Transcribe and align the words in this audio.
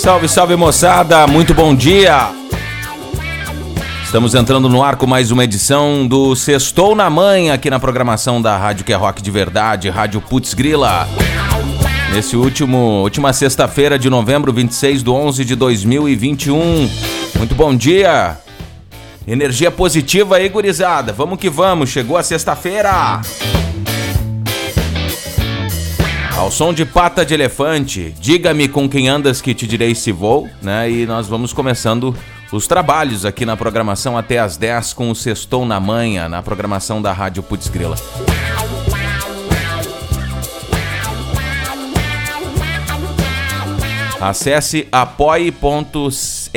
Salve, 0.00 0.28
salve 0.30 0.56
moçada, 0.56 1.26
muito 1.26 1.52
bom 1.52 1.74
dia! 1.74 2.30
Estamos 4.02 4.34
entrando 4.34 4.66
no 4.66 4.82
ar 4.82 4.96
com 4.96 5.06
mais 5.06 5.30
uma 5.30 5.44
edição 5.44 6.06
do 6.06 6.34
Sextou 6.34 6.96
na 6.96 7.10
Manhã, 7.10 7.52
aqui 7.52 7.68
na 7.68 7.78
programação 7.78 8.40
da 8.40 8.56
Rádio 8.56 8.82
que 8.82 8.94
é 8.94 8.96
Rock 8.96 9.20
de 9.20 9.30
Verdade, 9.30 9.90
Rádio 9.90 10.22
Putz 10.22 10.54
Grila. 10.54 11.06
Nesse 12.14 12.34
último, 12.34 13.02
última 13.02 13.34
sexta-feira 13.34 13.98
de 13.98 14.08
novembro, 14.08 14.54
26 14.54 15.02
de 15.02 15.10
11 15.10 15.44
de 15.44 15.54
2021. 15.54 16.90
Muito 17.36 17.54
bom 17.54 17.76
dia! 17.76 18.38
Energia 19.28 19.70
positiva 19.70 20.36
aí, 20.36 20.48
gurizada. 20.48 21.12
Vamos 21.12 21.38
que 21.38 21.50
vamos, 21.50 21.90
chegou 21.90 22.16
a 22.16 22.22
sexta-feira! 22.22 23.20
Ao 26.40 26.50
som 26.50 26.72
de 26.72 26.86
pata 26.86 27.22
de 27.22 27.34
elefante, 27.34 28.14
diga-me 28.18 28.66
com 28.66 28.88
quem 28.88 29.10
andas 29.10 29.42
que 29.42 29.52
te 29.52 29.66
direi 29.66 29.94
se 29.94 30.10
vou, 30.10 30.48
né? 30.62 30.90
E 30.90 31.04
nós 31.04 31.28
vamos 31.28 31.52
começando 31.52 32.16
os 32.50 32.66
trabalhos 32.66 33.26
aqui 33.26 33.44
na 33.44 33.58
programação 33.58 34.16
até 34.16 34.38
às 34.38 34.56
10 34.56 34.94
com 34.94 35.10
o 35.10 35.14
Sextou 35.14 35.66
na 35.66 35.78
Manhã, 35.78 36.30
na 36.30 36.42
programação 36.42 37.02
da 37.02 37.12
Rádio 37.12 37.42
Putz 37.42 37.68
Grila. 37.68 37.94
Acesse 44.18 44.88
apoie.se, 44.90 46.50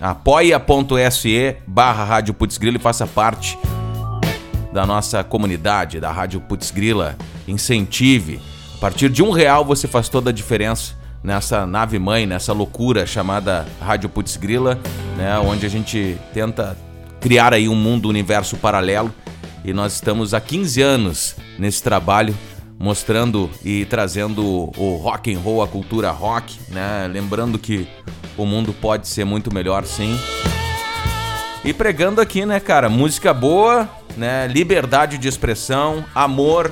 apoia.se 0.00 1.56
barra 1.66 2.04
Rádio 2.04 2.32
Putz 2.32 2.56
Grila 2.56 2.78
e 2.78 2.80
faça 2.80 3.06
parte 3.06 3.58
da 4.72 4.86
nossa 4.86 5.22
comunidade, 5.22 6.00
da 6.00 6.10
Rádio 6.10 6.40
Putz 6.40 6.70
Grila. 6.70 7.14
Incentive 7.46 8.53
partir 8.84 9.08
de 9.08 9.22
um 9.22 9.30
real 9.30 9.64
você 9.64 9.88
faz 9.88 10.10
toda 10.10 10.28
a 10.28 10.32
diferença 10.32 10.92
nessa 11.22 11.66
nave 11.66 11.98
mãe, 11.98 12.26
nessa 12.26 12.52
loucura 12.52 13.06
chamada 13.06 13.64
Rádio 13.80 14.10
Putz 14.10 14.36
Grila, 14.36 14.78
né, 15.16 15.38
onde 15.38 15.64
a 15.64 15.70
gente 15.70 16.18
tenta 16.34 16.76
criar 17.18 17.54
aí 17.54 17.66
um 17.66 17.74
mundo, 17.74 18.04
um 18.04 18.08
universo 18.10 18.58
paralelo. 18.58 19.10
E 19.64 19.72
nós 19.72 19.94
estamos 19.94 20.34
há 20.34 20.40
15 20.40 20.82
anos 20.82 21.34
nesse 21.58 21.82
trabalho, 21.82 22.36
mostrando 22.78 23.48
e 23.64 23.86
trazendo 23.86 24.70
o 24.76 25.00
rock 25.02 25.34
and 25.34 25.38
roll, 25.38 25.62
a 25.62 25.66
cultura 25.66 26.10
rock, 26.10 26.54
né? 26.68 27.08
Lembrando 27.10 27.58
que 27.58 27.88
o 28.36 28.44
mundo 28.44 28.74
pode 28.74 29.08
ser 29.08 29.24
muito 29.24 29.50
melhor, 29.50 29.86
sim. 29.86 30.14
E 31.64 31.72
pregando 31.72 32.20
aqui, 32.20 32.44
né, 32.44 32.60
cara, 32.60 32.90
música 32.90 33.32
boa, 33.32 33.88
né, 34.14 34.46
liberdade 34.46 35.16
de 35.16 35.26
expressão, 35.26 36.04
amor, 36.14 36.70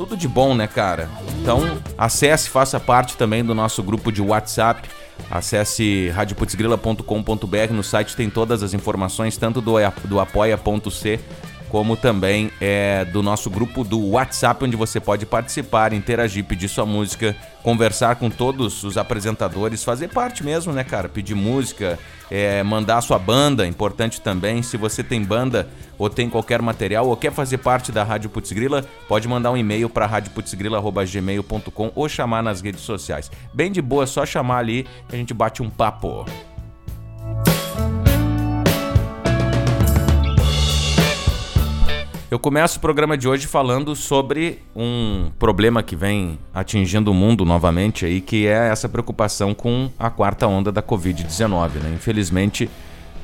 tudo 0.00 0.16
de 0.16 0.26
bom, 0.26 0.54
né, 0.54 0.66
cara? 0.66 1.10
Então, 1.42 1.78
acesse, 1.98 2.48
faça 2.48 2.80
parte 2.80 3.18
também 3.18 3.44
do 3.44 3.54
nosso 3.54 3.82
grupo 3.82 4.10
de 4.10 4.22
WhatsApp. 4.22 4.88
Acesse 5.30 6.08
radioputzgrila.com.br. 6.14 7.72
No 7.72 7.82
site 7.82 8.16
tem 8.16 8.30
todas 8.30 8.62
as 8.62 8.72
informações, 8.72 9.36
tanto 9.36 9.60
do, 9.60 9.74
do 10.06 10.18
apoia.c 10.18 11.20
como 11.68 11.96
também 11.96 12.50
é, 12.60 13.04
do 13.04 13.22
nosso 13.22 13.48
grupo 13.48 13.84
do 13.84 14.08
WhatsApp, 14.08 14.64
onde 14.64 14.76
você 14.76 14.98
pode 14.98 15.24
participar, 15.24 15.92
interagir, 15.92 16.44
pedir 16.44 16.68
sua 16.68 16.84
música, 16.84 17.36
conversar 17.62 18.16
com 18.16 18.28
todos 18.28 18.82
os 18.82 18.98
apresentadores, 18.98 19.84
fazer 19.84 20.08
parte 20.08 20.42
mesmo, 20.42 20.72
né, 20.72 20.82
cara? 20.82 21.08
Pedir 21.08 21.36
música, 21.36 21.96
é, 22.30 22.62
mandar 22.62 23.00
sua 23.00 23.18
banda, 23.18 23.66
importante 23.66 24.20
também. 24.20 24.62
Se 24.62 24.76
você 24.76 25.02
tem 25.02 25.22
banda 25.22 25.68
ou 25.98 26.08
tem 26.08 26.30
qualquer 26.30 26.62
material 26.62 27.08
ou 27.08 27.16
quer 27.16 27.32
fazer 27.32 27.58
parte 27.58 27.90
da 27.90 28.04
Rádio 28.04 28.30
Putzgrila, 28.30 28.84
pode 29.08 29.26
mandar 29.26 29.50
um 29.50 29.56
e-mail 29.56 29.90
para 29.90 30.06
radioputzgrila.gmail.com 30.06 31.92
ou 31.94 32.08
chamar 32.08 32.42
nas 32.42 32.60
redes 32.60 32.82
sociais. 32.82 33.30
Bem 33.52 33.72
de 33.72 33.82
boa, 33.82 34.06
só 34.06 34.24
chamar 34.24 34.58
ali 34.58 34.86
a 35.12 35.16
gente 35.16 35.34
bate 35.34 35.62
um 35.62 35.68
papo. 35.68 36.24
Eu 42.30 42.38
começo 42.38 42.78
o 42.78 42.80
programa 42.80 43.18
de 43.18 43.26
hoje 43.26 43.48
falando 43.48 43.96
sobre 43.96 44.62
um 44.76 45.32
problema 45.36 45.82
que 45.82 45.96
vem 45.96 46.38
atingindo 46.54 47.10
o 47.10 47.14
mundo 47.14 47.44
novamente 47.44 48.06
aí, 48.06 48.20
que 48.20 48.46
é 48.46 48.68
essa 48.68 48.88
preocupação 48.88 49.52
com 49.52 49.90
a 49.98 50.08
quarta 50.08 50.46
onda 50.46 50.70
da 50.70 50.80
Covid-19. 50.80 51.70
Né? 51.82 51.92
Infelizmente, 51.92 52.70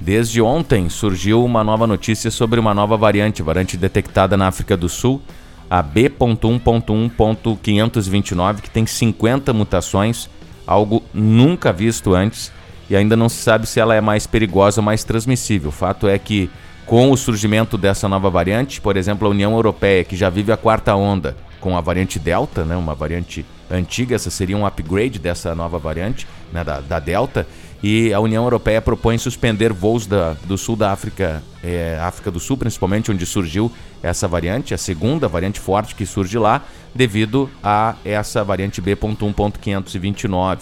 desde 0.00 0.42
ontem 0.42 0.88
surgiu 0.88 1.44
uma 1.44 1.62
nova 1.62 1.86
notícia 1.86 2.32
sobre 2.32 2.58
uma 2.58 2.74
nova 2.74 2.96
variante, 2.96 3.44
variante 3.44 3.76
detectada 3.76 4.36
na 4.36 4.48
África 4.48 4.76
do 4.76 4.88
Sul, 4.88 5.22
a 5.70 5.80
B.1.1.529, 5.80 8.60
que 8.60 8.70
tem 8.70 8.84
50 8.84 9.52
mutações, 9.52 10.28
algo 10.66 11.00
nunca 11.14 11.72
visto 11.72 12.12
antes, 12.12 12.50
e 12.90 12.96
ainda 12.96 13.14
não 13.14 13.28
se 13.28 13.36
sabe 13.36 13.68
se 13.68 13.78
ela 13.78 13.94
é 13.94 14.00
mais 14.00 14.26
perigosa 14.26 14.80
ou 14.80 14.84
mais 14.84 15.04
transmissível. 15.04 15.68
O 15.68 15.72
fato 15.72 16.08
é 16.08 16.18
que 16.18 16.50
com 16.86 17.10
o 17.10 17.16
surgimento 17.16 17.76
dessa 17.76 18.08
nova 18.08 18.30
variante, 18.30 18.80
por 18.80 18.96
exemplo, 18.96 19.26
a 19.26 19.30
União 19.30 19.52
Europeia, 19.52 20.04
que 20.04 20.16
já 20.16 20.30
vive 20.30 20.52
a 20.52 20.56
quarta 20.56 20.94
onda 20.94 21.36
com 21.60 21.76
a 21.76 21.80
variante 21.80 22.18
Delta, 22.18 22.64
né, 22.64 22.76
uma 22.76 22.94
variante 22.94 23.44
antiga, 23.68 24.14
essa 24.14 24.30
seria 24.30 24.56
um 24.56 24.64
upgrade 24.64 25.18
dessa 25.18 25.52
nova 25.52 25.78
variante, 25.78 26.28
né, 26.52 26.62
da, 26.62 26.80
da 26.80 27.00
Delta, 27.00 27.44
e 27.82 28.12
a 28.14 28.20
União 28.20 28.44
Europeia 28.44 28.80
propõe 28.80 29.18
suspender 29.18 29.72
voos 29.72 30.06
da, 30.06 30.34
do 30.44 30.56
sul 30.56 30.76
da 30.76 30.92
África, 30.92 31.42
é, 31.62 31.98
África 32.00 32.30
do 32.30 32.38
Sul, 32.38 32.56
principalmente 32.56 33.10
onde 33.10 33.26
surgiu 33.26 33.70
essa 34.02 34.28
variante, 34.28 34.72
a 34.72 34.78
segunda 34.78 35.28
variante 35.28 35.58
forte 35.58 35.94
que 35.94 36.06
surge 36.06 36.38
lá, 36.38 36.62
devido 36.94 37.50
a 37.62 37.96
essa 38.04 38.42
variante 38.44 38.80
B.1.529. 38.80 40.58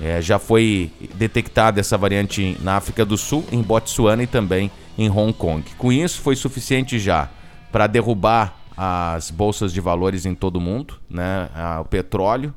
É, 0.00 0.20
já 0.20 0.38
foi 0.38 0.90
detectada 1.14 1.80
essa 1.80 1.96
variante 1.96 2.56
na 2.60 2.76
África 2.76 3.04
do 3.04 3.16
Sul, 3.16 3.44
em 3.52 3.62
Botsuana 3.62 4.24
e 4.24 4.26
também 4.26 4.70
em 4.96 5.10
Hong 5.10 5.32
Kong. 5.32 5.62
Com 5.76 5.92
isso, 5.92 6.20
foi 6.20 6.36
suficiente 6.36 6.98
já 6.98 7.28
para 7.70 7.86
derrubar 7.86 8.56
as 8.76 9.30
bolsas 9.30 9.72
de 9.72 9.80
valores 9.80 10.26
em 10.26 10.34
todo 10.34 10.56
o 10.56 10.60
mundo, 10.60 10.94
né? 11.08 11.48
o 11.80 11.84
petróleo, 11.84 12.54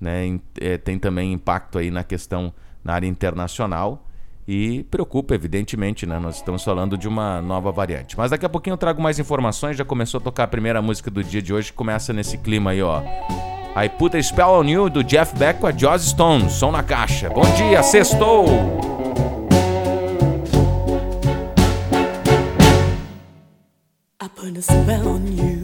né? 0.00 0.38
É, 0.60 0.78
tem 0.78 0.98
também 0.98 1.32
impacto 1.32 1.78
aí 1.78 1.90
na 1.90 2.04
questão 2.04 2.52
na 2.82 2.94
área 2.94 3.06
internacional 3.06 4.04
e 4.46 4.84
preocupa, 4.84 5.34
evidentemente, 5.34 6.06
né? 6.06 6.18
Nós 6.18 6.36
estamos 6.36 6.64
falando 6.64 6.96
de 6.96 7.06
uma 7.06 7.42
nova 7.42 7.70
variante. 7.70 8.16
Mas 8.16 8.30
daqui 8.30 8.46
a 8.46 8.48
pouquinho 8.48 8.74
eu 8.74 8.78
trago 8.78 9.02
mais 9.02 9.18
informações. 9.18 9.76
Já 9.76 9.84
começou 9.84 10.18
a 10.18 10.22
tocar 10.22 10.44
a 10.44 10.48
primeira 10.48 10.80
música 10.80 11.10
do 11.10 11.22
dia 11.22 11.42
de 11.42 11.52
hoje, 11.52 11.70
que 11.70 11.76
começa 11.76 12.12
nesse 12.14 12.38
clima 12.38 12.70
aí, 12.70 12.82
ó. 12.82 13.02
I 13.76 13.88
Put 13.90 14.16
a 14.16 14.22
Spell 14.22 14.48
on 14.48 14.64
You 14.64 14.88
do 14.88 15.04
Jeff 15.04 15.36
Beck 15.36 15.60
com 15.60 15.66
a 15.66 15.72
Joss 15.72 16.10
Stone. 16.10 16.48
Som 16.48 16.72
na 16.72 16.82
caixa. 16.82 17.28
Bom 17.28 17.44
dia, 17.54 17.82
sextou! 17.82 18.97
Put 24.48 24.56
a 24.56 24.62
spell 24.62 25.08
on 25.08 25.36
you. 25.36 25.57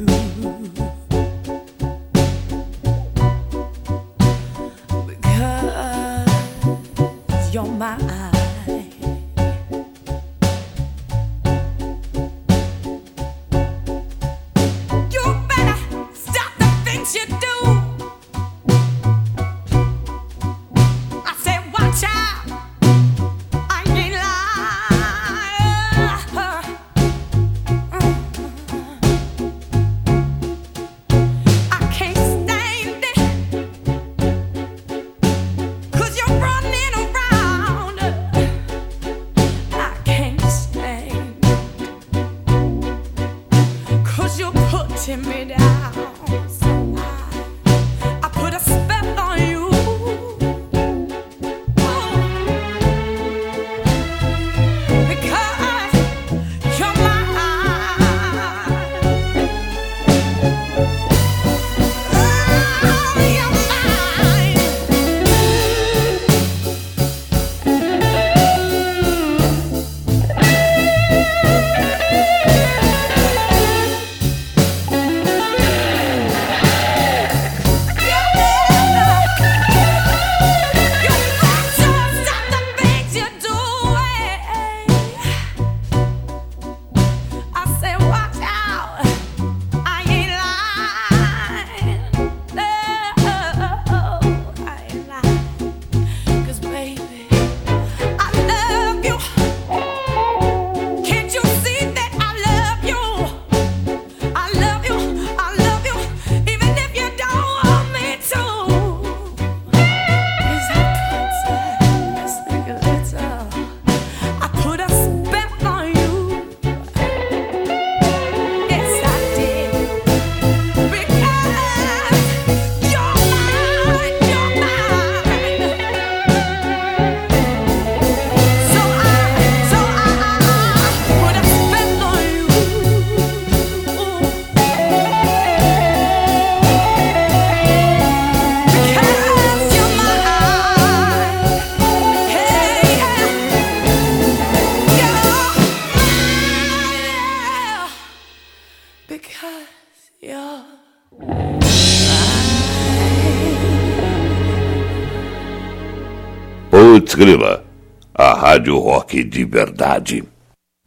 Grila, 157.15 157.65
a 158.13 158.35
rádio 158.35 158.81
rock 158.81 159.15
de 159.23 159.45
verdade. 159.45 160.25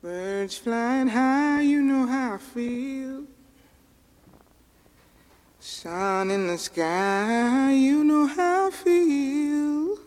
Birds 0.02 0.58
flying 0.58 1.08
high, 1.08 1.62
you 1.62 1.82
know 1.82 2.06
how 2.06 2.36
I 2.36 2.38
feel. 2.38 3.24
Sun 5.58 6.30
in 6.30 6.48
the 6.48 6.58
sky, 6.58 7.72
you 7.72 8.04
know 8.04 8.28
how 8.28 8.68
I 8.68 8.72
feel. 8.72 9.98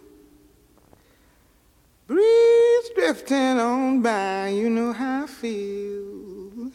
Breeze 2.07 2.91
drifting 2.95 3.59
on 3.59 4.03
by, 4.03 4.49
you 4.49 4.69
know 4.69 4.93
how 4.93 5.25
I 5.25 5.27
feel. 5.27 6.71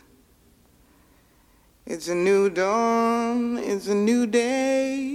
It's 1.85 2.07
a 2.07 2.15
new 2.15 2.49
dawn, 2.49 3.59
it's 3.59 3.87
a 3.87 3.93
new 3.93 4.25
day. 4.25 5.14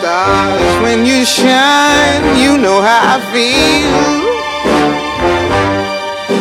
Stars, 0.00 0.80
when 0.82 1.04
you 1.04 1.26
shine, 1.26 2.24
you 2.40 2.56
know 2.56 2.80
how 2.80 3.16
I 3.16 3.20
feel. 3.36 3.92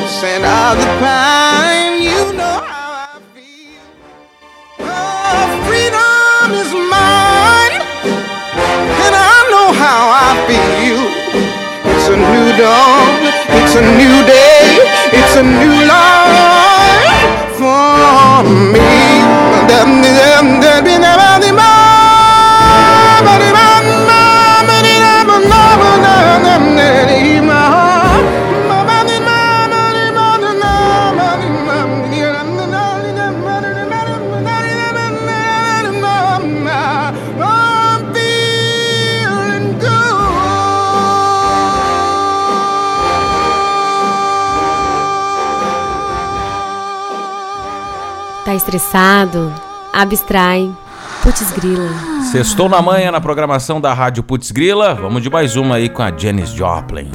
Scent 0.08 0.46
of 0.46 0.80
the 0.80 0.88
pine, 1.04 2.02
you 2.02 2.32
know 2.40 2.58
how 2.64 2.90
I 3.04 3.20
feel. 3.36 3.84
Oh, 4.80 5.44
freedom 5.68 6.56
is 6.56 6.72
mine, 6.72 7.76
and 9.04 9.14
I 9.28 9.38
know 9.52 9.68
how 9.76 10.02
I 10.08 10.32
feel. 10.48 11.04
It's 11.92 12.08
a 12.08 12.16
new 12.16 12.48
dawn, 12.56 13.28
it's 13.60 13.76
a 13.76 13.84
new 14.00 14.16
day, 14.24 14.80
it's 15.20 15.36
a 15.36 15.44
new 15.44 15.76
life 15.84 17.28
for 17.60 18.48
me. 18.72 18.80
Estressado? 48.60 49.52
Abstrai. 49.92 50.70
Putz 51.24 51.52
grila. 51.52 51.90
Sextou 52.32 52.70
na 52.70 52.82
manhã 52.82 53.12
na 53.12 53.20
programação 53.20 53.82
da 53.82 53.94
Rádio 53.94 54.22
Putz 54.22 54.52
Grila. 54.52 54.94
Vamos 54.94 55.24
de 55.24 55.30
mais 55.30 55.56
uma 55.56 55.76
aí 55.76 55.90
com 55.90 56.04
a 56.04 56.12
Janis 56.16 56.50
Joplin. 56.50 57.10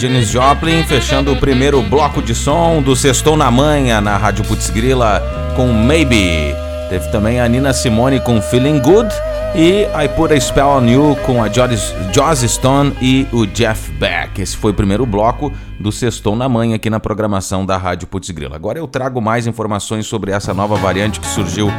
Janis 0.00 0.30
Joplin, 0.30 0.82
fechando 0.84 1.30
o 1.30 1.36
primeiro 1.36 1.82
bloco 1.82 2.22
de 2.22 2.34
som 2.34 2.80
do 2.80 2.96
Sextou 2.96 3.36
na 3.36 3.50
Manha 3.50 4.00
na 4.00 4.16
Rádio 4.16 4.42
Putz 4.46 4.70
Grila 4.70 5.22
com 5.54 5.70
Maybe. 5.74 6.54
Teve 6.88 7.06
também 7.10 7.38
a 7.38 7.46
Nina 7.46 7.74
Simone 7.74 8.18
com 8.18 8.40
Feeling 8.40 8.80
Good 8.80 9.14
e 9.54 9.82
I 9.82 10.08
Put 10.16 10.32
a 10.32 10.40
Spell 10.40 10.68
on 10.68 10.86
You 10.86 11.18
com 11.26 11.44
a 11.44 11.48
Joss 11.50 12.48
Stone 12.48 12.96
e 13.02 13.26
o 13.30 13.44
Jeff 13.44 13.90
Beck. 13.92 14.40
Esse 14.40 14.56
foi 14.56 14.70
o 14.70 14.74
primeiro 14.74 15.04
bloco 15.04 15.52
do 15.78 15.92
Sextou 15.92 16.34
na 16.34 16.48
Manha 16.48 16.76
aqui 16.76 16.88
na 16.88 16.98
programação 16.98 17.66
da 17.66 17.76
Rádio 17.76 18.08
Putz 18.08 18.30
Grila. 18.30 18.56
Agora 18.56 18.78
eu 18.78 18.88
trago 18.88 19.20
mais 19.20 19.46
informações 19.46 20.06
sobre 20.06 20.32
essa 20.32 20.54
nova 20.54 20.76
variante 20.76 21.20
que 21.20 21.26
surgiu 21.26 21.70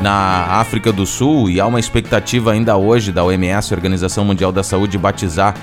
na 0.00 0.60
África 0.60 0.90
do 0.92 1.04
Sul 1.04 1.50
e 1.50 1.60
há 1.60 1.66
uma 1.66 1.80
expectativa 1.80 2.52
ainda 2.52 2.76
hoje 2.76 3.12
da 3.12 3.22
OMS, 3.22 3.74
Organização 3.74 4.24
Mundial 4.24 4.50
da 4.50 4.62
Saúde, 4.62 4.96
batizar 4.96 5.54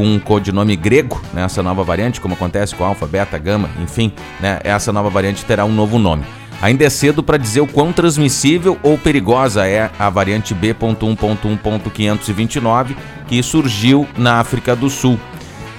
com 0.00 0.06
um 0.06 0.18
codinome 0.18 0.74
grego, 0.76 1.20
né, 1.34 1.44
essa 1.44 1.62
nova 1.62 1.84
variante, 1.84 2.22
como 2.22 2.32
acontece 2.32 2.74
com 2.74 2.82
alfa, 2.82 3.06
beta, 3.06 3.36
gama, 3.36 3.68
enfim, 3.82 4.10
né, 4.40 4.58
essa 4.64 4.90
nova 4.94 5.10
variante 5.10 5.44
terá 5.44 5.66
um 5.66 5.74
novo 5.74 5.98
nome. 5.98 6.24
Ainda 6.62 6.86
é 6.86 6.90
cedo 6.90 7.22
para 7.22 7.36
dizer 7.36 7.60
o 7.60 7.66
quão 7.66 7.92
transmissível 7.92 8.78
ou 8.82 8.96
perigosa 8.96 9.66
é 9.66 9.90
a 9.98 10.08
variante 10.08 10.54
B.1.1.529 10.54 12.96
que 13.26 13.42
surgiu 13.42 14.08
na 14.16 14.40
África 14.40 14.74
do 14.74 14.88
Sul. 14.88 15.20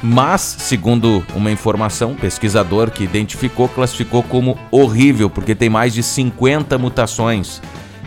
Mas, 0.03 0.41
segundo 0.41 1.23
uma 1.33 1.49
informação, 1.49 2.13
pesquisador 2.13 2.91
que 2.91 3.03
identificou, 3.03 3.67
classificou 3.67 4.21
como 4.21 4.55
horrível, 4.69 5.31
porque 5.31 5.55
tem 5.55 5.69
mais 5.69 5.95
de 5.95 6.03
50 6.03 6.77
mutações 6.77 7.59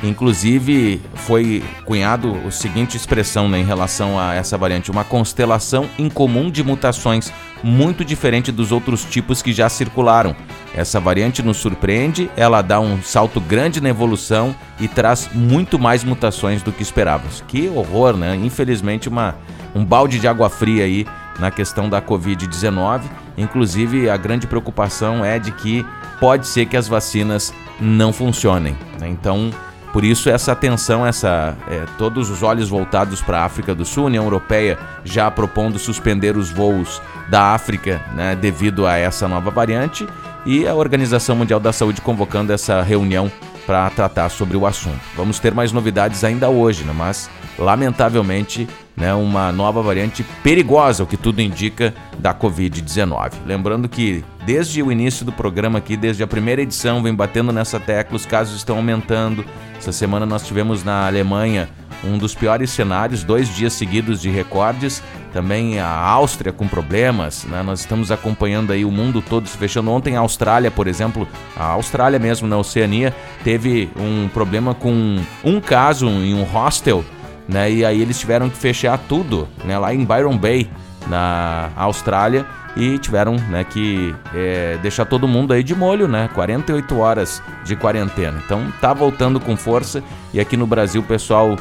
Inclusive, 0.04 1.00
foi 1.14 1.64
cunhado 1.86 2.36
a 2.46 2.50
seguinte 2.50 2.96
expressão 2.96 3.48
né, 3.48 3.58
em 3.58 3.64
relação 3.64 4.18
a 4.18 4.34
essa 4.34 4.58
variante: 4.58 4.90
uma 4.90 5.02
constelação 5.02 5.88
incomum 5.98 6.50
de 6.50 6.62
mutações, 6.62 7.32
muito 7.62 8.04
diferente 8.04 8.52
dos 8.52 8.70
outros 8.70 9.04
tipos 9.04 9.40
que 9.40 9.52
já 9.52 9.68
circularam. 9.68 10.36
Essa 10.74 11.00
variante 11.00 11.42
nos 11.42 11.56
surpreende, 11.56 12.30
ela 12.36 12.60
dá 12.60 12.80
um 12.80 13.00
salto 13.02 13.40
grande 13.40 13.80
na 13.80 13.88
evolução 13.88 14.54
e 14.78 14.88
traz 14.88 15.30
muito 15.32 15.78
mais 15.78 16.04
mutações 16.04 16.62
do 16.62 16.70
que 16.70 16.82
esperávamos. 16.82 17.42
Que 17.48 17.68
horror, 17.68 18.16
né? 18.16 18.36
Infelizmente, 18.36 19.08
uma, 19.08 19.36
um 19.74 19.84
balde 19.84 20.18
de 20.18 20.28
água 20.28 20.50
fria 20.50 20.84
aí 20.84 21.06
na 21.38 21.50
questão 21.50 21.88
da 21.88 22.02
Covid-19. 22.02 23.02
Inclusive, 23.38 24.10
a 24.10 24.16
grande 24.16 24.46
preocupação 24.46 25.24
é 25.24 25.38
de 25.38 25.50
que 25.52 25.86
pode 26.20 26.46
ser 26.46 26.66
que 26.66 26.76
as 26.76 26.88
vacinas 26.88 27.54
não 27.80 28.12
funcionem. 28.12 28.76
Né? 29.00 29.08
Então, 29.08 29.50
por 29.94 30.02
isso 30.04 30.28
essa 30.28 30.50
atenção, 30.50 31.06
essa 31.06 31.56
é, 31.70 31.84
todos 31.96 32.28
os 32.28 32.42
olhos 32.42 32.68
voltados 32.68 33.22
para 33.22 33.38
a 33.38 33.44
África 33.44 33.72
do 33.76 33.84
Sul, 33.84 34.06
União 34.06 34.24
Europeia 34.24 34.76
já 35.04 35.30
propondo 35.30 35.78
suspender 35.78 36.36
os 36.36 36.50
voos 36.50 37.00
da 37.30 37.54
África 37.54 38.02
né, 38.12 38.34
devido 38.34 38.88
a 38.88 38.96
essa 38.96 39.28
nova 39.28 39.52
variante 39.52 40.04
e 40.44 40.66
a 40.66 40.74
Organização 40.74 41.36
Mundial 41.36 41.60
da 41.60 41.72
Saúde 41.72 42.00
convocando 42.00 42.52
essa 42.52 42.82
reunião 42.82 43.30
para 43.64 43.88
tratar 43.90 44.30
sobre 44.30 44.56
o 44.56 44.66
assunto. 44.66 44.98
Vamos 45.16 45.38
ter 45.38 45.54
mais 45.54 45.70
novidades 45.70 46.24
ainda 46.24 46.48
hoje, 46.48 46.82
né, 46.82 46.92
mas 46.92 47.30
lamentavelmente 47.56 48.68
né, 48.96 49.12
uma 49.14 49.50
nova 49.52 49.82
variante 49.82 50.24
perigosa, 50.42 51.02
o 51.02 51.06
que 51.06 51.16
tudo 51.16 51.40
indica, 51.40 51.94
da 52.18 52.34
Covid-19. 52.34 53.32
Lembrando 53.44 53.88
que 53.88 54.24
desde 54.46 54.82
o 54.82 54.92
início 54.92 55.24
do 55.24 55.32
programa 55.32 55.78
aqui, 55.78 55.96
desde 55.96 56.22
a 56.22 56.26
primeira 56.26 56.62
edição, 56.62 57.02
vem 57.02 57.14
batendo 57.14 57.52
nessa 57.52 57.80
tecla, 57.80 58.16
os 58.16 58.26
casos 58.26 58.56
estão 58.56 58.76
aumentando, 58.76 59.44
essa 59.76 59.92
semana 59.92 60.24
nós 60.24 60.46
tivemos 60.46 60.84
na 60.84 61.06
Alemanha 61.06 61.68
um 62.02 62.18
dos 62.18 62.34
piores 62.34 62.70
cenários, 62.70 63.24
dois 63.24 63.54
dias 63.54 63.72
seguidos 63.72 64.20
de 64.20 64.30
recordes. 64.30 65.02
Também 65.32 65.80
a 65.80 65.88
Áustria 65.88 66.52
com 66.52 66.68
problemas, 66.68 67.44
né? 67.44 67.62
Nós 67.62 67.80
estamos 67.80 68.12
acompanhando 68.12 68.72
aí 68.72 68.84
o 68.84 68.90
mundo 68.90 69.20
todo 69.20 69.48
se 69.48 69.56
fechando. 69.56 69.90
Ontem 69.90 70.16
a 70.16 70.20
Austrália, 70.20 70.70
por 70.70 70.86
exemplo, 70.86 71.26
a 71.56 71.64
Austrália 71.64 72.18
mesmo 72.18 72.46
na 72.46 72.56
Oceania 72.56 73.14
teve 73.42 73.90
um 73.96 74.28
problema 74.28 74.74
com 74.74 75.18
um 75.42 75.60
caso 75.60 76.08
em 76.08 76.34
um 76.34 76.44
hostel, 76.44 77.04
né? 77.48 77.70
E 77.70 77.84
aí 77.84 78.00
eles 78.00 78.18
tiveram 78.18 78.48
que 78.48 78.56
fechar 78.56 78.98
tudo, 78.98 79.48
né? 79.64 79.78
Lá 79.78 79.94
em 79.94 80.04
Byron 80.04 80.36
Bay, 80.36 80.70
na 81.06 81.70
Austrália 81.76 82.46
e 82.76 82.98
tiveram 82.98 83.36
né, 83.48 83.62
que 83.62 84.14
é, 84.34 84.78
deixar 84.82 85.04
todo 85.04 85.28
mundo 85.28 85.52
aí 85.52 85.62
de 85.62 85.74
molho, 85.74 86.08
né? 86.08 86.28
48 86.34 86.98
horas 86.98 87.42
de 87.64 87.76
quarentena. 87.76 88.40
Então 88.44 88.66
tá 88.80 88.92
voltando 88.92 89.38
com 89.38 89.56
força 89.56 90.02
e 90.32 90.40
aqui 90.40 90.56
no 90.56 90.66
Brasil 90.66 91.02
pessoal 91.02 91.56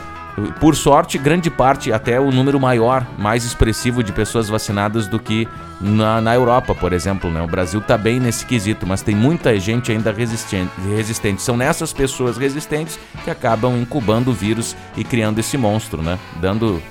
por 0.59 0.75
sorte, 0.75 1.17
grande 1.17 1.49
parte, 1.49 1.91
até 1.91 2.19
o 2.19 2.31
número 2.31 2.59
maior, 2.59 3.05
mais 3.17 3.45
expressivo 3.45 4.03
de 4.03 4.11
pessoas 4.11 4.49
vacinadas 4.49 5.07
do 5.07 5.19
que 5.19 5.47
na, 5.79 6.19
na 6.21 6.33
Europa, 6.33 6.73
por 6.73 6.91
exemplo. 6.91 7.29
Né? 7.29 7.41
O 7.41 7.47
Brasil 7.47 7.79
está 7.79 7.97
bem 7.97 8.19
nesse 8.19 8.45
quesito, 8.45 8.87
mas 8.87 9.01
tem 9.01 9.15
muita 9.15 9.59
gente 9.59 9.91
ainda 9.91 10.11
resistente, 10.11 10.71
resistente. 10.95 11.41
São 11.41 11.55
nessas 11.55 11.93
pessoas 11.93 12.37
resistentes 12.37 12.99
que 13.23 13.29
acabam 13.29 13.77
incubando 13.77 14.31
o 14.31 14.33
vírus 14.33 14.75
e 14.97 15.03
criando 15.03 15.39
esse 15.39 15.57
monstro, 15.57 16.01
né? 16.01 16.17
Dando, 16.41 16.81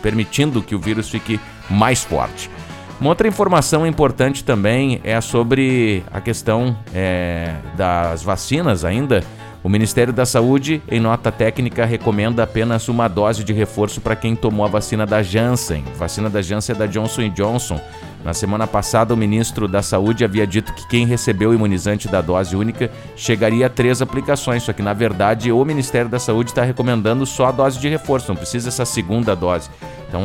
permitindo 0.00 0.62
que 0.62 0.74
o 0.74 0.78
vírus 0.78 1.08
fique 1.08 1.40
mais 1.68 2.04
forte. 2.04 2.50
Uma 3.00 3.10
outra 3.10 3.26
informação 3.26 3.86
importante 3.86 4.44
também 4.44 5.00
é 5.02 5.20
sobre 5.20 6.04
a 6.12 6.20
questão 6.20 6.76
é, 6.94 7.54
das 7.76 8.22
vacinas 8.22 8.84
ainda. 8.84 9.24
O 9.64 9.68
Ministério 9.70 10.12
da 10.12 10.26
Saúde, 10.26 10.82
em 10.90 11.00
nota 11.00 11.32
técnica, 11.32 11.86
recomenda 11.86 12.42
apenas 12.42 12.86
uma 12.86 13.08
dose 13.08 13.42
de 13.42 13.54
reforço 13.54 13.98
para 13.98 14.14
quem 14.14 14.36
tomou 14.36 14.66
a 14.66 14.68
vacina 14.68 15.06
da 15.06 15.22
Janssen. 15.22 15.82
A 15.94 15.98
vacina 16.00 16.28
da 16.28 16.42
Janssen 16.42 16.76
é 16.76 16.78
da 16.78 16.84
Johnson 16.86 17.30
Johnson. 17.30 17.80
Na 18.22 18.34
semana 18.34 18.66
passada, 18.66 19.14
o 19.14 19.16
ministro 19.16 19.66
da 19.66 19.80
Saúde 19.80 20.22
havia 20.22 20.46
dito 20.46 20.74
que 20.74 20.86
quem 20.86 21.06
recebeu 21.06 21.48
o 21.48 21.54
imunizante 21.54 22.08
da 22.08 22.20
dose 22.20 22.54
única 22.54 22.90
chegaria 23.16 23.64
a 23.64 23.70
três 23.70 24.02
aplicações, 24.02 24.62
só 24.62 24.72
que 24.74 24.82
na 24.82 24.92
verdade 24.92 25.50
o 25.50 25.64
Ministério 25.64 26.10
da 26.10 26.18
Saúde 26.18 26.50
está 26.50 26.62
recomendando 26.62 27.24
só 27.24 27.46
a 27.46 27.50
dose 27.50 27.78
de 27.78 27.88
reforço, 27.88 28.28
não 28.28 28.36
precisa 28.36 28.68
essa 28.68 28.84
segunda 28.84 29.34
dose. 29.34 29.70
Então 30.06 30.24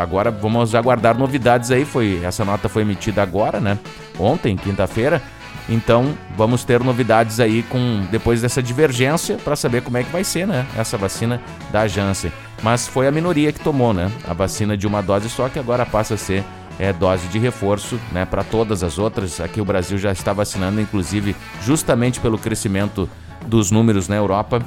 agora 0.00 0.30
vamos 0.30 0.74
aguardar 0.74 1.16
novidades 1.16 1.70
aí. 1.70 1.84
Foi 1.84 2.22
essa 2.24 2.42
nota 2.42 2.70
foi 2.70 2.82
emitida 2.82 3.22
agora, 3.22 3.60
né? 3.60 3.78
Ontem, 4.18 4.56
quinta-feira. 4.56 5.22
Então 5.68 6.16
vamos 6.36 6.64
ter 6.64 6.82
novidades 6.82 7.40
aí 7.40 7.62
com 7.62 8.06
depois 8.10 8.40
dessa 8.40 8.62
divergência 8.62 9.36
para 9.36 9.54
saber 9.54 9.82
como 9.82 9.98
é 9.98 10.02
que 10.02 10.10
vai 10.10 10.24
ser, 10.24 10.46
né? 10.46 10.66
Essa 10.76 10.96
vacina 10.96 11.40
da 11.70 11.86
Janssen. 11.86 12.32
Mas 12.62 12.88
foi 12.88 13.06
a 13.06 13.10
minoria 13.12 13.52
que 13.52 13.60
tomou, 13.60 13.92
né? 13.92 14.10
A 14.26 14.32
vacina 14.32 14.76
de 14.76 14.86
uma 14.86 15.02
dose 15.02 15.28
só 15.28 15.48
que 15.48 15.58
agora 15.58 15.84
passa 15.84 16.14
a 16.14 16.18
ser 16.18 16.42
é, 16.78 16.92
dose 16.92 17.26
de 17.28 17.38
reforço, 17.38 18.00
né? 18.12 18.24
Para 18.24 18.42
todas 18.42 18.82
as 18.82 18.98
outras. 18.98 19.40
Aqui 19.40 19.60
o 19.60 19.64
Brasil 19.64 19.98
já 19.98 20.12
está 20.12 20.32
vacinando, 20.32 20.80
inclusive 20.80 21.36
justamente 21.62 22.18
pelo 22.20 22.38
crescimento 22.38 23.08
dos 23.46 23.70
números 23.70 24.08
na 24.08 24.16
Europa 24.16 24.62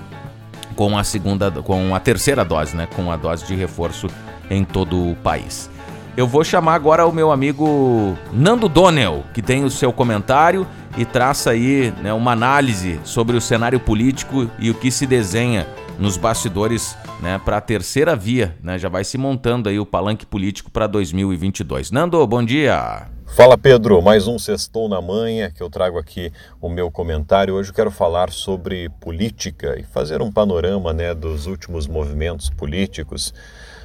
com 0.76 0.98
a 0.98 1.04
segunda, 1.04 1.52
com 1.52 1.96
a 1.96 2.00
terceira 2.00 2.46
dose, 2.46 2.76
né? 2.76 2.88
Com 2.96 3.12
a 3.12 3.18
dose 3.18 3.46
de 3.46 3.56
reforço 3.56 4.08
em 4.50 4.64
todo 4.64 5.12
o 5.12 5.16
país. 5.16 5.70
Eu 6.16 6.28
vou 6.28 6.44
chamar 6.44 6.74
agora 6.74 7.08
o 7.08 7.12
meu 7.14 7.32
amigo 7.32 8.18
Nando 8.34 8.68
Donnell, 8.68 9.24
que 9.34 9.42
tem 9.42 9.64
o 9.64 9.70
seu 9.70 9.94
comentário 9.94 10.68
e 10.98 11.06
traça 11.06 11.52
aí 11.52 11.94
né, 12.02 12.12
uma 12.12 12.34
análise 12.34 13.00
sobre 13.06 13.38
o 13.38 13.42
cenário 13.42 13.80
político 13.80 14.52
e 14.60 14.70
o 14.70 14.74
que 14.74 14.92
se 14.92 15.08
desenha 15.08 15.66
nos 15.98 16.18
bastidores 16.18 16.98
né, 17.22 17.40
para 17.44 17.58
a 17.58 17.62
terceira 17.62 18.14
via. 18.14 18.58
Né, 18.62 18.78
já 18.78 18.90
vai 18.90 19.06
se 19.06 19.18
montando 19.18 19.70
aí 19.70 19.80
o 19.80 19.86
palanque 19.86 20.26
político 20.26 20.70
para 20.70 20.86
2022. 20.86 21.92
Nando, 21.92 22.28
bom 22.28 22.44
dia. 22.44 23.08
Fala 23.28 23.58
Pedro, 23.58 24.02
mais 24.02 24.28
um 24.28 24.38
Sextou 24.38 24.90
na 24.90 25.02
Manha 25.02 25.50
que 25.50 25.64
eu 25.64 25.70
trago 25.70 25.98
aqui 25.98 26.30
o 26.60 26.68
meu 26.68 26.92
comentário. 26.92 27.54
Hoje 27.54 27.70
eu 27.70 27.74
quero 27.74 27.90
falar 27.90 28.32
sobre 28.32 28.90
política 29.00 29.80
e 29.80 29.84
fazer 29.84 30.22
um 30.22 30.30
panorama 30.30 30.92
né, 30.92 31.14
dos 31.14 31.48
últimos 31.48 31.88
movimentos 31.88 32.50
políticos. 32.50 33.34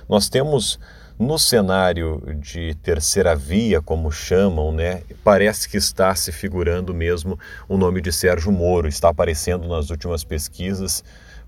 Nós 0.08 0.28
temos 0.28 0.80
no 1.18 1.38
cenário 1.38 2.22
de 2.36 2.74
terceira 2.76 3.34
via, 3.34 3.80
como 3.80 4.12
chamam, 4.12 4.70
né, 4.70 5.02
parece 5.24 5.68
que 5.68 5.76
está 5.76 6.14
se 6.14 6.30
figurando 6.30 6.92
mesmo 6.92 7.38
o 7.68 7.78
nome 7.78 8.00
de 8.00 8.12
Sérgio 8.12 8.52
Moro, 8.52 8.86
está 8.86 9.08
aparecendo 9.08 9.66
nas 9.66 9.90
últimas 9.90 10.24
pesquisas 10.24 11.02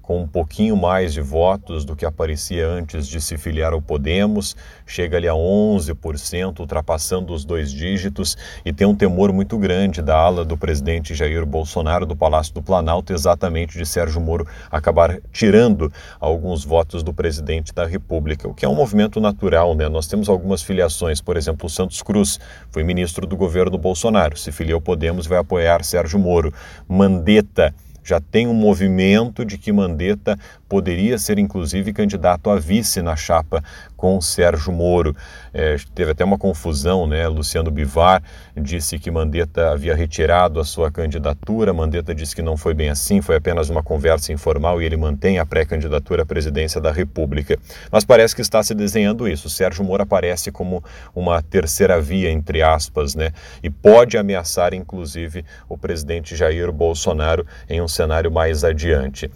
com 0.09 0.23
um 0.23 0.27
pouquinho 0.27 0.75
mais 0.75 1.12
de 1.12 1.21
votos 1.21 1.85
do 1.85 1.94
que 1.94 2.07
aparecia 2.07 2.66
antes 2.66 3.07
de 3.07 3.21
se 3.21 3.37
filiar 3.37 3.75
ao 3.75 3.83
Podemos, 3.83 4.57
chega 4.87 5.18
ali 5.18 5.29
a 5.29 5.35
11%, 5.35 6.61
ultrapassando 6.61 7.35
os 7.35 7.44
dois 7.44 7.71
dígitos, 7.71 8.35
e 8.64 8.73
tem 8.73 8.87
um 8.87 8.94
temor 8.94 9.35
muito 9.35 9.59
grande 9.59 10.01
da 10.01 10.16
ala 10.16 10.47
do 10.47 10.57
presidente 10.57 11.14
Jair 11.14 11.44
Bolsonaro 11.44 12.07
do 12.07 12.16
Palácio 12.16 12.55
do 12.55 12.62
Planalto, 12.62 13.12
exatamente 13.12 13.77
de 13.77 13.85
Sérgio 13.85 14.18
Moro 14.18 14.49
acabar 14.71 15.21
tirando 15.31 15.92
alguns 16.18 16.64
votos 16.64 17.03
do 17.03 17.12
presidente 17.12 17.75
da 17.75 17.85
República, 17.85 18.49
o 18.49 18.55
que 18.55 18.64
é 18.64 18.68
um 18.68 18.75
movimento 18.75 19.21
natural, 19.21 19.75
né? 19.75 19.90
Nós 19.90 20.07
temos 20.07 20.31
algumas 20.31 20.62
filiações, 20.62 21.21
por 21.21 21.37
exemplo, 21.37 21.66
o 21.66 21.71
Santos 21.71 22.01
Cruz 22.01 22.40
foi 22.71 22.83
ministro 22.83 23.27
do 23.27 23.37
governo 23.37 23.77
Bolsonaro, 23.77 24.38
se 24.38 24.53
filia 24.53 24.75
ao 24.75 24.81
Podemos 24.81 25.27
vai 25.27 25.37
apoiar 25.37 25.85
Sérgio 25.85 26.18
Moro. 26.18 26.51
Mandetta 26.88 27.75
já 28.09 28.21
tem 28.21 28.47
um 28.47 28.55
movimento 28.55 29.44
de 29.44 29.59
que 29.59 29.71
Mandetta 29.71 30.38
poderia 30.66 31.18
ser 31.18 31.38
inclusive 31.38 31.92
candidato 31.92 32.49
a 32.49 32.59
vice 32.59 33.03
na 33.03 33.14
chapa 33.14 33.62
com 33.98 34.20
Sérgio 34.20 34.72
Moro. 34.72 35.14
É, 35.52 35.76
teve 35.92 36.12
até 36.12 36.24
uma 36.24 36.38
confusão, 36.38 37.04
né? 37.06 37.26
Luciano 37.26 37.68
Bivar 37.68 38.22
disse 38.56 38.96
que 38.96 39.11
Mandetta 39.11 39.72
havia 39.72 39.94
retirado 39.94 40.61
a 40.61 40.64
sua 40.64 40.90
candidatura, 40.90 41.74
Mandetta 41.74 42.14
disse 42.14 42.34
que 42.34 42.40
não 42.40 42.56
foi 42.56 42.74
bem 42.74 42.88
assim, 42.88 43.20
foi 43.20 43.37
apenas 43.37 43.68
uma 43.68 43.82
conversa 43.82 44.32
informal 44.32 44.80
e 44.80 44.84
ele 44.84 44.96
mantém 44.96 45.40
a 45.40 45.44
pré-candidatura 45.44 46.22
à 46.22 46.26
presidência 46.26 46.80
da 46.80 46.92
República. 46.92 47.58
Mas 47.90 48.04
parece 48.04 48.37
que 48.37 48.40
está 48.40 48.62
se 48.62 48.72
desenhando 48.72 49.28
isso. 49.28 49.50
Sérgio 49.50 49.84
Moro 49.84 50.04
aparece 50.04 50.52
como 50.52 50.82
uma 51.12 51.42
terceira 51.42 52.00
via, 52.00 52.30
entre 52.30 52.62
aspas, 52.62 53.16
né? 53.16 53.32
E 53.62 53.68
pode 53.68 54.16
ameaçar, 54.16 54.72
inclusive, 54.74 55.44
o 55.68 55.76
presidente 55.76 56.37
Jair 56.37 56.70
Bolsonaro 56.70 57.44
em 57.68 57.82
um 57.82 57.88
cenário 57.88 58.30
mais 58.30 58.62
adiante. 58.62 59.28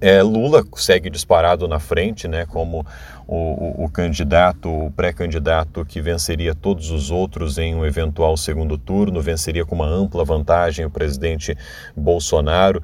É, 0.00 0.22
Lula 0.22 0.64
segue 0.76 1.10
disparado 1.10 1.66
na 1.66 1.78
frente, 1.78 2.28
né, 2.28 2.46
como 2.46 2.86
o, 3.26 3.82
o, 3.82 3.84
o 3.84 3.88
candidato, 3.90 4.68
o 4.68 4.90
pré-candidato 4.90 5.84
que 5.84 6.00
venceria 6.00 6.54
todos 6.54 6.90
os 6.90 7.10
outros 7.10 7.58
em 7.58 7.74
um 7.74 7.84
eventual 7.84 8.36
segundo 8.36 8.78
turno, 8.78 9.20
venceria 9.20 9.64
com 9.64 9.74
uma 9.74 9.86
ampla 9.86 10.24
vantagem 10.24 10.84
o 10.84 10.90
presidente 10.90 11.56
Bolsonaro 11.96 12.82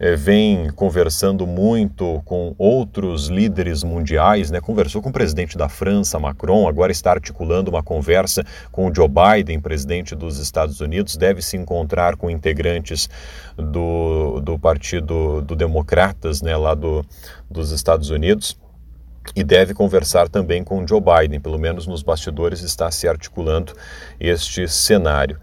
é, 0.00 0.16
vem 0.16 0.70
conversando 0.70 1.46
muito 1.46 2.22
com 2.24 2.54
outros 2.56 3.28
líderes 3.28 3.84
mundiais, 3.84 4.50
né? 4.50 4.58
conversou 4.58 5.02
com 5.02 5.10
o 5.10 5.12
presidente 5.12 5.58
da 5.58 5.68
França, 5.68 6.18
Macron, 6.18 6.66
agora 6.66 6.90
está 6.90 7.10
articulando 7.10 7.70
uma 7.70 7.82
conversa 7.82 8.42
com 8.72 8.88
o 8.88 8.94
Joe 8.94 9.08
Biden, 9.08 9.60
presidente 9.60 10.14
dos 10.16 10.38
Estados 10.38 10.80
Unidos, 10.80 11.18
deve 11.18 11.42
se 11.42 11.58
encontrar 11.58 12.16
com 12.16 12.30
integrantes 12.30 13.10
do, 13.58 14.40
do 14.40 14.58
Partido 14.58 15.42
do 15.42 15.54
Democratas, 15.54 16.40
né? 16.40 16.56
lá 16.56 16.74
do, 16.74 17.04
dos 17.50 17.70
Estados 17.70 18.08
Unidos 18.08 18.58
e 19.36 19.44
deve 19.44 19.74
conversar 19.74 20.30
também 20.30 20.64
com 20.64 20.86
Joe 20.86 21.00
Biden, 21.00 21.40
pelo 21.40 21.58
menos 21.58 21.86
nos 21.86 22.02
bastidores 22.02 22.62
está 22.62 22.90
se 22.90 23.06
articulando 23.06 23.74
este 24.18 24.66
cenário. 24.66 25.38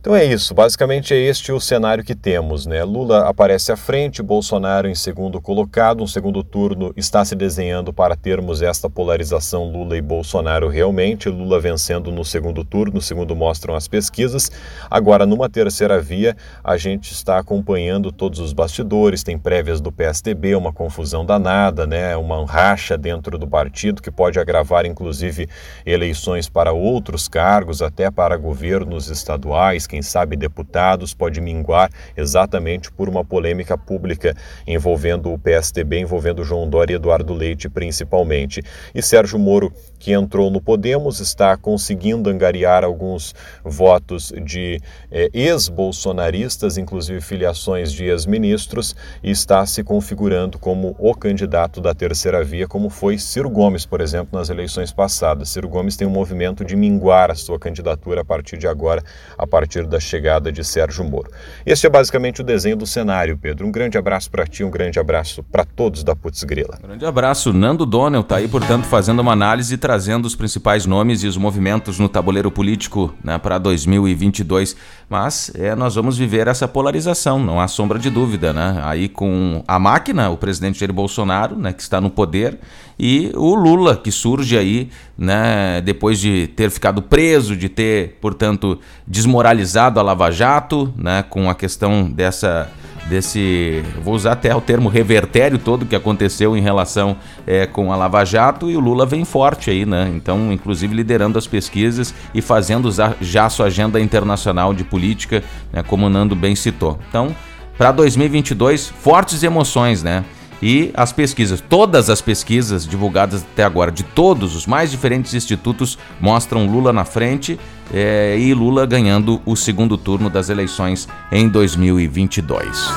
Então 0.00 0.16
é 0.16 0.24
isso, 0.24 0.54
basicamente 0.54 1.12
é 1.12 1.18
este 1.18 1.52
o 1.52 1.60
cenário 1.60 2.02
que 2.02 2.14
temos, 2.14 2.64
né? 2.64 2.82
Lula 2.82 3.28
aparece 3.28 3.70
à 3.70 3.76
frente, 3.76 4.22
Bolsonaro 4.22 4.88
em 4.88 4.94
segundo 4.94 5.38
colocado, 5.42 6.02
um 6.02 6.06
segundo 6.06 6.42
turno 6.42 6.90
está 6.96 7.22
se 7.22 7.36
desenhando 7.36 7.92
para 7.92 8.16
termos 8.16 8.62
esta 8.62 8.88
polarização 8.88 9.70
Lula 9.70 9.98
e 9.98 10.00
Bolsonaro 10.00 10.68
realmente, 10.68 11.28
Lula 11.28 11.60
vencendo 11.60 12.10
no 12.10 12.24
segundo 12.24 12.64
turno, 12.64 12.98
segundo 13.02 13.36
mostram 13.36 13.74
as 13.74 13.86
pesquisas. 13.86 14.50
Agora, 14.90 15.26
numa 15.26 15.50
terceira 15.50 16.00
via, 16.00 16.34
a 16.64 16.78
gente 16.78 17.12
está 17.12 17.38
acompanhando 17.38 18.10
todos 18.10 18.38
os 18.38 18.54
bastidores, 18.54 19.22
tem 19.22 19.36
prévias 19.36 19.82
do 19.82 19.92
PSDB, 19.92 20.54
uma 20.54 20.72
confusão 20.72 21.26
danada, 21.26 21.86
né? 21.86 22.16
Uma 22.16 22.46
racha 22.46 22.96
dentro 22.96 23.36
do 23.36 23.46
partido 23.46 24.00
que 24.00 24.10
pode 24.10 24.38
agravar 24.38 24.86
inclusive 24.86 25.46
eleições 25.84 26.48
para 26.48 26.72
outros 26.72 27.28
cargos, 27.28 27.82
até 27.82 28.10
para 28.10 28.38
governos 28.38 29.10
estaduais 29.10 29.89
quem 29.90 30.02
sabe 30.02 30.36
deputados, 30.36 31.12
pode 31.12 31.40
minguar 31.40 31.90
exatamente 32.16 32.92
por 32.92 33.08
uma 33.08 33.24
polêmica 33.24 33.76
pública 33.76 34.36
envolvendo 34.64 35.32
o 35.32 35.38
PSDB, 35.38 35.98
envolvendo 35.98 36.44
João 36.44 36.68
Dória 36.68 36.94
e 36.94 36.96
Eduardo 36.96 37.34
Leite 37.34 37.68
principalmente. 37.68 38.62
E 38.94 39.02
Sérgio 39.02 39.36
Moro, 39.36 39.72
que 39.98 40.12
entrou 40.12 40.48
no 40.48 40.60
Podemos, 40.60 41.18
está 41.18 41.56
conseguindo 41.56 42.30
angariar 42.30 42.84
alguns 42.84 43.34
votos 43.64 44.32
de 44.44 44.80
eh, 45.10 45.28
ex-bolsonaristas, 45.34 46.78
inclusive 46.78 47.20
filiações 47.20 47.92
de 47.92 48.04
ex-ministros, 48.04 48.94
e 49.22 49.30
está 49.32 49.66
se 49.66 49.82
configurando 49.82 50.56
como 50.56 50.94
o 51.00 51.14
candidato 51.14 51.80
da 51.80 51.92
terceira 51.92 52.44
via, 52.44 52.68
como 52.68 52.88
foi 52.88 53.18
Ciro 53.18 53.50
Gomes, 53.50 53.84
por 53.84 54.00
exemplo, 54.00 54.38
nas 54.38 54.50
eleições 54.50 54.92
passadas. 54.92 55.48
Ciro 55.48 55.68
Gomes 55.68 55.96
tem 55.96 56.06
um 56.06 56.10
movimento 56.10 56.64
de 56.64 56.76
minguar 56.76 57.30
a 57.30 57.34
sua 57.34 57.58
candidatura 57.58 58.20
a 58.20 58.24
partir 58.24 58.56
de 58.56 58.68
agora, 58.68 59.02
a 59.36 59.46
partir 59.46 59.79
da 59.86 60.00
chegada 60.00 60.50
de 60.52 60.64
Sérgio 60.64 61.04
Moro. 61.04 61.30
Este 61.64 61.86
é 61.86 61.90
basicamente 61.90 62.40
o 62.40 62.44
desenho 62.44 62.76
do 62.76 62.86
cenário, 62.86 63.36
Pedro. 63.36 63.66
Um 63.66 63.72
grande 63.72 63.98
abraço 63.98 64.30
para 64.30 64.46
ti, 64.46 64.64
um 64.64 64.70
grande 64.70 64.98
abraço 64.98 65.42
para 65.42 65.64
todos 65.64 66.02
da 66.02 66.14
Putz 66.16 66.44
Grila. 66.44 66.78
Grande 66.82 67.04
abraço. 67.04 67.52
Nando 67.52 67.84
Donnell 67.86 68.20
está 68.20 68.36
aí, 68.36 68.48
portanto, 68.48 68.84
fazendo 68.84 69.20
uma 69.20 69.32
análise 69.32 69.74
e 69.74 69.78
trazendo 69.78 70.26
os 70.26 70.34
principais 70.34 70.86
nomes 70.86 71.22
e 71.22 71.26
os 71.26 71.36
movimentos 71.36 71.98
no 71.98 72.08
tabuleiro 72.08 72.50
político 72.50 73.14
né, 73.22 73.38
para 73.38 73.58
2022. 73.58 74.76
Mas 75.08 75.50
é, 75.54 75.74
nós 75.74 75.94
vamos 75.94 76.16
viver 76.16 76.46
essa 76.46 76.68
polarização, 76.68 77.38
não 77.38 77.60
há 77.60 77.66
sombra 77.68 77.98
de 77.98 78.10
dúvida, 78.10 78.52
né? 78.52 78.80
Aí 78.84 79.08
com 79.08 79.62
a 79.66 79.78
máquina, 79.78 80.30
o 80.30 80.36
presidente 80.36 80.78
Jair 80.78 80.92
Bolsonaro, 80.92 81.56
né, 81.56 81.72
que 81.72 81.82
está 81.82 82.00
no 82.00 82.10
poder, 82.10 82.58
e 83.02 83.32
o 83.34 83.54
Lula, 83.54 83.96
que 83.96 84.12
surge 84.12 84.58
aí, 84.58 84.90
né, 85.16 85.80
depois 85.80 86.20
de 86.20 86.48
ter 86.48 86.70
ficado 86.70 87.00
preso, 87.00 87.56
de 87.56 87.66
ter, 87.66 88.18
portanto, 88.20 88.78
desmoralizado 89.06 89.98
a 89.98 90.02
Lava 90.02 90.30
Jato, 90.30 90.92
né, 90.98 91.22
com 91.22 91.48
a 91.48 91.54
questão 91.54 92.10
dessa 92.10 92.70
desse, 93.08 93.82
vou 94.04 94.14
usar 94.14 94.32
até 94.32 94.54
o 94.54 94.60
termo 94.60 94.88
revertério 94.88 95.58
todo 95.58 95.86
que 95.86 95.96
aconteceu 95.96 96.54
em 96.54 96.60
relação 96.60 97.16
é, 97.46 97.66
com 97.66 97.90
a 97.90 97.96
Lava 97.96 98.22
Jato 98.24 98.70
e 98.70 98.76
o 98.76 98.80
Lula 98.80 99.06
vem 99.06 99.24
forte 99.24 99.70
aí, 99.70 99.86
né? 99.86 100.12
Então, 100.14 100.52
inclusive 100.52 100.94
liderando 100.94 101.38
as 101.38 101.46
pesquisas 101.46 102.14
e 102.34 102.42
fazendo 102.42 102.88
já 103.20 103.48
sua 103.48 103.66
agenda 103.66 103.98
internacional 103.98 104.74
de 104.74 104.84
política, 104.84 105.42
né, 105.72 105.82
como 105.82 106.06
o 106.06 106.10
Nando 106.10 106.36
bem 106.36 106.54
citou. 106.54 107.00
Então, 107.08 107.34
para 107.76 107.90
2022, 107.90 108.90
fortes 108.90 109.42
emoções, 109.42 110.02
né? 110.02 110.22
E 110.62 110.90
as 110.94 111.12
pesquisas, 111.12 111.62
todas 111.66 112.10
as 112.10 112.20
pesquisas 112.20 112.86
divulgadas 112.86 113.42
até 113.42 113.64
agora, 113.64 113.90
de 113.90 114.02
todos 114.02 114.54
os 114.54 114.66
mais 114.66 114.90
diferentes 114.90 115.32
institutos, 115.34 115.98
mostram 116.20 116.66
Lula 116.66 116.92
na 116.92 117.04
frente 117.04 117.58
é, 117.92 118.36
e 118.38 118.52
Lula 118.52 118.86
ganhando 118.86 119.40
o 119.46 119.56
segundo 119.56 119.96
turno 119.96 120.28
das 120.28 120.48
eleições 120.48 121.08
em 121.32 121.48
2022. 121.48 122.90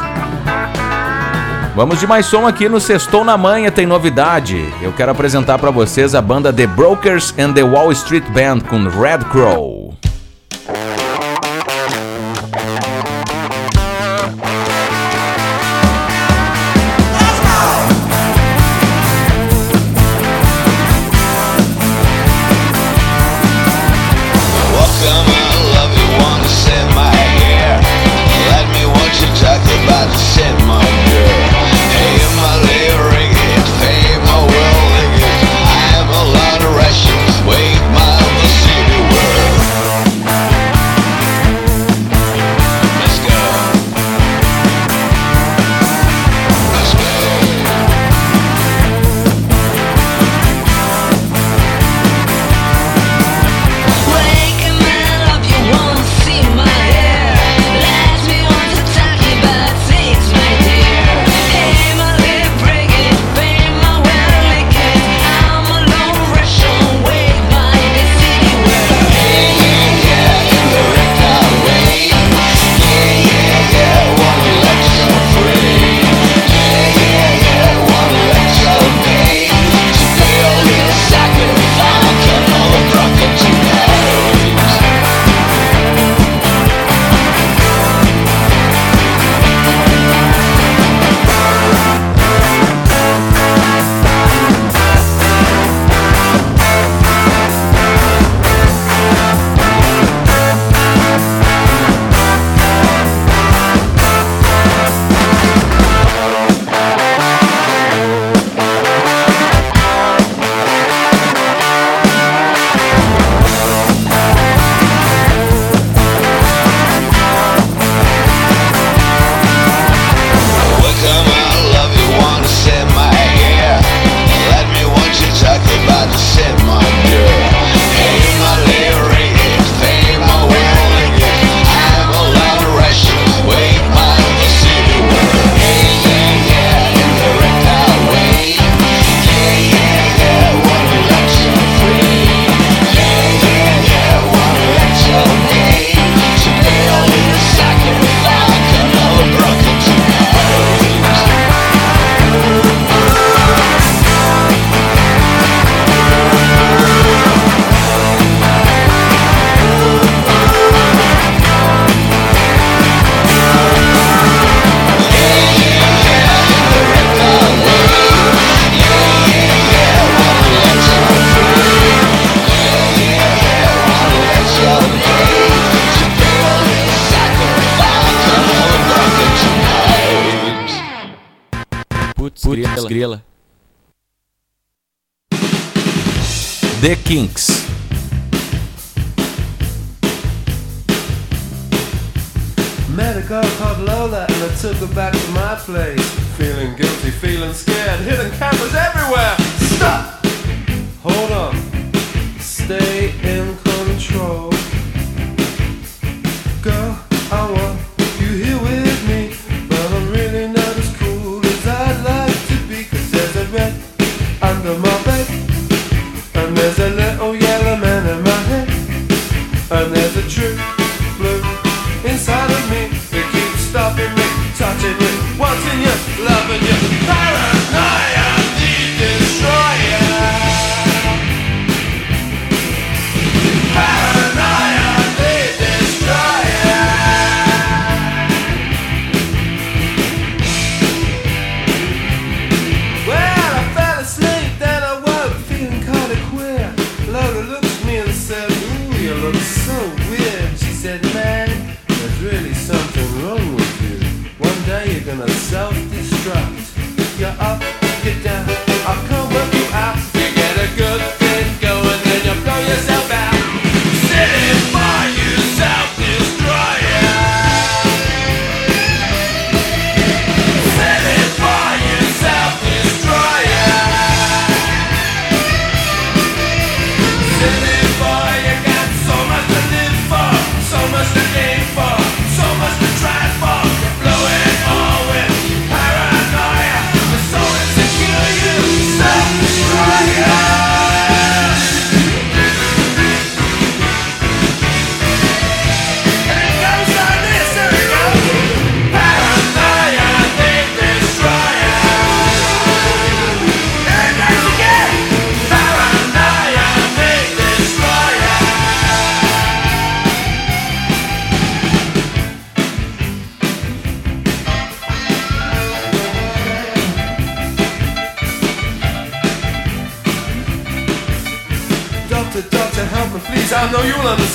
Vamos 1.76 1.99
de 1.99 2.06
mais 2.06 2.28
som 2.28 2.45
aqui 2.45 2.69
no 2.69 2.80
Sextou 2.80 3.23
na 3.26 3.36
Manha, 3.36 3.71
tem 3.71 3.88
novidade. 3.88 4.63
Eu 4.80 4.93
quero 4.93 5.12
apresentar 5.12 5.58
para 5.58 5.71
vocês 5.71 6.13
a 6.13 6.21
banda 6.21 6.54
The 6.54 6.67
Brokers 6.67 7.34
and 7.39 7.54
the 7.54 7.63
Wall 7.63 7.91
Street 7.91 8.26
Band 8.30 8.60
com 8.60 8.84
Red 8.84 9.26
Crow. 9.32 9.83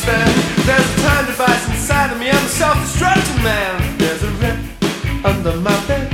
understand. 0.09 0.67
There's 0.67 0.85
a 0.85 1.03
time 1.03 1.27
device 1.27 1.69
inside 1.69 2.13
of 2.13 2.19
me. 2.19 2.31
I'm 2.31 2.45
a 2.45 2.49
self-destructing 2.49 3.43
man. 3.43 3.99
There's 3.99 4.23
a 4.23 4.31
rip 4.43 4.59
under 5.25 5.57
my 5.61 5.87
bed, 5.87 6.13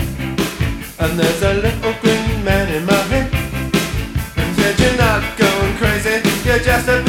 and 1.01 1.19
there's 1.19 1.43
a 1.43 1.55
little 1.55 1.95
green 2.03 2.45
man 2.45 2.73
in 2.75 2.85
my 2.85 3.03
head. 3.13 3.31
And 4.37 4.57
said 4.57 4.79
you're 4.79 4.99
not 4.99 5.23
going 5.37 5.77
crazy. 5.77 6.23
You're 6.45 6.59
just 6.59 6.89
a 6.89 7.03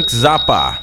Frank 0.00 0.10
Zappa. 0.10 0.79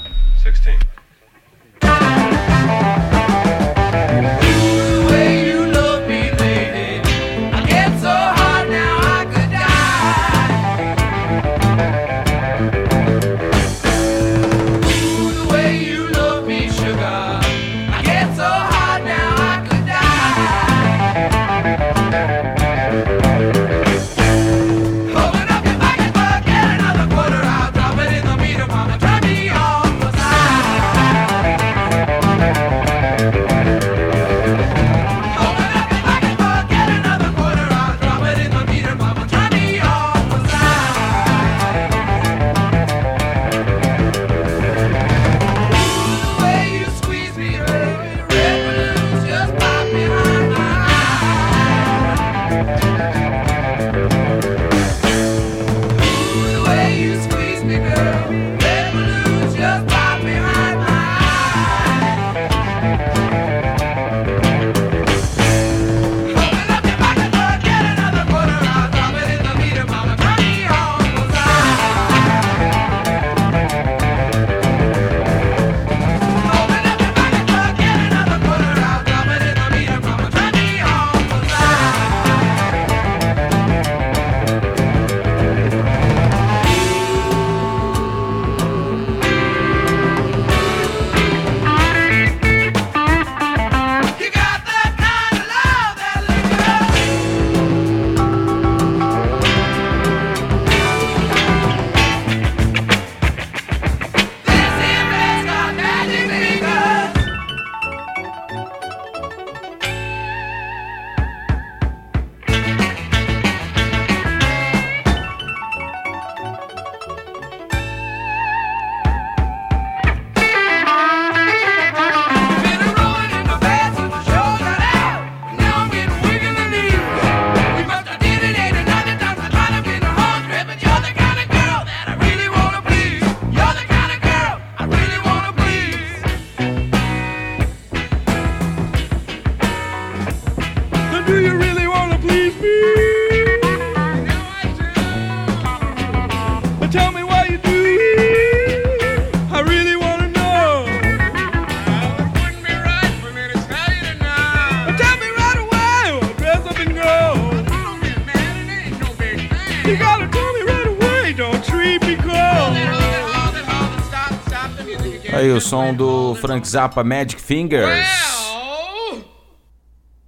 Som 165.67 165.93
do 165.93 166.34
Frank 166.36 166.65
Zappa 166.65 167.03
Magic 167.03 167.41
Fingers. 167.41 168.08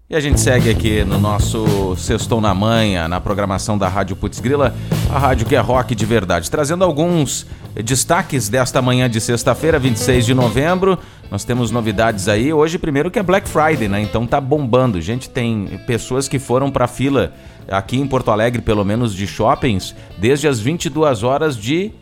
E 0.09 0.13
a 0.13 0.19
gente 0.19 0.37
segue 0.37 0.69
aqui 0.69 1.05
no 1.05 1.17
nosso 1.17 1.95
Sextou 1.95 2.41
na 2.41 2.53
Manhã, 2.53 3.07
na 3.07 3.21
programação 3.21 3.77
da 3.77 3.87
Rádio 3.87 4.17
Putz 4.17 4.41
Grila, 4.41 4.75
a 5.09 5.17
rádio 5.17 5.47
que 5.47 5.55
é 5.55 5.59
rock 5.59 5.95
de 5.95 6.05
verdade, 6.05 6.51
trazendo 6.51 6.83
alguns 6.83 7.45
destaques 7.85 8.49
desta 8.49 8.81
manhã 8.81 9.09
de 9.09 9.21
sexta-feira, 9.21 9.79
26 9.79 10.25
de 10.25 10.33
novembro. 10.33 10.99
Nós 11.31 11.45
temos 11.45 11.71
novidades 11.71 12.27
aí. 12.27 12.51
Hoje, 12.51 12.77
primeiro 12.77 13.09
que 13.09 13.17
é 13.17 13.23
Black 13.23 13.47
Friday, 13.47 13.87
né? 13.87 14.01
Então 14.01 14.27
tá 14.27 14.41
bombando. 14.41 14.99
Gente, 14.99 15.29
tem 15.29 15.79
pessoas 15.87 16.27
que 16.27 16.37
foram 16.37 16.69
pra 16.69 16.85
fila 16.85 17.31
aqui 17.69 17.97
em 17.97 18.05
Porto 18.05 18.29
Alegre, 18.29 18.61
pelo 18.61 18.83
menos 18.83 19.15
de 19.15 19.25
shoppings, 19.25 19.95
desde 20.17 20.49
as 20.49 20.59
22 20.59 21.23
horas 21.23 21.55
de 21.55 21.93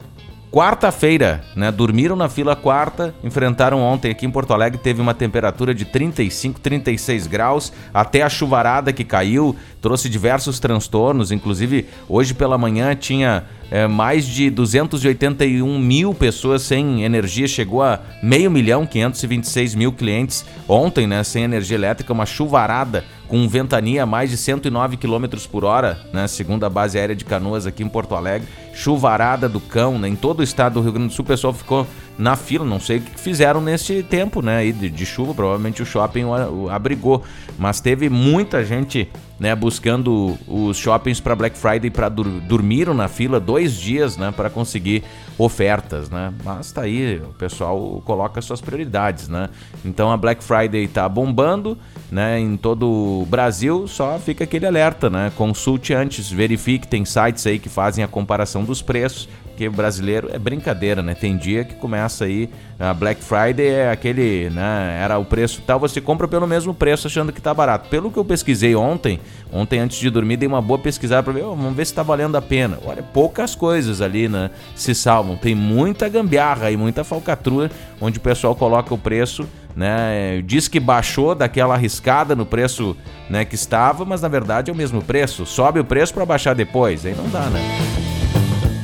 quarta-feira, 0.52 1.44
né? 1.56 1.72
Dormiram 1.72 2.16
na 2.16 2.30
fila 2.30 2.56
quarta, 2.56 3.14
enfrentaram 3.24 3.82
ontem 3.82 4.12
aqui 4.12 4.26
em 4.26 4.32
Porto 4.32 4.54
Alegre, 4.54 4.80
teve 4.80 5.02
uma 5.02 5.14
temperatura 5.14 5.74
de 5.74 5.86
35, 5.86 6.60
36 6.60 7.28
graus, 7.28 7.74
até 7.94 8.22
a 8.22 8.30
chuvarada 8.30 8.94
que 8.94 9.04
caiu, 9.04 9.56
trouxe 9.82 10.10
diversos 10.10 10.60
transtornos, 10.60 11.32
inclusive 11.32 11.88
hoje 12.08 12.34
pela 12.34 12.58
manhã 12.58 12.96
tinha 12.96 13.46
é, 13.69 13.88
mais 13.88 14.25
de 14.25 14.49
281 14.49 15.80
mil 15.80 16.13
pessoas 16.13 16.62
sem 16.62 17.03
energia, 17.03 17.47
chegou 17.47 17.84
a 17.84 17.99
meio 18.21 18.49
milhão, 18.49 18.86
526 18.86 19.75
mil 19.75 19.91
clientes 19.91 20.45
ontem, 20.67 21.06
né, 21.08 21.23
sem 21.23 21.43
energia 21.43 21.75
elétrica, 21.75 22.13
uma 22.13 22.25
chuvarada 22.25 23.03
com 23.27 23.47
ventania 23.47 24.03
a 24.03 24.06
mais 24.06 24.30
de 24.30 24.38
109 24.38 24.95
km 24.95 25.25
por 25.51 25.65
hora, 25.65 25.99
né, 26.13 26.27
segundo 26.27 26.65
a 26.65 26.69
base 26.69 26.97
aérea 26.97 27.15
de 27.15 27.25
Canoas 27.25 27.65
aqui 27.65 27.84
em 27.84 27.89
Porto 27.89 28.15
Alegre, 28.15 28.47
chuvarada 28.73 29.49
do 29.49 29.60
cão, 29.60 29.99
né, 29.99 30.08
em 30.08 30.15
todo 30.15 30.39
o 30.39 30.43
estado 30.43 30.73
do 30.73 30.82
Rio 30.82 30.93
Grande 30.93 31.10
do 31.10 31.13
Sul 31.13 31.25
o 31.25 31.27
pessoal 31.27 31.53
ficou 31.53 31.86
na 32.17 32.36
fila, 32.36 32.65
não 32.65 32.80
sei 32.80 32.97
o 32.97 33.01
que 33.01 33.19
fizeram 33.19 33.62
nesse 33.62 34.01
tempo, 34.03 34.41
né, 34.41 34.58
aí 34.58 34.71
de, 34.71 34.89
de 34.89 35.06
chuva, 35.06 35.34
provavelmente 35.34 35.82
o 35.82 35.86
shopping 35.86 36.23
o, 36.23 36.63
o 36.63 36.69
abrigou, 36.69 37.23
mas 37.58 37.80
teve 37.80 38.10
muita 38.10 38.65
gente 38.65 39.10
né, 39.39 39.56
buscando 39.56 40.38
os 40.47 40.77
shoppings 40.77 41.19
para 41.19 41.36
Black 41.36 41.58
Friday 41.58 41.91
para 41.91 42.10
dur 42.10 42.25
dormiram 42.47 42.93
na 42.93 43.08
fila 43.08 43.39
dois 43.39 43.75
dias, 43.75 44.17
né, 44.17 44.34
para 44.36 44.49
conseguir 44.49 45.03
ofertas, 45.38 46.10
né? 46.10 46.34
Mas 46.43 46.71
tá 46.71 46.82
aí, 46.82 47.17
o 47.17 47.34
pessoal 47.34 48.01
coloca 48.03 48.41
suas 48.41 48.60
prioridades, 48.60 49.27
né? 49.27 49.49
Então 49.86 50.12
a 50.12 50.17
Black 50.17 50.43
Friday 50.43 50.88
tá 50.88 51.08
bombando, 51.08 51.77
né, 52.12 52.39
em 52.39 52.58
todo 52.58 53.21
o 53.21 53.27
Brasil, 53.27 53.88
só 53.88 54.17
fica 54.17 54.43
aquele 54.43 54.65
alerta, 54.65 55.10
né? 55.10 55.32
Consulte 55.36 55.93
antes, 55.93 56.32
verifique, 56.32 56.88
tem 56.88 57.06
sites 57.06 57.45
aí 57.45 57.60
que 57.60 57.69
fazem 57.69 58.03
a 58.03 58.08
comparação 58.08 58.63
dos 58.63 58.82
preços, 58.82 59.30
porque 59.58 59.67
brasileiro 59.70 60.30
é 60.32 60.38
brincadeira, 60.38 61.02
né? 61.02 61.15
Tem 61.15 61.36
dia 61.36 61.63
que 61.63 61.74
começa 61.74 62.26
aí 62.26 62.48
a 62.80 62.93
Black 62.93 63.24
Friday 63.24 63.65
é 63.65 63.89
aquele, 63.89 64.52
né? 64.52 65.00
Era 65.02 65.17
o 65.17 65.26
preço 65.26 65.63
tal, 65.65 65.80
você 65.80 66.00
compra 66.00 66.28
pelo 66.28 66.46
mesmo 66.46 66.76
preço 66.76 67.08
achando 67.08 67.34
que 67.34 67.41
tá 67.41 67.56
barato. 67.56 67.89
Pelo 67.89 68.12
que 68.12 68.17
eu 68.17 68.24
pesquisei 68.24 68.76
ontem, 68.76 69.20
ontem 69.52 69.80
antes 69.80 69.98
de 69.98 70.12
dormir 70.12 70.38
dei 70.38 70.48
uma 70.48 70.62
boa 70.62 70.78
pesquisada 70.78 71.24
para 71.24 71.34
ver, 71.34 71.43
oh, 71.43 71.56
vamos 71.56 71.76
ver 71.76 71.88
se 71.88 71.93
tá 71.93 72.04
valendo 72.04 72.36
a 72.36 72.41
pena. 72.41 72.78
Olha, 72.86 73.02
poucas 73.02 73.56
coisas 73.56 74.00
ali, 74.00 74.30
né? 74.30 74.52
Se 74.76 74.93
salvam. 74.93 75.36
Tem 75.36 75.56
muita 75.56 76.08
gambiarra 76.08 76.70
e 76.70 76.78
muita 76.78 77.04
falcatrua 77.04 77.72
onde 78.00 78.20
o 78.20 78.22
pessoal 78.22 78.56
coloca 78.56 78.93
o 78.93 78.98
preço 78.98 79.48
né? 79.76 80.41
Diz 80.43 80.67
que 80.67 80.80
baixou 80.80 81.36
daquela 81.36 81.76
arriscada 81.76 82.36
no 82.36 82.48
preço, 82.48 82.98
né, 83.30 83.46
que 83.46 83.54
estava, 83.54 84.04
mas 84.04 84.24
na 84.24 84.28
verdade 84.28 84.72
é 84.72 84.74
o 84.74 84.76
mesmo 84.76 85.04
preço. 85.04 85.46
Sobe 85.46 85.80
o 85.80 85.86
preço 85.86 86.15
para 86.15 86.26
baixar 86.26 86.56
depois, 86.56 87.06
aí 87.06 87.13
não 87.13 87.30
dá, 87.30 87.41
né? 87.41 88.16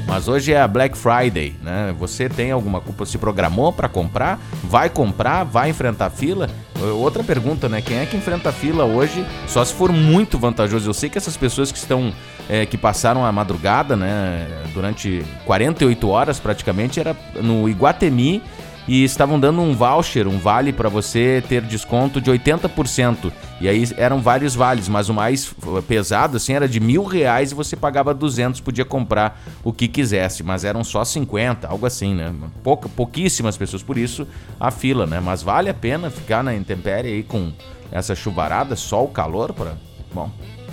Mas 0.08 0.28
hoje 0.28 0.54
é 0.54 0.62
a 0.62 0.68
Black 0.68 0.98
Friday, 0.98 1.56
né? 1.62 1.94
Você 1.98 2.30
tem 2.30 2.52
alguma 2.52 2.82
culpa? 2.82 3.06
Se 3.06 3.18
programou 3.18 3.72
para 3.72 3.90
comprar? 3.90 4.40
Vai 4.64 4.90
comprar? 4.90 5.44
Vai 5.44 5.70
enfrentar 5.70 6.10
fila? 6.10 6.50
Outra 6.98 7.24
pergunta, 7.24 7.70
né? 7.70 7.82
Quem 7.82 7.98
é 7.98 8.06
que 8.06 8.18
enfrenta 8.18 8.52
fila 8.52 8.84
hoje? 8.84 9.26
Só 9.48 9.64
se 9.64 9.74
for 9.74 9.92
muito 9.92 10.38
vantajoso. 10.38 10.90
Eu 10.90 10.94
sei 10.94 11.10
que 11.10 11.18
essas 11.18 11.38
pessoas 11.38 11.72
que 11.72 11.78
estão 11.78 12.14
é, 12.50 12.66
que 12.66 12.78
passaram 12.78 13.26
a 13.26 13.32
madrugada, 13.32 13.96
né? 13.96 14.48
Durante 14.74 15.24
48 15.46 16.10
horas 16.10 16.40
praticamente, 16.40 17.00
era 17.00 17.16
no 17.42 17.70
Iguatemi 17.70 18.42
e 18.88 19.04
estavam 19.04 19.40
dando 19.40 19.62
um 19.62 19.74
voucher, 19.74 20.28
um 20.28 20.38
vale 20.38 20.74
para 20.74 20.90
você 20.90 21.44
ter 21.48 21.62
desconto 21.62 22.20
de 22.20 22.30
80%. 22.32 23.32
E 23.62 23.68
aí 23.68 23.88
eram 23.98 24.22
vários 24.22 24.56
vales, 24.56 24.90
mas 24.90 25.10
o 25.10 25.14
mais 25.14 25.54
pesado 25.88 26.38
assim 26.38 26.54
era 26.54 26.68
de 26.68 26.80
mil 26.80 27.04
reais 27.04 27.52
e 27.52 27.56
você 27.56 27.76
pagava 27.76 28.14
200, 28.14 28.60
podia 28.60 28.84
comprar 28.84 29.42
o 29.64 29.72
que 29.72 29.88
quisesse, 29.88 30.44
mas 30.44 30.66
eram 30.66 30.84
só 30.84 31.06
50, 31.06 31.68
algo 31.68 31.86
assim, 31.86 32.14
né? 32.14 32.34
Pouca, 32.62 32.90
pouquíssimas 32.90 33.56
pessoas, 33.56 33.82
por 33.82 33.98
isso 33.98 34.28
a 34.60 34.70
fila, 34.70 35.06
né? 35.06 35.20
Mas 35.20 35.42
vale 35.42 35.70
a 35.70 35.74
pena 35.74 36.10
ficar 36.10 36.44
na 36.44 36.54
intempérie 36.54 37.14
aí 37.14 37.24
com 37.24 37.54
essa 37.92 38.16
chuvarada, 38.16 38.76
o 38.92 39.08
calor 39.08 39.54
para, 39.54 39.78
bom, 40.14 40.30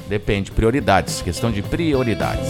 depende, 0.08 0.50
prioridades, 0.50 1.22
questão 1.22 1.52
de 1.52 1.62
prioridades. 1.62 2.48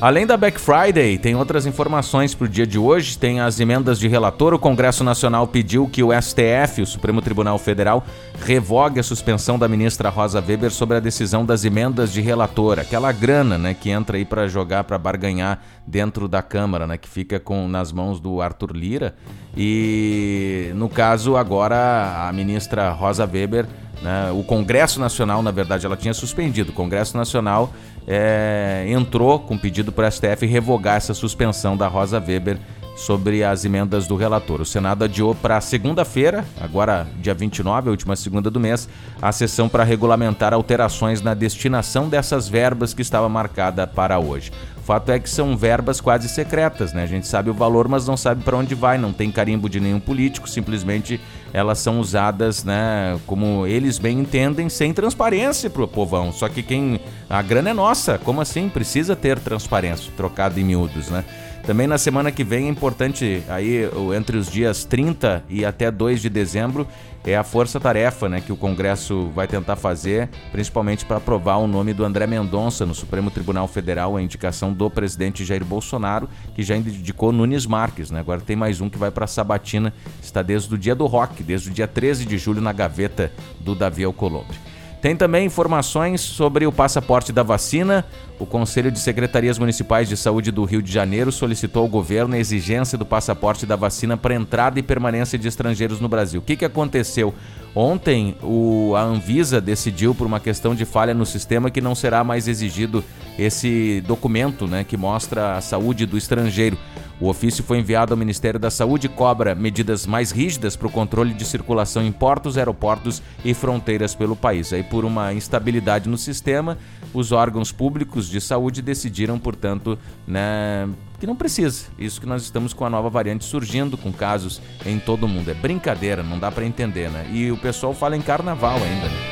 Além 0.00 0.26
da 0.26 0.34
Black 0.34 0.58
Friday, 0.58 1.18
tem 1.18 1.34
outras 1.34 1.66
informações 1.66 2.34
para 2.34 2.46
o 2.46 2.48
dia 2.48 2.66
de 2.66 2.78
hoje. 2.78 3.18
Tem 3.18 3.38
as 3.38 3.60
emendas 3.60 3.98
de 3.98 4.08
relator. 4.08 4.54
O 4.54 4.58
Congresso 4.58 5.04
Nacional 5.04 5.46
pediu 5.46 5.86
que 5.86 6.02
o 6.02 6.08
STF, 6.10 6.80
o 6.80 6.86
Supremo 6.86 7.20
Tribunal 7.20 7.58
Federal, 7.58 8.02
revogue 8.42 8.98
a 8.98 9.02
suspensão 9.02 9.58
da 9.58 9.68
ministra 9.68 10.08
Rosa 10.08 10.40
Weber 10.40 10.70
sobre 10.70 10.96
a 10.96 11.00
decisão 11.00 11.44
das 11.44 11.66
emendas 11.66 12.14
de 12.14 12.22
relator. 12.22 12.78
Aquela 12.78 13.12
grana 13.12 13.58
né, 13.58 13.74
que 13.74 13.90
entra 13.90 14.16
aí 14.16 14.24
para 14.24 14.48
jogar, 14.48 14.84
para 14.84 14.96
barganhar 14.96 15.62
dentro 15.86 16.26
da 16.26 16.40
Câmara, 16.40 16.86
né, 16.86 16.96
que 16.96 17.08
fica 17.08 17.38
com, 17.38 17.68
nas 17.68 17.92
mãos 17.92 18.18
do 18.18 18.40
Arthur 18.40 18.74
Lira. 18.74 19.14
E 19.54 20.72
no 20.76 20.88
caso, 20.88 21.36
agora 21.36 22.26
a 22.26 22.32
ministra 22.32 22.90
Rosa 22.90 23.28
Weber 23.30 23.66
né? 24.02 24.30
O 24.32 24.42
Congresso 24.42 24.98
Nacional, 24.98 25.42
na 25.42 25.50
verdade, 25.50 25.84
ela 25.84 25.96
tinha 25.96 26.14
suspendido. 26.14 26.70
O 26.72 26.74
Congresso 26.74 27.16
Nacional 27.16 27.72
é, 28.06 28.86
entrou 28.88 29.38
com 29.38 29.56
pedido 29.56 29.92
para 29.92 30.08
o 30.08 30.10
STF 30.10 30.46
revogar 30.46 30.96
essa 30.96 31.14
suspensão 31.14 31.76
da 31.76 31.86
Rosa 31.86 32.18
Weber 32.18 32.58
sobre 33.00 33.42
as 33.42 33.64
emendas 33.64 34.06
do 34.06 34.14
relator. 34.14 34.60
O 34.60 34.66
Senado 34.66 35.04
adiou 35.04 35.34
para 35.34 35.58
segunda-feira, 35.62 36.44
agora 36.60 37.06
dia 37.18 37.32
29, 37.32 37.88
a 37.88 37.90
última 37.90 38.14
segunda 38.14 38.50
do 38.50 38.60
mês, 38.60 38.88
a 39.22 39.32
sessão 39.32 39.70
para 39.70 39.84
regulamentar 39.84 40.52
alterações 40.52 41.22
na 41.22 41.32
destinação 41.32 42.10
dessas 42.10 42.46
verbas 42.46 42.92
que 42.92 43.00
estava 43.00 43.26
marcada 43.26 43.86
para 43.86 44.18
hoje. 44.18 44.52
O 44.76 44.82
fato 44.82 45.12
é 45.12 45.18
que 45.18 45.30
são 45.30 45.56
verbas 45.56 46.00
quase 46.00 46.28
secretas, 46.28 46.92
né? 46.92 47.02
A 47.02 47.06
gente 47.06 47.26
sabe 47.26 47.48
o 47.48 47.54
valor, 47.54 47.88
mas 47.88 48.06
não 48.06 48.16
sabe 48.16 48.42
para 48.42 48.56
onde 48.56 48.74
vai, 48.74 48.98
não 48.98 49.12
tem 49.12 49.30
carimbo 49.30 49.68
de 49.68 49.80
nenhum 49.80 50.00
político, 50.00 50.48
simplesmente 50.48 51.20
elas 51.52 51.78
são 51.78 52.00
usadas, 52.00 52.64
né, 52.64 53.18
como 53.26 53.66
eles 53.66 53.98
bem 53.98 54.20
entendem, 54.20 54.68
sem 54.68 54.92
transparência 54.92 55.70
pro 55.70 55.88
povão. 55.88 56.32
Só 56.32 56.48
que 56.48 56.62
quem 56.62 57.00
a 57.28 57.40
grana 57.40 57.70
é 57.70 57.74
nossa, 57.74 58.18
como 58.18 58.40
assim? 58.40 58.68
Precisa 58.68 59.16
ter 59.16 59.38
transparência, 59.38 60.12
trocado 60.16 60.60
em 60.60 60.64
miúdos, 60.64 61.08
né? 61.08 61.24
Também 61.64 61.86
na 61.86 61.98
semana 61.98 62.32
que 62.32 62.42
vem 62.42 62.66
é 62.66 62.68
importante, 62.68 63.42
aí 63.48 63.88
entre 64.16 64.36
os 64.36 64.50
dias 64.50 64.84
30 64.84 65.44
e 65.48 65.64
até 65.64 65.90
2 65.90 66.20
de 66.20 66.28
dezembro, 66.28 66.86
é 67.22 67.36
a 67.36 67.44
força-tarefa 67.44 68.28
né, 68.28 68.40
que 68.40 68.50
o 68.50 68.56
Congresso 68.56 69.30
vai 69.34 69.46
tentar 69.46 69.76
fazer, 69.76 70.28
principalmente 70.50 71.04
para 71.04 71.18
aprovar 71.18 71.58
o 71.58 71.66
nome 71.66 71.92
do 71.92 72.04
André 72.04 72.26
Mendonça 72.26 72.86
no 72.86 72.94
Supremo 72.94 73.30
Tribunal 73.30 73.68
Federal, 73.68 74.16
a 74.16 74.22
indicação 74.22 74.72
do 74.72 74.88
presidente 74.88 75.44
Jair 75.44 75.64
Bolsonaro, 75.64 76.28
que 76.54 76.62
já 76.62 76.76
indicou 76.76 77.30
Nunes 77.30 77.66
Marques. 77.66 78.10
Né? 78.10 78.20
Agora 78.20 78.40
tem 78.40 78.56
mais 78.56 78.80
um 78.80 78.88
que 78.88 78.98
vai 78.98 79.10
para 79.10 79.26
Sabatina, 79.26 79.92
está 80.22 80.40
desde 80.40 80.74
o 80.74 80.78
dia 80.78 80.94
do 80.94 81.06
rock, 81.06 81.42
desde 81.42 81.70
o 81.70 81.72
dia 81.72 81.86
13 81.86 82.24
de 82.24 82.38
julho 82.38 82.62
na 82.62 82.72
gaveta 82.72 83.30
do 83.60 83.74
Davi 83.74 84.02
Alcolumbre. 84.02 84.69
Tem 85.00 85.16
também 85.16 85.46
informações 85.46 86.20
sobre 86.20 86.66
o 86.66 86.72
passaporte 86.72 87.32
da 87.32 87.42
vacina. 87.42 88.04
O 88.38 88.44
Conselho 88.44 88.90
de 88.90 88.98
Secretarias 88.98 89.58
Municipais 89.58 90.06
de 90.06 90.16
Saúde 90.16 90.50
do 90.50 90.62
Rio 90.64 90.82
de 90.82 90.92
Janeiro 90.92 91.32
solicitou 91.32 91.82
ao 91.82 91.88
governo 91.88 92.34
a 92.34 92.38
exigência 92.38 92.98
do 92.98 93.06
passaporte 93.06 93.64
da 93.64 93.76
vacina 93.76 94.18
para 94.18 94.34
entrada 94.34 94.78
e 94.78 94.82
permanência 94.82 95.38
de 95.38 95.48
estrangeiros 95.48 96.00
no 96.00 96.08
Brasil. 96.08 96.40
O 96.40 96.44
que, 96.44 96.54
que 96.54 96.66
aconteceu? 96.66 97.34
Ontem, 97.74 98.36
o, 98.42 98.94
a 98.94 99.02
Anvisa 99.02 99.58
decidiu, 99.58 100.14
por 100.14 100.26
uma 100.26 100.40
questão 100.40 100.74
de 100.74 100.84
falha 100.84 101.14
no 101.14 101.24
sistema, 101.24 101.70
que 101.70 101.80
não 101.80 101.94
será 101.94 102.22
mais 102.22 102.46
exigido 102.46 103.02
esse 103.38 104.02
documento 104.06 104.66
né, 104.66 104.84
que 104.84 104.98
mostra 104.98 105.56
a 105.56 105.62
saúde 105.62 106.04
do 106.04 106.18
estrangeiro. 106.18 106.76
O 107.20 107.28
ofício 107.28 107.62
foi 107.62 107.78
enviado 107.78 108.14
ao 108.14 108.16
Ministério 108.16 108.58
da 108.58 108.70
Saúde 108.70 109.06
e 109.06 109.10
cobra 109.10 109.54
medidas 109.54 110.06
mais 110.06 110.30
rígidas 110.30 110.74
para 110.74 110.86
o 110.86 110.90
controle 110.90 111.34
de 111.34 111.44
circulação 111.44 112.02
em 112.02 112.10
portos, 112.10 112.56
aeroportos 112.56 113.22
e 113.44 113.52
fronteiras 113.52 114.14
pelo 114.14 114.34
país. 114.34 114.72
Aí, 114.72 114.82
por 114.82 115.04
uma 115.04 115.34
instabilidade 115.34 116.08
no 116.08 116.16
sistema, 116.16 116.78
os 117.12 117.30
órgãos 117.30 117.70
públicos 117.70 118.26
de 118.26 118.40
saúde 118.40 118.80
decidiram, 118.80 119.38
portanto, 119.38 119.98
né, 120.26 120.88
que 121.18 121.26
não 121.26 121.36
precisa. 121.36 121.88
Isso 121.98 122.18
que 122.18 122.26
nós 122.26 122.42
estamos 122.42 122.72
com 122.72 122.86
a 122.86 122.90
nova 122.90 123.10
variante 123.10 123.44
surgindo, 123.44 123.98
com 123.98 124.10
casos 124.10 124.58
em 124.86 124.98
todo 124.98 125.24
o 125.24 125.28
mundo. 125.28 125.50
É 125.50 125.54
brincadeira, 125.54 126.22
não 126.22 126.38
dá 126.38 126.50
para 126.50 126.64
entender, 126.64 127.10
né? 127.10 127.28
E 127.30 127.52
o 127.52 127.56
pessoal 127.58 127.92
fala 127.92 128.16
em 128.16 128.22
carnaval 128.22 128.76
ainda. 128.76 129.08
Né? 129.08 129.30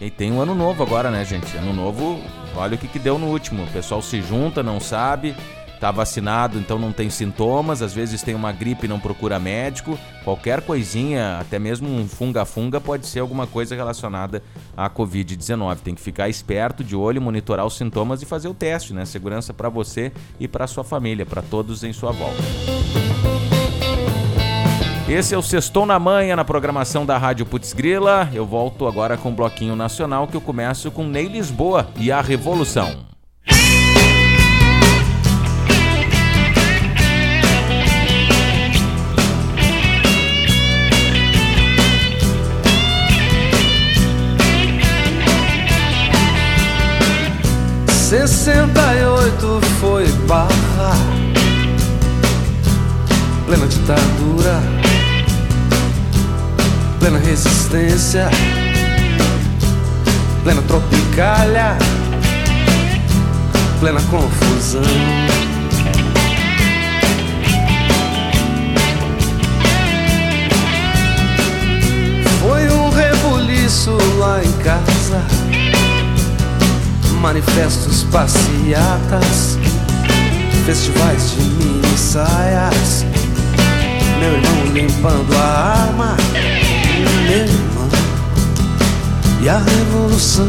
E 0.00 0.10
tem 0.10 0.32
um 0.32 0.40
ano 0.40 0.54
novo 0.54 0.82
agora, 0.82 1.10
né, 1.10 1.26
gente? 1.26 1.54
Ano 1.58 1.74
novo, 1.74 2.18
olha 2.56 2.76
o 2.76 2.78
que, 2.78 2.88
que 2.88 2.98
deu 2.98 3.18
no 3.18 3.26
último. 3.26 3.64
O 3.64 3.66
pessoal 3.66 4.00
se 4.00 4.22
junta, 4.22 4.62
não 4.62 4.80
sabe 4.80 5.34
tá 5.78 5.90
vacinado, 5.90 6.58
então 6.58 6.78
não 6.78 6.92
tem 6.92 7.08
sintomas, 7.08 7.82
às 7.82 7.92
vezes 7.92 8.22
tem 8.22 8.34
uma 8.34 8.52
gripe 8.52 8.86
e 8.86 8.88
não 8.88 8.98
procura 8.98 9.38
médico, 9.38 9.98
qualquer 10.24 10.60
coisinha, 10.62 11.38
até 11.40 11.58
mesmo 11.58 11.88
um 11.88 12.06
funga-funga 12.06 12.80
pode 12.80 13.06
ser 13.06 13.20
alguma 13.20 13.46
coisa 13.46 13.74
relacionada 13.74 14.42
à 14.76 14.90
COVID-19. 14.90 15.78
Tem 15.78 15.94
que 15.94 16.00
ficar 16.00 16.28
esperto, 16.28 16.82
de 16.82 16.96
olho, 16.96 17.22
monitorar 17.22 17.64
os 17.66 17.76
sintomas 17.76 18.22
e 18.22 18.26
fazer 18.26 18.48
o 18.48 18.54
teste, 18.54 18.92
né? 18.92 19.04
Segurança 19.04 19.54
para 19.54 19.68
você 19.68 20.12
e 20.38 20.48
para 20.48 20.66
sua 20.66 20.84
família, 20.84 21.24
para 21.24 21.42
todos 21.42 21.84
em 21.84 21.92
sua 21.92 22.12
volta. 22.12 22.42
Esse 25.08 25.34
é 25.34 25.38
o 25.38 25.42
Sextou 25.42 25.86
na 25.86 25.98
Manha, 25.98 26.36
na 26.36 26.44
programação 26.44 27.06
da 27.06 27.16
Rádio 27.16 27.46
Putz 27.46 27.72
Grila. 27.72 28.28
Eu 28.30 28.44
volto 28.44 28.86
agora 28.86 29.16
com 29.16 29.30
o 29.30 29.34
Bloquinho 29.34 29.74
Nacional, 29.74 30.26
que 30.26 30.36
eu 30.36 30.40
começo 30.40 30.90
com 30.90 31.04
Ney 31.04 31.28
Lisboa 31.28 31.88
e 31.96 32.12
a 32.12 32.20
Revolução. 32.20 33.07
68 48.08 49.60
foi 49.82 50.06
barra. 50.26 50.96
Plena 53.44 53.66
ditadura. 53.66 54.62
Plena 56.98 57.18
resistência. 57.18 58.30
Plena 60.42 60.62
tropicalha. 60.62 61.76
Plena 63.78 64.00
confusão. 64.10 64.80
Foi 72.40 72.70
um 72.70 72.88
rebuliço 72.88 73.98
lá 74.18 74.42
em 74.42 74.52
casa 74.62 75.22
manifestos, 77.18 78.04
passeatas, 78.04 79.58
festivais 80.64 81.32
de 81.32 81.42
mini 81.42 81.98
saias. 81.98 83.04
Meu 84.20 84.34
irmão 84.34 84.72
limpando 84.72 85.36
a 85.36 85.86
arma, 85.86 86.16
meu 87.26 87.38
irmão 87.38 87.88
e 89.42 89.48
a 89.48 89.58
revolução 89.58 90.48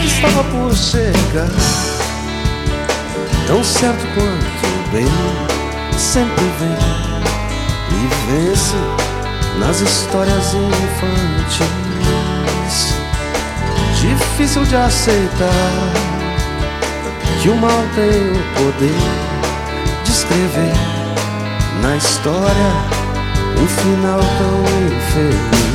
que 0.00 0.06
estava 0.06 0.44
por 0.44 0.74
chegar. 0.74 1.50
Tão 3.46 3.62
certo 3.62 4.06
quanto 4.14 4.92
bem, 4.92 5.06
sempre 5.98 6.44
vem 6.58 6.76
e 7.92 8.08
vence 8.30 8.76
nas 9.58 9.80
histórias 9.80 10.54
infantis 10.54 11.85
difícil 14.14 14.64
de 14.64 14.76
aceitar 14.76 15.92
que 17.42 17.48
o 17.48 17.56
mal 17.56 17.82
tem 17.94 18.32
o 18.32 18.42
poder 18.54 18.94
de 20.04 20.10
escrever 20.10 20.74
na 21.82 21.96
história 21.96 22.72
um 23.58 23.66
final 23.66 24.20
tão 24.20 24.64
infeliz. 24.86 25.66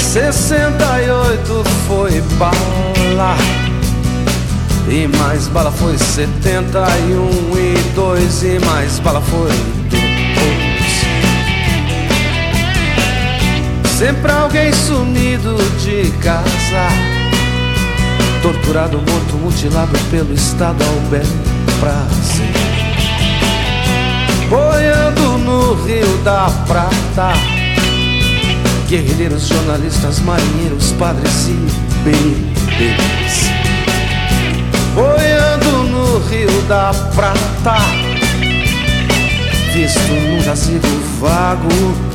Sessenta 0.00 1.00
e 1.00 1.10
oito 1.10 1.64
foi 1.88 2.20
bala 2.38 3.36
e 4.88 5.08
mais 5.16 5.48
bala 5.48 5.72
foi 5.72 5.96
setenta 5.96 6.86
e 7.08 7.14
um 7.14 7.56
e 7.56 7.94
dois 7.94 8.42
e 8.42 8.58
mais 8.66 8.98
bala 8.98 9.22
foi 9.22 9.81
Sempre 13.98 14.32
alguém 14.32 14.72
sumido 14.72 15.56
de 15.78 16.10
casa. 16.18 16.88
Torturado, 18.42 18.98
morto, 18.98 19.36
mutilado 19.36 19.96
pelo 20.10 20.34
Estado 20.34 20.82
ao 20.82 20.94
bel 21.08 21.22
prazer. 21.78 22.52
Boiando 24.48 25.38
no 25.38 25.74
Rio 25.84 26.16
da 26.24 26.50
Prata. 26.66 27.32
Guerrilheiros, 28.88 29.46
jornalistas, 29.46 30.18
marinheiros, 30.20 30.92
padres 30.92 31.48
e 31.48 31.56
bebês. 32.02 33.50
Boiando 34.94 35.84
no 35.84 36.18
Rio 36.28 36.62
da 36.62 36.92
Prata. 37.14 37.76
Visto 39.72 40.12
num 40.12 40.42
jazigo 40.42 40.88
vago 41.20 42.11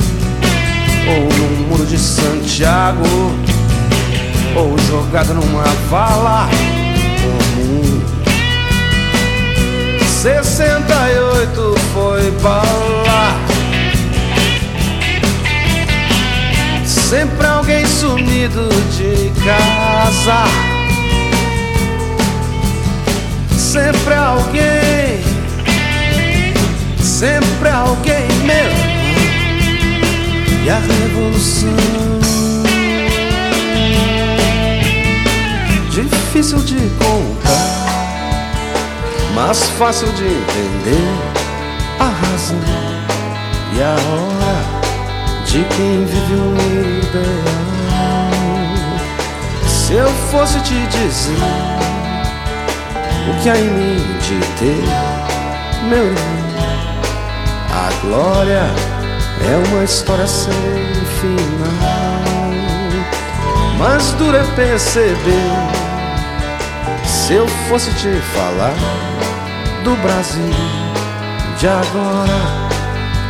ou 1.08 1.32
no 1.38 1.68
muro 1.68 1.86
de 1.86 1.98
Santiago, 1.98 3.02
ou 4.54 4.78
jogado 4.78 5.34
numa 5.34 5.64
vala 5.90 6.48
comum. 7.22 8.00
68 10.06 11.74
foi 11.94 12.30
bala. 12.42 13.38
Sempre 16.84 17.46
alguém 17.46 17.86
sumido 17.86 18.68
de 18.96 19.32
casa. 19.44 20.44
Sempre 23.56 24.14
alguém, 24.14 25.22
sempre 27.00 27.68
alguém 27.68 28.26
mesmo 28.44 28.97
e 30.68 30.70
a 30.70 30.78
revolução. 30.80 31.74
Difícil 35.90 36.58
de 36.58 36.76
contar, 36.98 37.86
mas 39.34 39.70
fácil 39.78 40.08
de 40.12 40.24
entender 40.24 41.08
a 41.98 42.04
razão 42.04 42.58
e 43.74 43.82
a 43.82 43.96
hora 44.10 45.44
de 45.46 45.64
quem 45.74 46.04
vive 46.04 46.34
um 46.34 46.54
ideal. 46.98 48.28
Se 49.66 49.94
eu 49.94 50.08
fosse 50.30 50.60
te 50.60 50.86
dizer 50.86 51.38
o 53.26 53.42
que 53.42 53.48
há 53.48 53.56
em 53.56 53.70
mim 53.70 53.96
de 54.20 54.38
ter, 54.58 54.84
meu 55.88 56.04
irmão, 56.04 56.38
a 57.70 57.90
glória 58.02 58.87
é 59.40 59.68
uma 59.68 59.84
história 59.84 60.26
sem 60.26 60.52
final. 61.20 62.08
Mas 63.78 64.12
duro 64.12 64.36
é 64.36 64.44
perceber. 64.56 65.78
Se 67.04 67.34
eu 67.34 67.46
fosse 67.68 67.90
te 67.92 68.10
falar 68.34 68.74
do 69.84 69.94
Brasil 70.02 70.50
de 71.58 71.66
agora, 71.68 72.68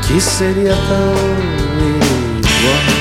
que 0.07 0.21
seria 0.21 0.75
tão 0.75 1.15
igual. 1.89 2.99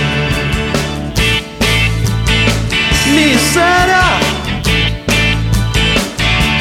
Miséria, 3.08 4.04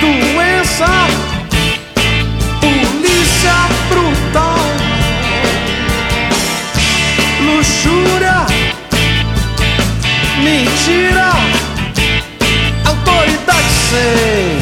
doença, 0.00 0.86
luxúria, 7.86 8.46
mentira, 10.42 11.30
autoridade 12.84 13.72
sem 13.90 14.58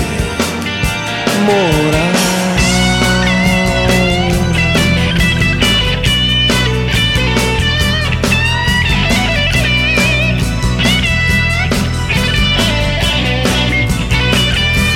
moral. 1.45 2.15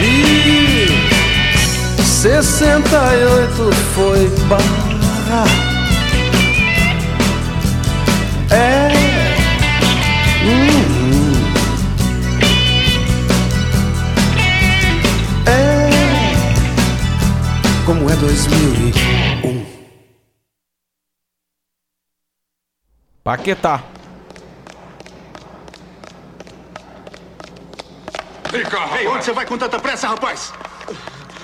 E 0.00 0.86
sessenta 2.04 3.00
e 3.14 3.24
oito 3.24 3.70
foi 3.94 4.28
barra 4.48 5.67
2001. 18.28 19.66
Paquetá. 23.24 23.82
Vem 28.50 28.62
cá, 28.64 28.98
Ei, 28.98 29.06
onde 29.06 29.24
você 29.24 29.32
vai 29.32 29.46
com 29.46 29.56
tanta 29.56 29.78
pressa, 29.78 30.08
rapaz? 30.08 30.52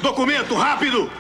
Documento, 0.03 0.55
rápido! 0.55 1.11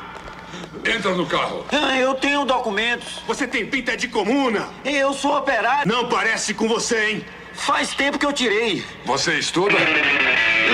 Entra 0.85 1.15
no 1.15 1.25
carro. 1.25 1.65
Ah, 1.73 1.97
eu 1.97 2.15
tenho 2.15 2.45
documentos. 2.45 3.23
Você 3.27 3.47
tem 3.47 3.65
pinta 3.65 3.97
de 3.97 4.09
comuna. 4.09 4.69
Eu 4.85 5.15
sou 5.15 5.35
operário. 5.39 5.91
Não 5.91 6.11
parece 6.11 6.53
com 6.53 6.69
você, 6.69 7.11
hein? 7.11 7.25
Faz 7.55 7.95
tempo 7.95 8.19
que 8.19 8.27
eu 8.27 8.35
tirei. 8.35 8.85
Você 9.07 9.39
estuda? 9.39 9.77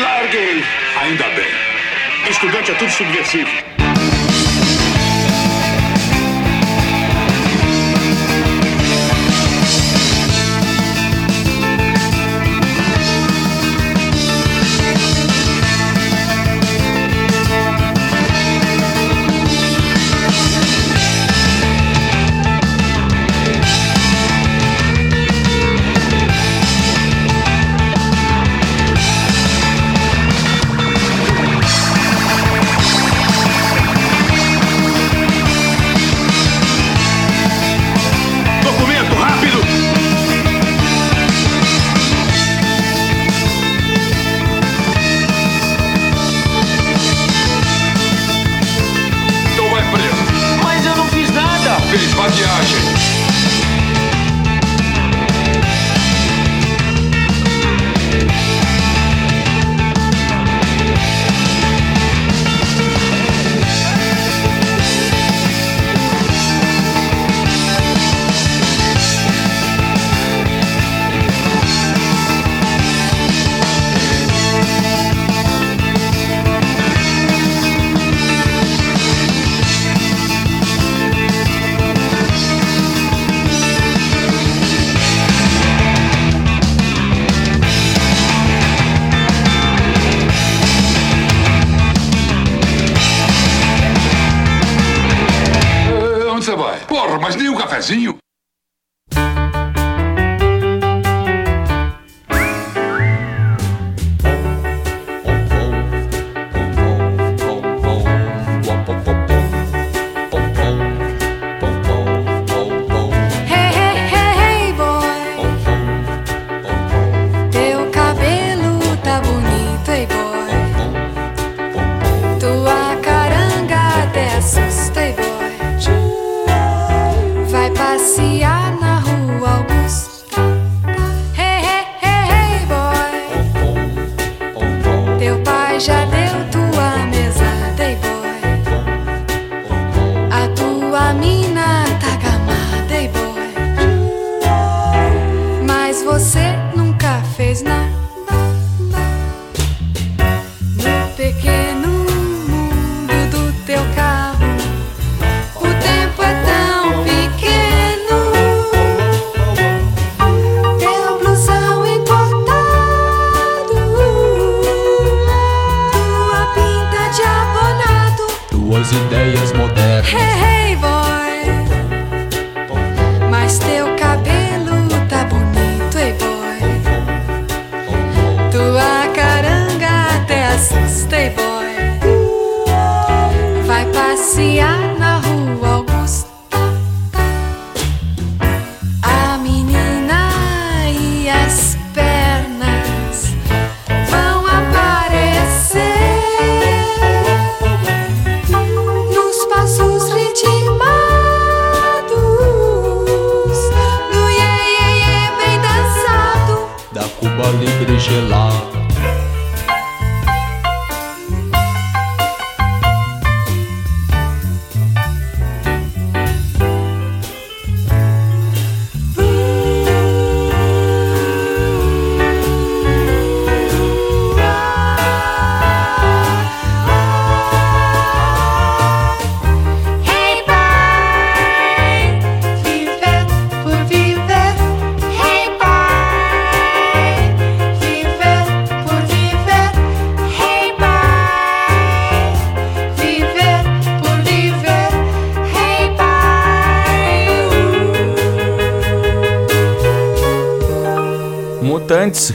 Larguei. 0.01 0.65
Ainda 1.01 1.29
bem. 1.29 1.71
Estudante 2.29 2.73
é 2.73 2.75
tudo 2.75 2.91
subversivo. 2.91 3.70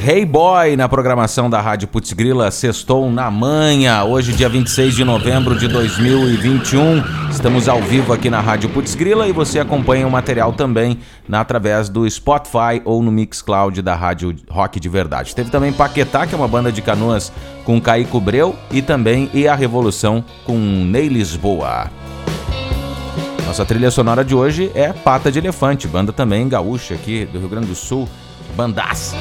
Hey 0.08 0.24
Boy 0.24 0.76
na 0.76 0.88
programação 0.88 1.50
da 1.50 1.60
Rádio 1.60 1.88
Putz 1.88 2.14
Grila 2.14 2.52
Sextou 2.52 3.10
na 3.10 3.32
Manha. 3.32 4.04
Hoje, 4.04 4.34
dia 4.34 4.48
26 4.48 4.94
de 4.94 5.04
novembro 5.04 5.58
de 5.58 5.68
2021. 5.68 7.02
Estamos 7.32 7.68
ao 7.68 7.82
vivo 7.82 8.14
aqui 8.14 8.30
na 8.30 8.40
Rádio 8.40 8.70
Putz 8.70 8.94
Grila 8.94 9.28
e 9.28 9.32
você 9.32 9.60
acompanha 9.60 10.06
o 10.06 10.12
material 10.12 10.54
também 10.54 11.00
na, 11.28 11.42
através 11.42 11.90
do 11.90 12.08
Spotify 12.08 12.84
ou 12.86 13.02
no 13.02 13.12
Mixcloud 13.12 13.82
da 13.82 13.96
Rádio 13.96 14.36
Rock 14.48 14.80
de 14.80 14.88
Verdade. 14.88 15.34
Teve 15.34 15.50
também 15.50 15.74
Paquetá, 15.74 16.28
que 16.28 16.36
é 16.36 16.38
uma 16.38 16.48
banda 16.48 16.72
de 16.72 16.84
canoas 16.84 17.34
com 17.64 17.82
Caíco 17.82 18.20
Breu 18.20 18.56
e 18.70 18.84
também 18.84 19.28
E 19.34 19.48
a 19.48 19.56
Revolução 19.56 20.24
com 20.46 20.56
Ney 20.56 21.08
Lisboa. 21.08 21.90
Nossa 23.44 23.66
trilha 23.66 23.90
sonora 23.90 24.24
de 24.24 24.36
hoje 24.36 24.72
é 24.76 24.94
Pata 24.94 25.32
de 25.32 25.40
Elefante, 25.40 25.88
banda 25.88 26.14
também 26.14 26.48
gaúcha 26.48 26.94
aqui 26.94 27.26
do 27.26 27.40
Rio 27.40 27.50
Grande 27.50 27.66
do 27.66 27.76
Sul, 27.76 28.08
bandaça. 28.56 29.16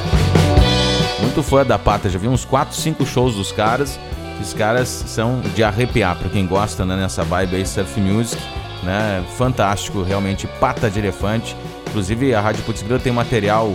Muito 1.34 1.50
fã 1.50 1.66
da 1.66 1.76
Pata, 1.76 2.08
já 2.08 2.16
vi 2.16 2.28
uns 2.28 2.44
4, 2.44 2.76
5 2.76 3.04
shows 3.04 3.34
dos 3.34 3.50
caras. 3.50 3.98
Os 4.40 4.54
caras 4.54 4.86
são 4.88 5.40
de 5.40 5.64
arrepiar, 5.64 6.14
pra 6.14 6.28
quem 6.28 6.46
gosta 6.46 6.84
né, 6.84 6.94
nessa 6.94 7.24
vibe 7.24 7.56
aí, 7.56 7.66
surf 7.66 8.00
music, 8.00 8.40
né? 8.84 9.24
Fantástico, 9.36 10.04
realmente, 10.04 10.46
Pata 10.46 10.88
de 10.88 11.00
Elefante. 11.00 11.56
Inclusive, 11.88 12.32
a 12.36 12.40
Rádio 12.40 12.62
Putz 12.62 12.82
Grila 12.82 13.00
tem 13.00 13.12
material 13.12 13.74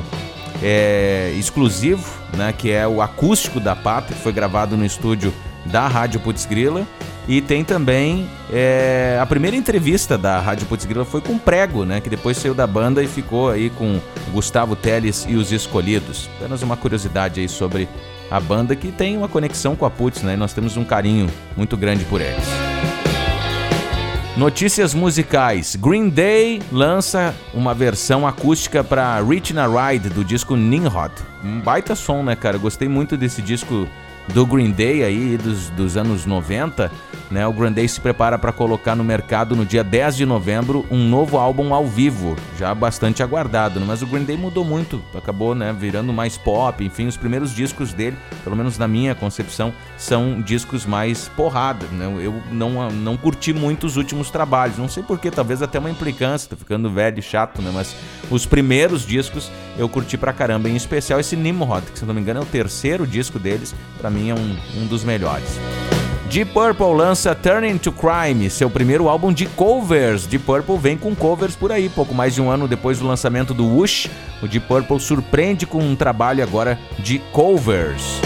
é, 0.64 1.34
exclusivo, 1.38 2.10
né, 2.38 2.54
que 2.58 2.72
é 2.72 2.88
o 2.88 3.02
acústico 3.02 3.60
da 3.60 3.76
Pata, 3.76 4.14
que 4.14 4.22
foi 4.22 4.32
gravado 4.32 4.78
no 4.78 4.86
estúdio 4.86 5.34
da 5.66 5.86
Rádio 5.86 6.22
Putz 6.22 6.46
Grila. 6.46 6.88
E 7.30 7.42
tem 7.42 7.64
também 7.64 8.28
é, 8.52 9.20
a 9.22 9.26
primeira 9.28 9.56
entrevista 9.56 10.18
da 10.18 10.40
Rádio 10.40 10.66
Putz 10.66 10.84
Grila 10.84 11.06
foi 11.06 11.22
com 11.22 11.38
Prego, 11.38 11.86
né, 11.86 12.02
que 12.02 12.10
depois 12.10 12.36
saiu 12.38 12.56
da 12.56 12.66
banda 12.66 13.04
e 13.04 13.08
ficou 13.08 13.52
aí 13.52 13.70
com 13.70 14.00
Gustavo 14.32 14.76
Teles 14.76 15.28
e 15.30 15.36
os 15.36 15.52
Escolhidos. 15.52 16.28
Apenas 16.40 16.64
uma 16.64 16.76
curiosidade 16.76 17.40
aí 17.40 17.48
sobre 17.48 17.88
a 18.32 18.40
banda 18.40 18.76
que 18.76 18.92
tem 18.92 19.16
uma 19.16 19.28
conexão 19.28 19.76
com 19.76 19.86
a 19.86 19.92
Putz, 19.92 20.24
né, 20.24 20.34
e 20.34 20.38
nós 20.38 20.54
temos 20.54 20.76
um 20.76 20.84
carinho 20.84 21.30
muito 21.56 21.78
grande 21.78 22.04
por 22.04 22.20
eles. 22.20 22.48
Notícias 24.36 24.96
musicais. 24.96 25.76
Green 25.76 26.10
Day 26.10 26.64
lança 26.72 27.36
uma 27.54 27.76
versão 27.76 28.26
acústica 28.26 28.84
para 28.84 29.22
Reaching 29.22 29.60
a 29.60 29.68
Ride 29.68 30.10
do 30.10 30.26
disco 30.26 30.56
Nimrod. 30.56 31.14
Um 31.44 31.60
baita 31.60 31.94
som, 31.94 32.24
né, 32.24 32.36
cara? 32.36 32.58
Gostei 32.58 32.88
muito 32.88 33.16
desse 33.16 33.40
disco 33.40 33.88
do 34.34 34.46
Green 34.46 34.72
Day 34.72 35.04
aí 35.04 35.38
dos, 35.38 35.70
dos 35.70 35.98
anos 35.98 36.26
90, 36.26 36.92
né? 37.32 37.46
O 37.48 37.54
Green 37.54 37.72
Day 37.72 37.88
se 37.88 38.00
prepara 38.00 38.38
para 38.38 38.52
colocar 38.52 38.96
no 38.96 39.04
mercado 39.04 39.56
no 39.56 39.66
dia 39.66 39.84
10 39.84 40.18
de 40.18 40.26
novembro 40.26 40.86
um 40.90 41.08
novo 41.08 41.38
álbum 41.38 41.74
ao 41.74 41.86
vivo, 41.86 42.36
já 42.58 42.74
bastante 42.74 43.24
aguardado, 43.24 43.80
né? 43.80 43.86
mas 43.88 44.02
o 44.02 44.08
Green 44.08 44.24
Day 44.24 44.38
mudou 44.38 44.64
muito, 44.64 45.02
acabou, 45.16 45.56
né, 45.56 45.76
virando 45.78 46.14
mais 46.14 46.38
pop, 46.38 46.84
enfim, 46.84 47.08
os 47.08 47.18
primeiros 47.18 47.54
discos 47.54 47.94
dele, 47.94 48.18
pelo 48.44 48.56
menos 48.56 48.78
na 48.78 48.88
minha 48.88 49.16
concepção, 49.16 49.74
são 49.98 50.42
discos 50.42 50.86
mais 50.86 51.28
porrada, 51.30 51.86
né? 51.92 52.06
Eu 52.22 52.42
não 52.52 52.90
não 52.92 53.18
curti 53.18 53.54
muito 53.54 53.86
os 53.86 53.98
últimos 53.98 54.30
trabalhos, 54.30 54.78
não 54.78 54.88
sei 54.88 55.04
porquê, 55.04 55.30
talvez 55.32 55.62
até 55.62 55.80
uma 55.80 55.90
implicância, 55.90 56.50
tô 56.50 56.56
ficando 56.56 56.90
velho 56.90 57.20
e 57.20 57.22
chato, 57.22 57.62
né, 57.62 57.72
mas 57.74 57.96
os 58.30 58.46
primeiros 58.46 59.06
discos 59.06 59.52
eu 59.78 59.88
curti 59.88 60.18
pra 60.18 60.34
caramba, 60.34 60.70
em 60.70 60.76
especial 60.76 61.20
esse 61.20 61.36
Nimrod, 61.36 61.86
que 61.92 62.00
se 62.00 62.06
não 62.06 62.14
me 62.14 62.22
engano 62.22 62.40
é 62.40 62.44
o 62.44 62.46
terceiro 62.46 63.08
disco 63.08 63.40
deles, 63.40 63.74
para 63.98 64.10
mim 64.10 64.19
é 64.28 64.34
um, 64.34 64.58
um 64.76 64.86
dos 64.88 65.04
melhores. 65.06 65.60
Deep 66.30 66.52
Purple 66.52 66.94
lança 66.94 67.34
Turning 67.34 67.80
to 67.80 67.92
Crime, 67.92 68.52
seu 68.52 68.70
primeiro 68.70 69.10
álbum 69.10 69.34
de 69.34 69.48
covers. 69.48 70.28
Deep 70.28 70.46
Purple 70.46 70.78
vem 70.78 70.96
com 70.96 71.16
covers 71.16 71.56
por 71.56 71.72
aí. 71.72 71.90
Pouco 71.90 72.14
mais 72.14 72.36
de 72.36 72.42
um 72.42 72.52
ano 72.52 72.68
depois 72.68 73.00
do 73.00 73.08
lançamento 73.08 73.52
do 73.52 73.66
Whoosh, 73.66 74.10
o 74.40 74.48
Deep 74.48 74.68
Purple 74.68 75.00
surpreende 75.00 75.66
com 75.66 75.80
um 75.80 75.96
trabalho 75.96 76.44
agora 76.44 76.78
de 77.00 77.18
covers. 77.32 78.22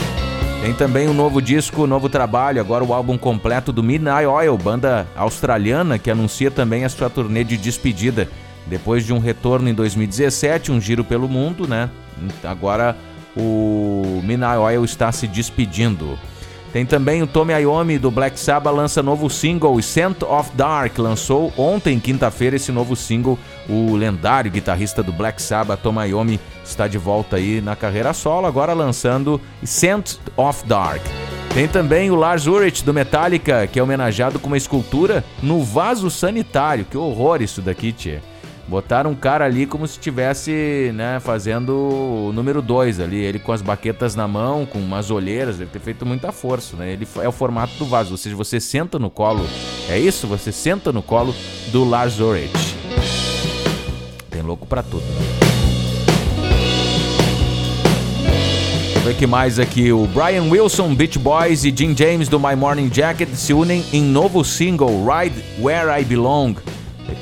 Tem 0.62 0.74
também 0.74 1.08
um 1.08 1.14
novo 1.14 1.42
disco, 1.42 1.84
um 1.84 1.88
novo 1.88 2.10
trabalho, 2.10 2.60
agora 2.60 2.84
o 2.84 2.94
álbum 2.94 3.18
completo 3.18 3.72
do 3.72 3.84
Midnight 3.84 4.26
Oil, 4.26 4.58
banda 4.58 5.08
australiana 5.16 6.00
que 6.00 6.12
anuncia 6.12 6.52
também 6.52 6.84
a 6.84 6.90
sua 6.90 7.10
turnê 7.10 7.44
de 7.44 7.56
despedida. 7.56 8.30
Depois 8.66 9.06
de 9.06 9.14
um 9.14 9.20
retorno 9.20 9.70
em 9.70 9.74
2017, 9.74 10.72
um 10.72 10.80
giro 10.80 11.04
pelo 11.04 11.28
mundo, 11.28 11.68
né? 11.68 11.90
Agora 12.44 12.98
o 13.36 14.22
Midnight 14.24 14.58
Oil 14.58 14.86
está 14.86 15.12
se 15.12 15.28
despedindo. 15.28 16.18
Tem 16.74 16.88
também 16.88 17.22
o 17.22 17.28
Tommy 17.28 17.54
Iommi 17.54 18.00
do 18.00 18.10
Black 18.10 18.40
Sabbath 18.40 18.74
lança 18.74 19.04
novo 19.04 19.30
single 19.30 19.80
Scent 19.80 20.24
of 20.24 20.50
Dark. 20.56 20.98
Lançou 20.98 21.54
ontem, 21.56 22.00
quinta-feira, 22.00 22.56
esse 22.56 22.72
novo 22.72 22.96
single. 22.96 23.38
O 23.70 23.96
lendário 23.96 24.50
guitarrista 24.50 25.04
do 25.04 25.14
Black 25.14 25.40
Sabbath, 25.40 25.82
Tommy 25.82 26.08
Iommi, 26.08 26.40
está 26.66 26.88
de 26.88 26.98
volta 26.98 27.36
aí 27.36 27.62
na 27.62 27.76
carreira 27.76 28.12
solo, 28.12 28.48
agora 28.48 28.74
lançando 28.74 29.40
Scent 29.64 30.16
of 30.36 30.66
Dark. 30.66 31.04
Tem 31.54 31.68
também 31.68 32.10
o 32.10 32.16
Lars 32.16 32.48
Ulrich 32.48 32.84
do 32.84 32.92
Metallica, 32.92 33.68
que 33.68 33.78
é 33.78 33.84
homenageado 33.84 34.40
com 34.40 34.48
uma 34.48 34.58
escultura 34.58 35.24
no 35.44 35.64
vaso 35.64 36.10
sanitário. 36.10 36.86
Que 36.90 36.98
horror 36.98 37.44
isso 37.44 37.62
daqui, 37.62 37.92
tia. 37.92 38.24
Botaram 38.68 39.12
um 39.12 39.16
cara 39.16 39.44
ali 39.44 39.66
como 39.66 39.86
se 39.86 39.94
estivesse 39.94 40.92
né, 40.94 41.20
fazendo 41.20 41.74
o 41.74 42.32
número 42.34 42.62
2 42.62 43.02
ali, 43.02 43.18
ele 43.18 43.38
com 43.38 43.52
as 43.52 43.62
baquetas 43.62 44.16
na 44.16 44.28
mão, 44.28 44.66
com 44.66 44.80
umas 44.80 45.12
olheiras, 45.12 45.58
deve 45.58 45.72
ter 45.72 45.80
feito 45.80 46.06
muita 46.06 46.32
força, 46.32 46.78
né? 46.78 46.94
Ele 46.94 47.06
é 47.22 47.28
o 47.28 47.32
formato 47.32 47.74
do 47.78 47.86
vaso, 47.86 48.12
ou 48.12 48.18
seja, 48.18 48.36
você 48.36 48.60
senta 48.62 48.98
no 48.98 49.10
colo, 49.10 49.46
é 49.90 50.00
isso? 50.00 50.28
Você 50.28 50.52
senta 50.52 50.94
no 50.94 51.04
colo 51.04 51.36
do 51.72 51.84
Lars 51.84 52.20
Ulrich. 52.20 52.76
Tem 54.30 54.42
louco 54.42 54.66
pra 54.66 54.82
tudo. 54.82 55.04
Eu 58.96 59.02
ver 59.02 59.18
que 59.18 59.28
mais 59.28 59.60
aqui. 59.60 59.92
O 59.92 60.08
Brian 60.08 60.44
Wilson, 60.44 60.96
Beach 60.96 61.20
Boys 61.20 61.66
e 61.66 61.74
Jim 61.76 61.94
James 61.96 62.30
do 62.30 62.40
My 62.40 62.56
Morning 62.56 62.90
Jacket 62.92 63.28
se 63.36 63.54
unem 63.54 63.84
em 63.92 64.02
novo 64.02 64.46
single 64.46 65.06
Ride 65.06 65.44
Where 65.60 66.02
I 66.02 66.06
Belong. 66.06 66.56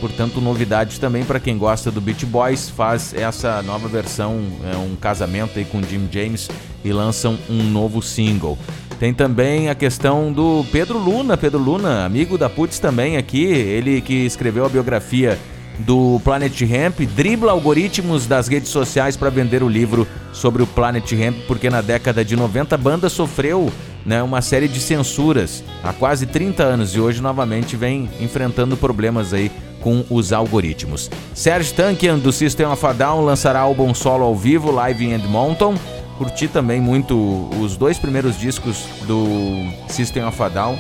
Portanto, 0.02 0.42
novidade 0.42 1.00
também 1.00 1.24
para 1.24 1.40
quem 1.40 1.60
gosta 1.60 1.92
do 1.92 2.02
Beach 2.02 2.26
Boys, 2.26 2.72
faz 2.72 3.14
essa 3.14 3.62
nova 3.62 3.88
versão, 3.88 4.42
é 4.74 4.76
um 4.76 4.96
casamento 4.96 5.60
aí 5.60 5.64
com 5.64 5.82
Jim 5.84 6.10
James 6.12 6.50
e 6.84 6.92
lançam 6.92 7.38
um 7.48 7.62
novo 7.62 8.02
single. 8.02 8.58
Tem 9.00 9.14
também 9.14 9.70
a 9.70 9.76
questão 9.76 10.34
do 10.34 10.66
Pedro 10.72 10.98
Luna, 10.98 11.38
Pedro 11.38 11.60
Luna, 11.60 12.04
amigo 12.04 12.36
da 12.36 12.50
Putz 12.50 12.80
também 12.80 13.16
aqui, 13.16 13.44
ele 13.44 14.02
que 14.02 14.26
escreveu 14.26 14.66
a 14.66 14.70
biografia 14.70 15.38
do 15.80 16.20
Planet 16.24 16.60
Hemp, 16.62 17.02
dribla 17.16 17.52
algoritmos 17.52 18.26
das 18.26 18.48
redes 18.48 18.70
sociais 18.70 19.16
para 19.16 19.30
vender 19.30 19.62
o 19.62 19.70
livro 19.70 20.08
sobre 20.34 20.64
o 20.64 20.68
Planet 20.68 21.12
Hemp, 21.12 21.38
porque 21.48 21.70
na 21.70 21.82
década 21.82 22.26
de 22.26 22.36
90 22.36 22.74
a 22.74 22.78
banda 22.78 23.08
sofreu 23.08 23.72
né, 24.04 24.22
uma 24.24 24.42
série 24.42 24.68
de 24.68 24.80
censuras. 24.80 25.64
Há 25.84 25.94
quase 25.94 26.26
30 26.26 26.64
anos 26.64 26.96
e 26.96 27.00
hoje 27.00 27.22
novamente 27.22 27.76
vem 27.76 28.10
enfrentando 28.20 28.76
problemas 28.76 29.34
aí 29.34 29.52
com 29.82 30.06
os 30.10 30.32
algoritmos. 30.32 31.10
Serge 31.34 31.74
Tankian 31.74 32.18
do 32.18 32.32
System 32.32 32.68
of 32.68 32.86
a 32.86 32.94
Down 32.94 33.26
lançará 33.26 33.60
álbum 33.60 33.94
solo 33.94 34.24
ao 34.24 34.36
vivo, 34.36 34.72
Live 34.72 35.04
in 35.04 35.14
Edmonton. 35.14 35.76
Curti 36.18 36.48
também 36.48 36.80
muito 36.80 37.50
os 37.60 37.76
dois 37.76 37.98
primeiros 37.98 38.38
discos 38.38 38.86
do 39.08 39.26
System 39.90 40.24
of 40.26 40.42
a 40.42 40.50
Down. 40.50 40.78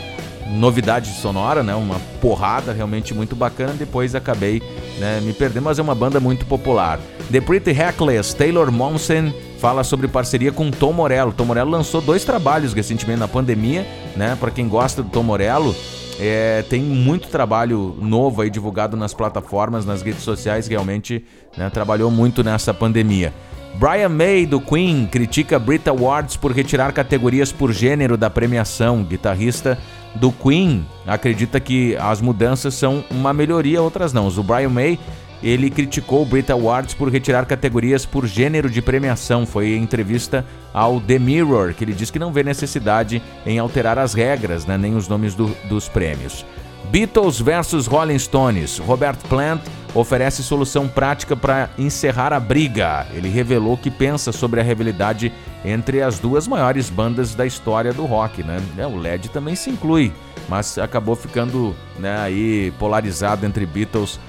Novidade 0.51 1.09
sonora, 1.13 1.63
né? 1.63 1.73
Uma 1.73 1.99
porrada 2.19 2.73
realmente 2.73 3.13
muito 3.13 3.35
bacana. 3.35 3.73
Depois 3.73 4.13
acabei 4.13 4.61
né, 4.99 5.19
me 5.21 5.33
perdendo, 5.33 5.63
mas 5.63 5.79
é 5.79 5.81
uma 5.81 5.95
banda 5.95 6.19
muito 6.19 6.45
popular. 6.45 6.99
The 7.31 7.41
Pretty 7.41 7.71
Reckless, 7.71 8.35
Taylor 8.35 8.71
Momsen 8.71 9.33
fala 9.59 9.83
sobre 9.83 10.07
parceria 10.07 10.51
com 10.51 10.69
Tom 10.69 10.91
Morello. 10.91 11.31
Tom 11.31 11.45
Morello 11.45 11.71
lançou 11.71 12.01
dois 12.01 12.25
trabalhos 12.25 12.73
recentemente 12.73 13.19
na 13.19 13.27
pandemia, 13.27 13.87
né? 14.15 14.37
Para 14.39 14.51
quem 14.51 14.67
gosta 14.67 15.01
do 15.01 15.09
Tom 15.09 15.23
Morello, 15.23 15.75
é, 16.23 16.63
tem 16.69 16.83
muito 16.83 17.29
trabalho 17.29 17.97
novo 17.99 18.43
aí 18.43 18.49
divulgado 18.51 18.95
nas 18.95 19.11
plataformas, 19.11 19.87
nas 19.87 20.03
redes 20.03 20.21
sociais, 20.21 20.67
realmente 20.67 21.25
né, 21.57 21.67
trabalhou 21.71 22.11
muito 22.11 22.43
nessa 22.43 22.71
pandemia. 22.71 23.33
Brian 23.73 24.09
May, 24.09 24.45
do 24.45 24.61
Queen, 24.61 25.07
critica 25.07 25.57
Brit 25.57 25.89
Awards 25.89 26.37
por 26.37 26.51
retirar 26.51 26.91
categorias 26.91 27.51
por 27.51 27.71
gênero 27.71 28.17
da 28.17 28.29
premiação. 28.29 29.03
Guitarrista 29.03 29.79
do 30.13 30.31
Queen 30.31 30.85
acredita 31.07 31.59
que 31.59 31.95
as 31.95 32.21
mudanças 32.21 32.75
são 32.75 33.03
uma 33.09 33.33
melhoria, 33.33 33.81
outras 33.81 34.13
não. 34.13 34.27
O 34.27 34.43
Brian 34.43 34.69
May 34.69 34.99
ele 35.43 35.69
criticou 35.69 36.21
o 36.21 36.25
Brit 36.25 36.51
Awards 36.51 36.93
por 36.93 37.09
retirar 37.09 37.45
categorias 37.45 38.05
por 38.05 38.27
gênero 38.27 38.69
de 38.69 38.81
premiação. 38.81 39.45
Foi 39.45 39.69
em 39.69 39.83
entrevista 39.83 40.45
ao 40.73 40.99
The 41.01 41.19
Mirror 41.19 41.73
que 41.73 41.83
ele 41.83 41.93
diz 41.93 42.11
que 42.11 42.19
não 42.19 42.31
vê 42.31 42.43
necessidade 42.43 43.21
em 43.45 43.57
alterar 43.59 43.97
as 43.97 44.13
regras, 44.13 44.65
né, 44.65 44.77
nem 44.77 44.95
os 44.95 45.07
nomes 45.07 45.33
do, 45.33 45.47
dos 45.67 45.89
prêmios. 45.89 46.45
Beatles 46.91 47.39
versus 47.39 47.87
Rolling 47.87 48.19
Stones. 48.19 48.77
Robert 48.77 49.17
Plant 49.29 49.61
oferece 49.93 50.43
solução 50.43 50.87
prática 50.87 51.35
para 51.35 51.69
encerrar 51.77 52.33
a 52.33 52.39
briga. 52.39 53.07
Ele 53.13 53.29
revelou 53.29 53.77
que 53.77 53.89
pensa 53.89 54.31
sobre 54.31 54.59
a 54.59 54.63
rivalidade 54.63 55.31
entre 55.63 56.01
as 56.01 56.19
duas 56.19 56.47
maiores 56.47 56.89
bandas 56.89 57.35
da 57.35 57.45
história 57.45 57.93
do 57.93 58.05
rock, 58.05 58.43
né? 58.43 58.61
É, 58.77 58.85
o 58.85 58.97
LED 58.97 59.29
também 59.29 59.55
se 59.55 59.69
inclui, 59.69 60.11
mas 60.49 60.77
acabou 60.77 61.15
ficando 61.15 61.75
né, 61.99 62.17
aí 62.19 62.73
polarizado 62.79 63.45
entre 63.45 63.65
Beatles 63.65 64.19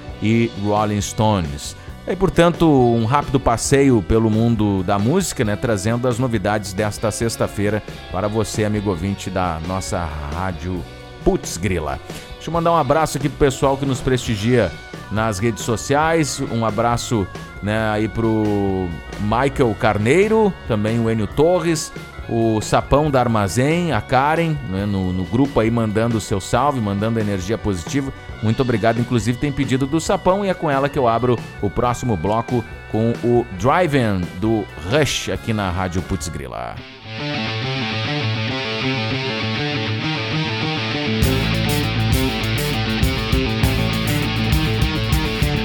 Rolling 0.62 1.00
Stones. 1.00 1.76
E, 2.06 2.16
portanto, 2.16 2.66
um 2.66 3.04
rápido 3.04 3.38
passeio 3.38 4.02
pelo 4.02 4.28
mundo 4.28 4.82
da 4.82 4.98
música, 4.98 5.44
né, 5.44 5.54
trazendo 5.54 6.08
as 6.08 6.18
novidades 6.18 6.72
desta 6.72 7.10
sexta-feira 7.10 7.82
para 8.10 8.26
você, 8.26 8.64
amigo 8.64 8.90
ouvinte 8.90 9.30
da 9.30 9.60
nossa 9.68 10.04
rádio 10.34 10.82
Putz 11.24 11.56
Grila. 11.56 12.00
Deixa 12.34 12.50
eu 12.50 12.52
mandar 12.52 12.72
um 12.72 12.76
abraço 12.76 13.18
aqui 13.18 13.28
pro 13.28 13.38
pessoal 13.38 13.76
que 13.76 13.86
nos 13.86 14.00
prestigia 14.00 14.72
nas 15.12 15.38
redes 15.38 15.62
sociais. 15.62 16.40
Um 16.50 16.64
abraço 16.64 17.24
né, 17.62 17.90
aí 17.90 18.08
pro 18.08 18.88
Michael 19.20 19.72
Carneiro, 19.78 20.52
também 20.66 20.98
o 20.98 21.08
Enio 21.08 21.28
Torres, 21.28 21.92
o 22.32 22.62
Sapão 22.62 23.10
da 23.10 23.20
Armazém, 23.20 23.92
a 23.92 24.00
Karen, 24.00 24.56
né, 24.70 24.86
no, 24.86 25.12
no 25.12 25.22
grupo 25.24 25.60
aí 25.60 25.70
mandando 25.70 26.16
o 26.16 26.20
seu 26.20 26.40
salve, 26.40 26.80
mandando 26.80 27.20
energia 27.20 27.58
positiva. 27.58 28.10
Muito 28.42 28.62
obrigado. 28.62 28.98
Inclusive 28.98 29.36
tem 29.36 29.52
pedido 29.52 29.86
do 29.86 30.00
Sapão 30.00 30.42
e 30.42 30.48
é 30.48 30.54
com 30.54 30.70
ela 30.70 30.88
que 30.88 30.98
eu 30.98 31.06
abro 31.06 31.38
o 31.60 31.68
próximo 31.68 32.16
bloco 32.16 32.64
com 32.90 33.12
o 33.22 33.44
Drive-In 33.60 34.22
do 34.40 34.64
Rush 34.90 35.28
aqui 35.28 35.52
na 35.52 35.70
Rádio 35.70 36.00
Putz 36.02 36.28
Grila. 36.28 36.74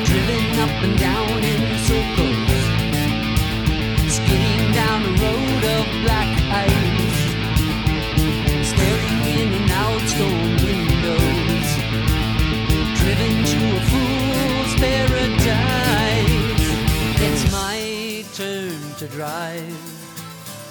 driven 0.03 0.59
up 0.59 0.83
and 0.83 0.97
down 0.97 1.26
black 6.03 6.31
ice, 6.51 7.19
staring 8.71 9.19
in 9.39 9.49
and 9.59 9.71
out 9.71 10.01
storm 10.13 10.55
windows, 10.65 11.69
driven 12.99 13.33
to 13.51 13.59
a 13.75 13.81
fool's 13.89 14.73
paradise. 14.79 16.65
It's 17.27 17.45
my 17.51 17.79
turn 18.33 18.79
to 18.99 19.07
drive, 19.07 19.77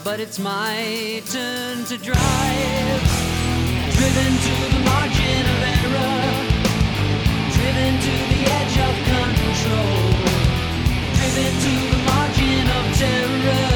but 0.05 0.21
it's 0.21 0.39
my 0.39 1.23
turn 1.31 1.85
to 1.85 1.97
drive, 1.99 3.03
driven 3.97 4.33
to 4.47 4.53
the 4.75 4.81
margin 4.85 5.43
of 5.53 5.62
error. 5.75 6.55
Driven 7.57 7.95
to 8.01 8.14
the 8.33 8.43
edge 8.59 8.77
of 8.87 8.95
control, 9.11 10.03
driven 11.17 11.53
to 11.64 11.73
the 11.93 12.01
margin 12.05 12.64
of 12.79 12.85
terror, 13.01 13.76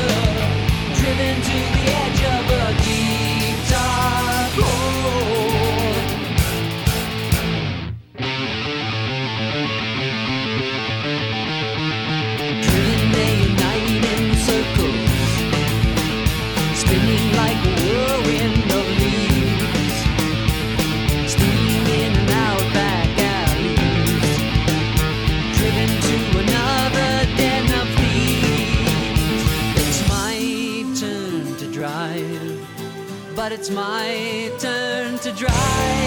driven 1.01 1.37
to 1.41 1.59
the 1.77 1.87
edge 2.05 2.23
of 2.25 2.45
a 2.61 2.80
it's 33.61 33.69
my 33.69 34.51
turn 34.59 35.19
to 35.19 35.33
drive. 35.33 36.00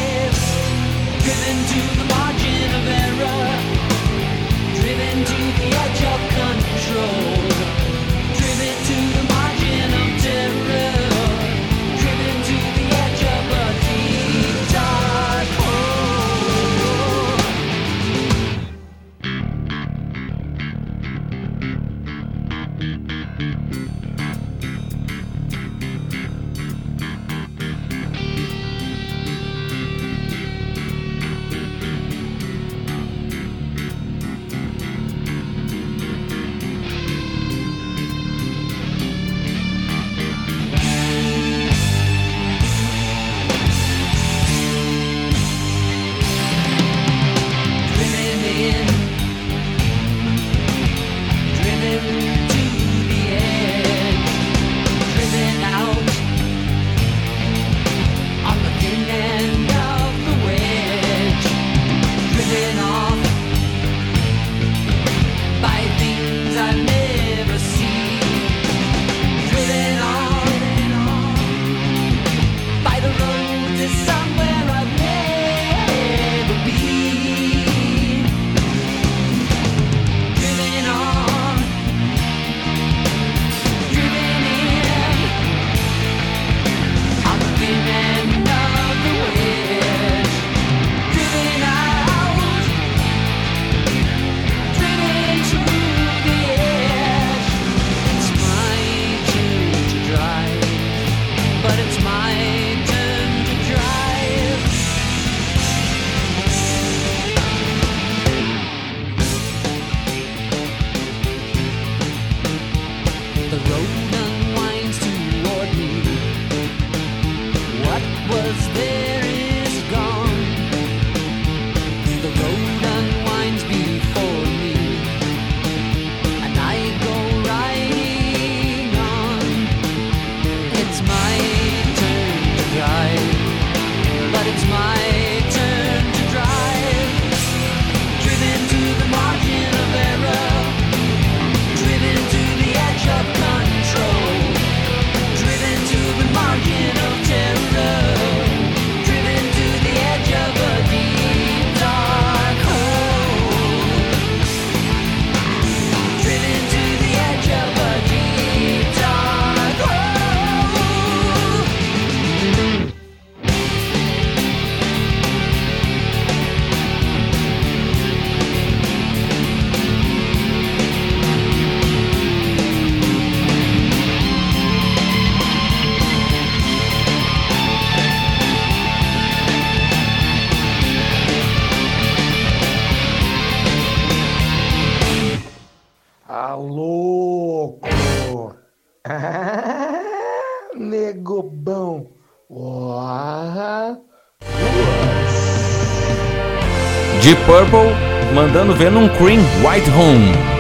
Purple 197.54 197.94
mandando 198.34 198.74
ver 198.74 198.90
num 198.90 199.08
Cream 199.10 199.40
White 199.64 199.88
Home. 199.92 200.53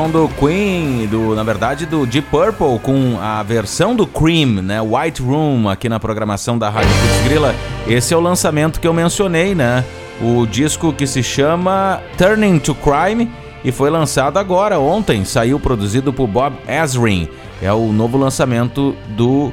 Som 0.00 0.08
do 0.08 0.28
Queen, 0.28 1.06
do, 1.08 1.34
na 1.34 1.42
verdade 1.42 1.84
do 1.84 2.06
Deep 2.06 2.28
Purple, 2.30 2.78
com 2.78 3.18
a 3.20 3.42
versão 3.42 3.94
do 3.94 4.06
Cream, 4.06 4.62
né? 4.62 4.80
White 4.80 5.20
Room, 5.20 5.68
aqui 5.68 5.90
na 5.90 6.00
programação 6.00 6.56
da 6.56 6.70
Rádio 6.70 6.88
Putz 6.88 7.24
Grila. 7.24 7.54
Esse 7.86 8.14
é 8.14 8.16
o 8.16 8.20
lançamento 8.20 8.80
que 8.80 8.88
eu 8.88 8.94
mencionei, 8.94 9.54
né? 9.54 9.84
O 10.22 10.46
disco 10.46 10.90
que 10.90 11.06
se 11.06 11.22
chama 11.22 12.00
Turning 12.16 12.58
to 12.60 12.74
Crime 12.74 13.30
e 13.62 13.70
foi 13.70 13.90
lançado 13.90 14.38
agora, 14.38 14.78
ontem. 14.78 15.22
Saiu 15.22 15.60
produzido 15.60 16.14
por 16.14 16.26
Bob 16.26 16.56
Ezrin. 16.66 17.28
É 17.60 17.70
o 17.70 17.92
novo 17.92 18.16
lançamento 18.16 18.96
do 19.08 19.52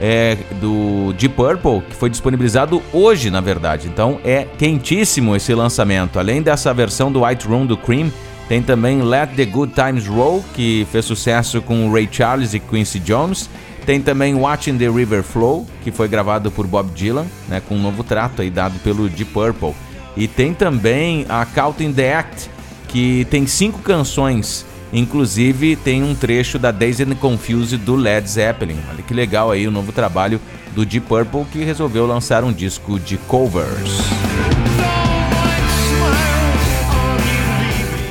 é, 0.00 0.38
do 0.58 1.12
Deep 1.18 1.34
Purple, 1.34 1.82
que 1.82 1.94
foi 1.94 2.08
disponibilizado 2.08 2.82
hoje, 2.94 3.30
na 3.30 3.42
verdade. 3.42 3.88
Então 3.88 4.18
é 4.24 4.46
quentíssimo 4.56 5.36
esse 5.36 5.54
lançamento. 5.54 6.18
Além 6.18 6.40
dessa 6.40 6.72
versão 6.72 7.12
do 7.12 7.24
White 7.24 7.46
Room 7.46 7.66
do 7.66 7.76
Cream, 7.76 8.10
tem 8.52 8.60
também 8.60 9.00
Let 9.00 9.30
the 9.34 9.46
Good 9.46 9.72
Times 9.72 10.06
Roll, 10.06 10.44
que 10.52 10.86
fez 10.92 11.06
sucesso 11.06 11.62
com 11.62 11.90
Ray 11.90 12.06
Charles 12.12 12.52
e 12.52 12.60
Quincy 12.60 12.98
Jones. 12.98 13.48
Tem 13.86 13.98
também 13.98 14.34
Watching 14.34 14.76
the 14.76 14.90
River 14.90 15.22
Flow, 15.22 15.66
que 15.82 15.90
foi 15.90 16.06
gravado 16.06 16.50
por 16.50 16.66
Bob 16.66 16.90
Dylan, 16.90 17.24
né, 17.48 17.62
com 17.66 17.76
um 17.76 17.80
novo 17.80 18.04
trato 18.04 18.42
aí 18.42 18.50
dado 18.50 18.78
pelo 18.80 19.08
Deep 19.08 19.32
Purple. 19.32 19.72
E 20.14 20.28
tem 20.28 20.52
também 20.52 21.24
a 21.30 21.46
Caught 21.46 21.82
in 21.82 21.94
the 21.94 22.14
Act, 22.14 22.50
que 22.88 23.26
tem 23.30 23.46
cinco 23.46 23.78
canções. 23.78 24.66
Inclusive 24.92 25.74
tem 25.76 26.02
um 26.02 26.14
trecho 26.14 26.58
da 26.58 26.70
Dazed 26.70 27.10
and 27.10 27.16
Confused 27.16 27.78
do 27.78 27.96
Led 27.96 28.28
Zeppelin. 28.28 28.80
Olha 28.90 29.02
que 29.02 29.14
legal 29.14 29.50
aí 29.50 29.66
o 29.66 29.70
novo 29.70 29.92
trabalho 29.92 30.38
do 30.74 30.84
Deep 30.84 31.06
Purple 31.06 31.46
que 31.50 31.64
resolveu 31.64 32.06
lançar 32.06 32.44
um 32.44 32.52
disco 32.52 33.00
de 33.00 33.16
covers. 33.16 34.21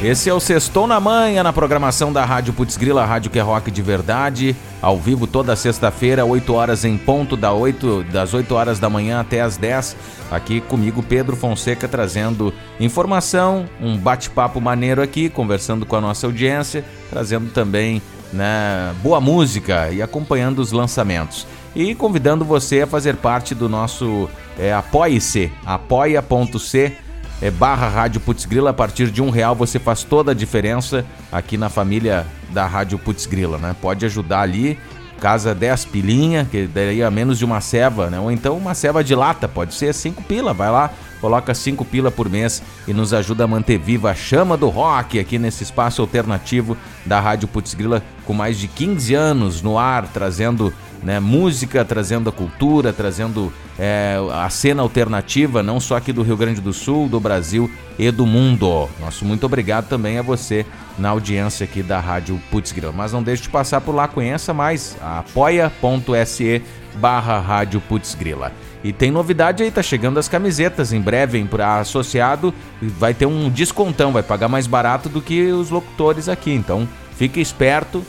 Esse 0.04 0.32
é 0.32 0.34
o 0.34 0.40
Sextou 0.40 0.88
na 0.88 1.00
Manhã, 1.00 1.44
na 1.44 1.54
programação 1.54 2.12
da 2.12 2.26
Rádio 2.26 2.54
Putz 2.54 2.76
Grila, 2.76 3.06
rádio 3.06 3.30
que 3.30 3.38
rock 3.38 3.70
de 3.70 3.84
verdade, 3.84 4.56
ao 4.82 4.98
vivo 4.98 5.28
toda 5.28 5.56
sexta-feira, 5.56 6.26
8 6.26 6.52
horas 6.56 6.84
em 6.84 6.98
ponto, 6.98 7.38
da 7.38 7.54
8, 7.54 8.06
das 8.06 8.34
8 8.34 8.52
horas 8.56 8.80
da 8.80 8.90
manhã 8.90 9.20
até 9.20 9.42
as 9.42 9.58
10, 9.58 9.96
aqui 10.32 10.60
comigo, 10.60 11.04
Pedro 11.04 11.36
Fonseca, 11.36 11.88
trazendo 11.88 12.52
informação, 12.80 13.70
um 13.80 13.96
bate-papo 13.96 14.60
maneiro 14.60 15.04
aqui, 15.04 15.30
conversando 15.30 15.86
com 15.86 15.96
a 15.96 16.02
nossa 16.02 16.26
audiência, 16.26 16.84
trazendo 17.12 17.52
também 17.52 18.02
né, 18.34 18.96
boa 19.04 19.22
música 19.22 19.92
e 19.92 20.02
acompanhando 20.02 20.58
os 20.64 20.72
lançamentos. 20.72 21.46
E 21.76 21.94
convidando 21.94 22.44
você 22.44 22.82
a 22.82 22.88
fazer 22.88 23.18
parte 23.18 23.54
do 23.54 23.70
nosso 23.70 24.28
é, 24.58 24.74
Apoie-se, 24.74 25.52
apoia.c 25.64 27.11
é, 27.42 27.50
barra 27.50 27.88
Rádio 27.88 28.22
Putz 28.22 28.46
Grila. 28.46 28.70
A 28.70 28.74
partir 28.74 29.10
de 29.10 29.22
um 29.22 29.30
real 29.30 29.56
você 29.56 29.80
faz 29.80 30.04
toda 30.04 30.32
a 30.32 30.36
diferença 30.36 31.04
aqui 31.32 31.58
na 31.58 31.70
família 31.70 32.26
da 32.52 32.68
Rádio 32.68 33.00
Putz 33.00 33.26
Grila, 33.26 33.58
né? 33.58 33.76
Pode 33.82 34.06
ajudar 34.06 34.42
ali, 34.42 34.78
casa 35.20 35.56
10 35.56 35.86
pilinha, 35.86 36.48
que 36.50 36.68
daí 36.68 37.02
a 37.02 37.10
menos 37.10 37.38
de 37.38 37.46
uma 37.46 37.60
ceva, 37.62 38.10
né? 38.10 38.20
Ou 38.20 38.32
então 38.32 38.58
uma 38.58 38.74
ceva 38.74 39.04
de 39.04 39.16
lata, 39.16 39.48
pode 39.48 39.74
ser 39.74 39.94
5 39.94 40.24
pila, 40.24 40.54
vai 40.54 40.70
lá, 40.70 40.92
coloca 41.20 41.54
5 41.54 41.84
pila 41.86 42.12
por 42.12 42.30
mês 42.30 42.62
e 42.88 42.94
nos 42.94 43.14
ajuda 43.14 43.44
a 43.44 43.48
manter 43.48 43.78
viva 43.78 44.12
a 44.12 44.16
chama 44.16 44.56
do 44.56 44.70
rock 44.70 45.20
aqui 45.20 45.40
nesse 45.40 45.64
espaço 45.64 46.02
alternativo 46.02 46.78
da 47.06 47.20
Rádio 47.20 47.48
Putz 47.48 47.74
Grila, 47.74 48.04
com 48.26 48.34
mais 48.34 48.58
de 48.58 48.68
15 48.68 49.14
anos 49.14 49.62
no 49.62 49.78
ar, 49.78 50.08
trazendo 50.08 50.74
né, 51.04 51.20
música, 51.20 51.84
trazendo 51.84 52.30
a 52.30 52.32
cultura, 52.32 52.94
trazendo 52.94 53.52
é, 53.78 54.16
a 54.34 54.50
cena 54.50 54.82
alternativa, 54.82 55.64
não 55.64 55.80
só 55.80 55.96
aqui 55.96 56.14
do 56.14 56.22
Rio 56.22 56.38
Grande 56.38 56.62
do 56.62 56.74
Sul, 56.74 57.10
do 57.10 57.20
Brasil 57.20 57.70
e 57.98 58.12
do 58.12 58.26
mundo. 58.26 58.88
Nosso 59.00 59.26
muito 59.26 59.46
obrigado 59.46 59.88
também 59.88 60.18
a 60.18 60.22
você 60.22 60.66
na 60.98 61.10
audiência 61.10 61.64
aqui 61.64 61.82
da 61.82 62.00
Rádio 62.00 62.40
Putz 62.52 62.72
Grila. 62.72 62.92
Mas 62.92 63.12
não 63.12 63.24
deixe 63.24 63.44
de 63.44 63.50
passar 63.50 63.82
por 63.82 63.96
lá, 63.96 64.08
conheça 64.08 64.54
mais, 64.54 64.96
apoia.se 65.02 66.62
barra 66.96 67.40
Rádio 67.40 67.82
Putz 67.82 68.16
Grila. 68.16 68.52
E 68.84 68.92
tem 68.92 69.12
novidade 69.12 69.62
aí, 69.62 69.70
tá 69.70 69.84
chegando 69.84 70.18
as 70.18 70.28
camisetas 70.28 70.92
em 70.92 71.00
breve 71.00 71.44
para 71.46 71.80
associado, 71.80 72.54
vai 72.82 73.14
ter 73.14 73.28
um 73.28 73.50
descontão, 73.50 74.12
vai 74.12 74.24
pagar 74.24 74.48
mais 74.48 74.66
barato 74.66 75.08
do 75.08 75.22
que 75.22 75.52
os 75.52 75.70
locutores 75.70 76.28
aqui. 76.28 76.52
Então, 76.52 76.88
fique 77.16 77.40
esperto 77.40 78.04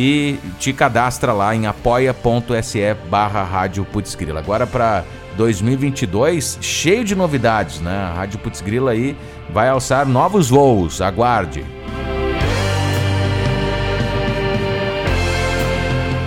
e 0.00 0.38
te 0.60 0.72
cadastra 0.72 1.32
lá 1.32 1.52
em 1.56 1.66
apoia.se 1.66 2.94
barra 3.10 3.42
Rádio 3.42 3.84
Putz 3.84 4.14
Grila. 4.14 4.38
Agora 4.38 4.64
para 4.64 5.02
2022, 5.36 6.58
cheio 6.60 7.02
de 7.02 7.16
novidades, 7.16 7.80
né? 7.80 8.08
A 8.08 8.12
Rádio 8.12 8.38
Putz 8.38 8.60
Grila 8.60 8.92
aí 8.92 9.16
vai 9.50 9.68
alçar 9.68 10.06
novos 10.06 10.48
voos, 10.48 11.02
aguarde. 11.02 11.64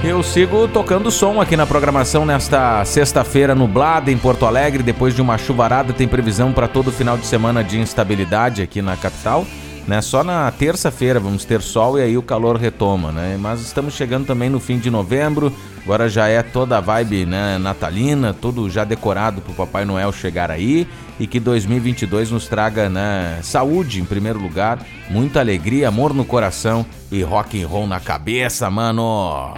Eu 0.04 0.22
sigo 0.22 0.68
tocando 0.68 1.10
som 1.10 1.40
aqui 1.40 1.56
na 1.56 1.66
programação 1.66 2.26
nesta 2.26 2.84
sexta-feira 2.84 3.56
nublada 3.56 4.12
em 4.12 4.18
Porto 4.18 4.46
Alegre. 4.46 4.84
Depois 4.84 5.16
de 5.16 5.22
uma 5.22 5.38
chuvarada, 5.38 5.94
tem 5.94 6.10
previsão 6.10 6.52
para 6.52 6.68
todo 6.68 6.92
final 6.92 7.18
de 7.18 7.26
semana 7.26 7.64
de 7.64 7.80
instabilidade 7.80 8.62
aqui 8.62 8.82
na 8.82 8.98
capital. 8.98 9.46
Né? 9.88 10.02
Só 10.02 10.24
na 10.24 10.50
terça-feira 10.52 11.20
vamos 11.20 11.44
ter 11.44 11.62
sol 11.62 11.98
e 11.98 12.02
aí 12.02 12.18
o 12.18 12.22
calor 12.22 12.56
retoma, 12.56 13.12
né? 13.12 13.38
Mas 13.40 13.62
estamos 13.62 13.94
chegando 13.94 14.26
também 14.26 14.50
no 14.50 14.60
fim 14.60 14.78
de 14.78 14.90
novembro. 14.90 15.52
Agora 15.84 16.08
já 16.08 16.28
é 16.28 16.44
toda 16.44 16.78
a 16.78 16.82
vibe 16.82 17.26
né, 17.26 17.58
natalina, 17.58 18.34
tudo 18.34 18.70
já 18.70 18.84
decorado 18.84 19.42
para 19.42 19.52
o 19.52 19.56
Papai 19.56 19.84
Noel 19.84 20.14
chegar 20.14 20.52
aí 20.52 20.88
e 21.20 21.26
que 21.26 21.40
2022 21.40 22.30
nos 22.30 22.48
traga 22.48 22.88
né, 22.88 23.40
saúde 23.42 24.00
em 24.00 24.06
primeiro 24.06 24.40
lugar, 24.40 24.80
muita 25.10 25.40
alegria, 25.40 25.88
amor 25.88 26.14
no 26.14 26.24
coração 26.24 26.86
e 27.12 27.24
rock 27.24 27.62
and 27.62 27.68
roll 27.68 27.88
na 27.88 28.00
cabeça, 28.00 28.70
mano. 28.70 29.54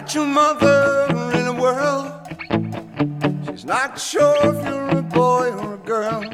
Got 0.00 0.14
your 0.14 0.24
mother 0.24 1.06
in 1.34 1.46
a 1.46 1.52
whirl. 1.52 2.26
She's 3.44 3.66
not 3.66 4.00
sure 4.00 4.34
if 4.46 4.64
you're 4.64 4.88
a 4.96 5.02
boy 5.02 5.50
or 5.50 5.74
a 5.74 5.76
girl. 5.76 6.29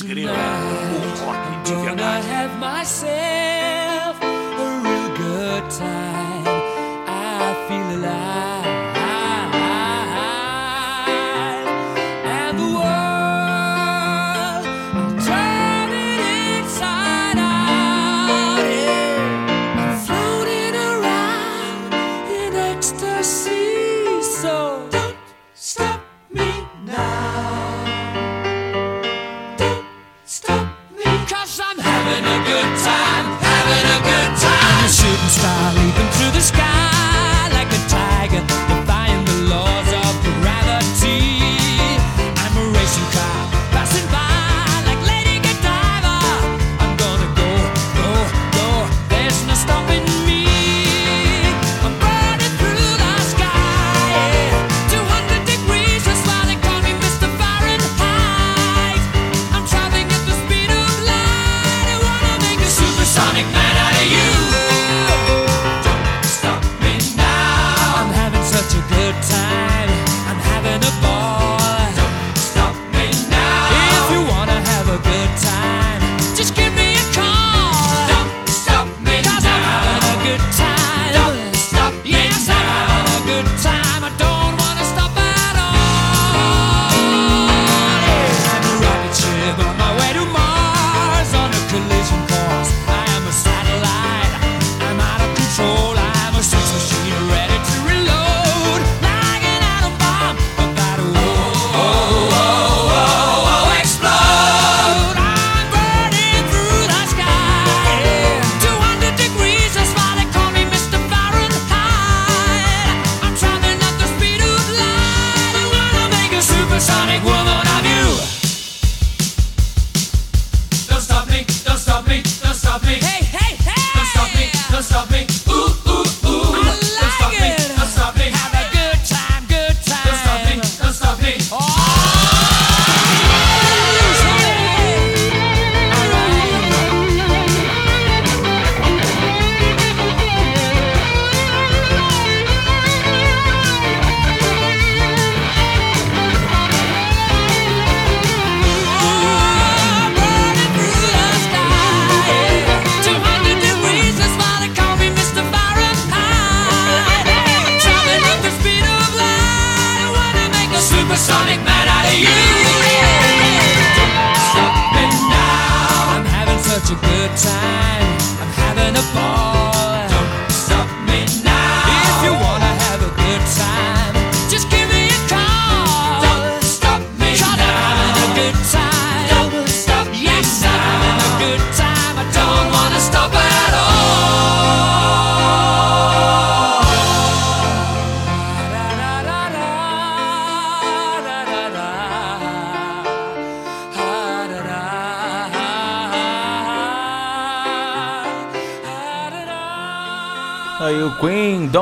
Esta 0.00 0.37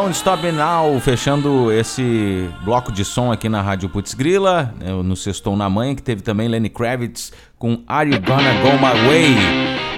Don't 0.07 0.15
Stop 0.17 0.41
Me 0.41 0.53
Now, 0.53 1.01
fechando 1.01 1.73
esse 1.73 2.49
bloco 2.65 2.93
de 2.93 3.05
som 3.05 3.33
aqui 3.33 3.49
na 3.49 3.61
Rádio 3.61 3.89
Putz 3.89 4.15
Grila, 4.15 4.73
né, 4.79 4.93
no 4.93 5.17
Sextou 5.17 5.57
na 5.57 5.69
Manhã, 5.69 5.97
que 5.97 6.03
teve 6.03 6.23
também 6.23 6.47
Lenny 6.47 6.69
Kravitz 6.69 7.33
com 7.59 7.83
Are 7.89 8.09
You 8.09 8.21
Gonna 8.21 8.53
Go 8.63 8.71
My 8.79 9.09
Way? 9.09 9.35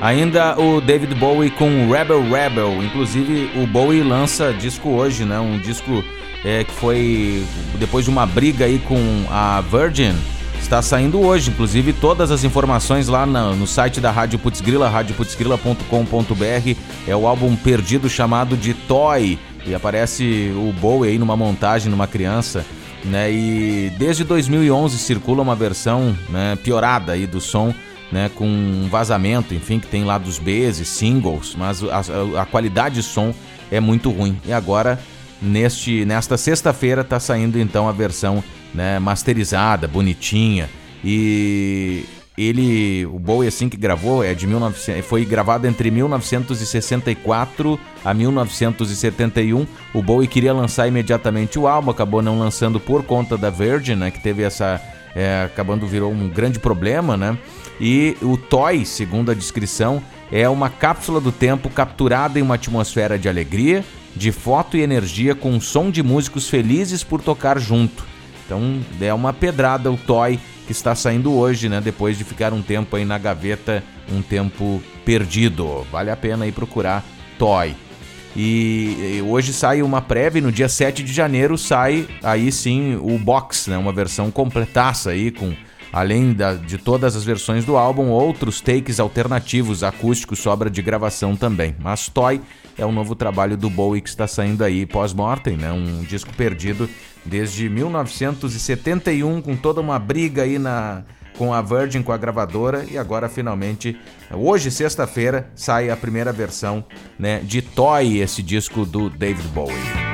Ainda 0.01 0.59
o 0.59 0.81
David 0.81 1.15
Bowie 1.15 1.51
com 1.51 1.91
Rebel 1.93 2.23
Rebel, 2.23 2.83
inclusive 2.83 3.51
o 3.63 3.67
Bowie 3.67 4.03
lança 4.03 4.51
disco 4.55 4.89
hoje, 4.89 5.27
né? 5.27 5.39
Um 5.39 5.59
disco 5.59 6.03
é, 6.43 6.65
que 6.65 6.73
foi 6.73 7.45
depois 7.79 8.07
de 8.07 8.11
uma 8.11 8.25
briga 8.25 8.65
aí 8.65 8.79
com 8.79 8.97
a 9.31 9.61
Virgin, 9.61 10.15
está 10.59 10.81
saindo 10.81 11.21
hoje, 11.21 11.51
inclusive 11.51 11.93
todas 11.93 12.31
as 12.31 12.45
informações 12.45 13.09
lá 13.09 13.27
na- 13.27 13.53
no 13.53 13.67
site 13.67 14.01
da 14.01 14.11
Rádio 14.11 14.39
Putzgrila, 14.39 14.89
radioputzgrila.com.br, 14.89 16.77
é 17.07 17.15
o 17.15 17.27
álbum 17.27 17.55
perdido 17.57 18.09
chamado 18.09 18.57
de 18.57 18.73
Toy, 18.73 19.39
e 19.69 19.75
aparece 19.75 20.53
o 20.57 20.73
Bowie 20.81 21.11
aí 21.13 21.19
numa 21.19 21.37
montagem, 21.37 21.91
numa 21.91 22.07
criança, 22.07 22.65
né, 23.05 23.31
e 23.31 23.93
desde 23.99 24.25
2011 24.25 24.99
circula 24.99 25.43
uma 25.43 25.55
versão 25.55 26.17
né, 26.29 26.57
piorada 26.63 27.13
aí 27.13 27.27
do 27.27 27.41
som, 27.41 27.73
né, 28.11 28.31
com 28.35 28.47
um 28.47 28.89
vazamento, 28.91 29.55
enfim, 29.55 29.79
que 29.79 29.87
tem 29.87 30.03
lá 30.05 30.19
dos 30.19 30.39
Bs 30.39 30.79
e 30.81 30.85
singles, 30.85 31.55
mas 31.57 31.83
a, 31.85 32.01
a- 32.43 32.47
qualidade 32.47 32.97
de 32.97 33.03
som 33.03 33.33
é 33.71 33.79
muito 33.81 34.11
ruim, 34.11 34.37
e 34.47 34.53
agora 34.53 34.99
neste 35.41 36.05
nesta 36.05 36.37
sexta-feira 36.37 37.05
tá 37.05 37.21
saindo 37.21 37.59
então 37.61 37.89
a 37.89 37.93
versão 37.93 38.43
né, 38.75 38.99
masterizada, 38.99 39.87
bonitinha. 39.87 40.69
E 41.05 42.05
ele 42.39 43.05
o 43.07 43.19
Bowie 43.19 43.49
assim 43.49 43.69
que 43.69 43.77
gravou 43.77 44.23
é 44.23 44.33
de 44.33 44.47
1900, 44.47 45.05
foi 45.05 45.25
gravado 45.25 45.67
entre 45.67 45.91
1964 45.91 47.79
a 48.05 48.15
1971. 48.15 49.67
O 49.93 50.03
Bowie 50.03 50.29
queria 50.29 50.53
lançar 50.53 50.87
imediatamente 50.87 51.59
o 51.59 51.67
álbum, 51.67 51.91
acabou 51.91 52.23
não 52.23 52.39
lançando 52.39 52.79
por 52.79 53.03
conta 53.03 53.37
da 53.37 53.51
Virgin, 53.51 53.97
né, 53.97 54.11
que 54.11 54.21
teve 54.21 54.43
essa 54.43 54.81
é, 55.17 55.43
acabando 55.45 55.87
virou 55.87 56.13
um 56.13 56.29
grande 56.29 56.61
problema, 56.61 57.17
né? 57.17 57.37
E 57.81 58.17
o 58.23 58.37
Toy, 58.37 58.85
segundo 58.85 59.31
a 59.31 59.35
descrição, 59.35 60.03
é 60.31 60.49
uma 60.49 60.69
cápsula 60.69 61.21
do 61.21 61.33
tempo 61.33 61.69
capturada 61.71 62.39
em 62.39 62.43
uma 62.43 62.55
atmosfera 62.55 63.19
de 63.19 63.29
alegria, 63.29 63.85
de 64.15 64.31
foto 64.31 64.77
e 64.77 64.81
energia 64.81 65.35
com 65.35 65.51
um 65.51 65.61
som 65.61 65.91
de 65.91 66.03
músicos 66.03 66.49
felizes 66.49 67.03
por 67.03 67.21
tocar 67.21 67.59
junto. 67.59 68.05
Então 68.45 68.81
é 69.01 69.13
uma 69.13 69.33
pedrada 69.33 69.91
o 69.91 69.97
Toy 69.97 70.39
que 70.69 70.73
está 70.73 70.95
saindo 70.95 71.33
hoje, 71.33 71.67
né? 71.67 71.81
Depois 71.81 72.19
de 72.19 72.25
ficar 72.25 72.53
um 72.53 72.61
tempo 72.61 72.95
aí 72.95 73.03
na 73.03 73.17
gaveta, 73.17 73.83
um 74.13 74.21
tempo 74.21 74.83
perdido. 75.03 75.87
Vale 75.91 76.11
a 76.11 76.17
pena 76.17 76.45
aí 76.45 76.53
procurar 76.53 77.03
Toy. 77.39 77.75
E 78.37 79.25
hoje 79.27 79.55
sai 79.55 79.81
uma 79.81 80.03
prévia, 80.03 80.43
no 80.43 80.53
dia 80.53 80.69
7 80.69 81.03
de 81.03 81.11
janeiro 81.11 81.57
sai 81.57 82.07
aí 82.23 82.53
sim 82.53 82.97
o 82.97 83.19
box, 83.19 83.71
né? 83.71 83.79
Uma 83.79 83.95
versão 83.95 84.31
completaça 84.31 85.09
aí 85.09 85.31
com 85.31 85.55
além 85.91 86.35
da- 86.35 86.53
de 86.53 86.77
todas 86.77 87.17
as 87.17 87.25
versões 87.25 87.65
do 87.65 87.79
álbum, 87.79 88.09
outros 88.09 88.61
takes 88.61 89.01
alternativos 89.01 89.83
acústicos, 89.83 90.39
sobra 90.39 90.69
de 90.69 90.83
gravação 90.83 91.35
também. 91.35 91.75
Mas 91.81 92.11
Toy 92.11 92.43
é 92.79 92.87
o 92.87 92.93
novo 92.93 93.15
trabalho 93.15 93.57
do 93.57 93.69
Bowie 93.69 94.01
que 94.01 94.09
está 94.09 94.27
saindo 94.27 94.63
aí 94.65 94.87
pós-mortem, 94.87 95.57
né? 95.57 95.73
Um 95.73 96.03
disco 96.05 96.33
perdido 96.35 96.89
desde 97.25 97.69
1971 97.69 99.43
com 99.43 99.57
toda 99.57 99.81
uma 99.81 99.99
briga 99.99 100.43
aí 100.43 100.59
na 100.59 101.03
com 101.37 101.55
a 101.55 101.63
Virgin, 101.63 102.03
com 102.03 102.11
a 102.11 102.17
gravadora, 102.17 102.85
e 102.91 102.99
agora 102.99 103.29
finalmente, 103.29 103.97
hoje, 104.33 104.73
sexta-feira, 104.73 105.49
sai 105.55 105.89
a 105.89 105.97
primeira 105.97 106.33
versão 106.33 106.85
né, 107.17 107.39
de 107.39 107.63
Toy, 107.63 108.19
esse 108.19 108.43
disco 108.43 108.85
do 108.85 109.09
David 109.09 109.47
Bowie. 109.49 110.08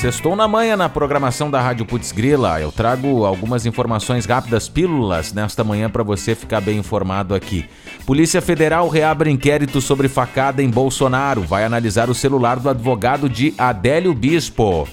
Sextou 0.00 0.36
na 0.36 0.46
manhã 0.46 0.76
na 0.76 0.88
programação 0.88 1.50
da 1.50 1.60
Rádio 1.60 1.84
Putz 1.84 2.12
Grila. 2.12 2.60
Eu 2.60 2.70
trago 2.70 3.24
algumas 3.24 3.66
informações 3.66 4.26
rápidas, 4.26 4.68
pílulas, 4.68 5.32
nesta 5.32 5.64
manhã 5.64 5.90
para 5.90 6.04
você 6.04 6.36
ficar 6.36 6.60
bem 6.60 6.78
informado 6.78 7.34
aqui. 7.34 7.68
Polícia 8.06 8.40
Federal 8.40 8.88
reabre 8.88 9.28
inquérito 9.28 9.80
sobre 9.80 10.06
facada 10.06 10.62
em 10.62 10.70
Bolsonaro. 10.70 11.42
Vai 11.42 11.64
analisar 11.64 12.08
o 12.08 12.14
celular 12.14 12.60
do 12.60 12.70
advogado 12.70 13.28
de 13.28 13.52
Adélio 13.58 14.14
Bispo 14.14 14.86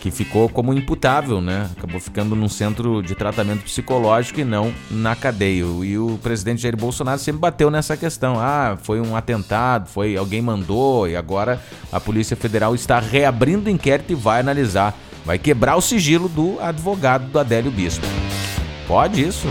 que 0.00 0.10
ficou 0.10 0.48
como 0.48 0.72
imputável, 0.72 1.40
né? 1.40 1.68
Acabou 1.76 2.00
ficando 2.00 2.36
num 2.36 2.48
centro 2.48 3.02
de 3.02 3.14
tratamento 3.14 3.64
psicológico 3.64 4.40
e 4.40 4.44
não 4.44 4.72
na 4.90 5.16
cadeia. 5.16 5.64
E 5.82 5.98
o 5.98 6.18
presidente 6.22 6.62
Jair 6.62 6.76
Bolsonaro 6.76 7.18
sempre 7.18 7.40
bateu 7.40 7.70
nessa 7.70 7.96
questão. 7.96 8.36
Ah, 8.38 8.78
foi 8.82 9.00
um 9.00 9.16
atentado, 9.16 9.88
foi 9.88 10.16
alguém 10.16 10.40
mandou 10.40 11.08
e 11.08 11.16
agora 11.16 11.60
a 11.92 11.98
Polícia 11.98 12.36
Federal 12.36 12.74
está 12.74 12.98
reabrindo 12.98 13.68
o 13.68 13.72
inquérito 13.72 14.12
e 14.12 14.14
vai 14.14 14.40
analisar, 14.40 14.94
vai 15.24 15.38
quebrar 15.38 15.76
o 15.76 15.80
sigilo 15.80 16.28
do 16.28 16.58
advogado 16.60 17.30
do 17.30 17.38
Adélio 17.38 17.70
Bispo. 17.70 18.06
Pode 18.86 19.26
isso. 19.26 19.48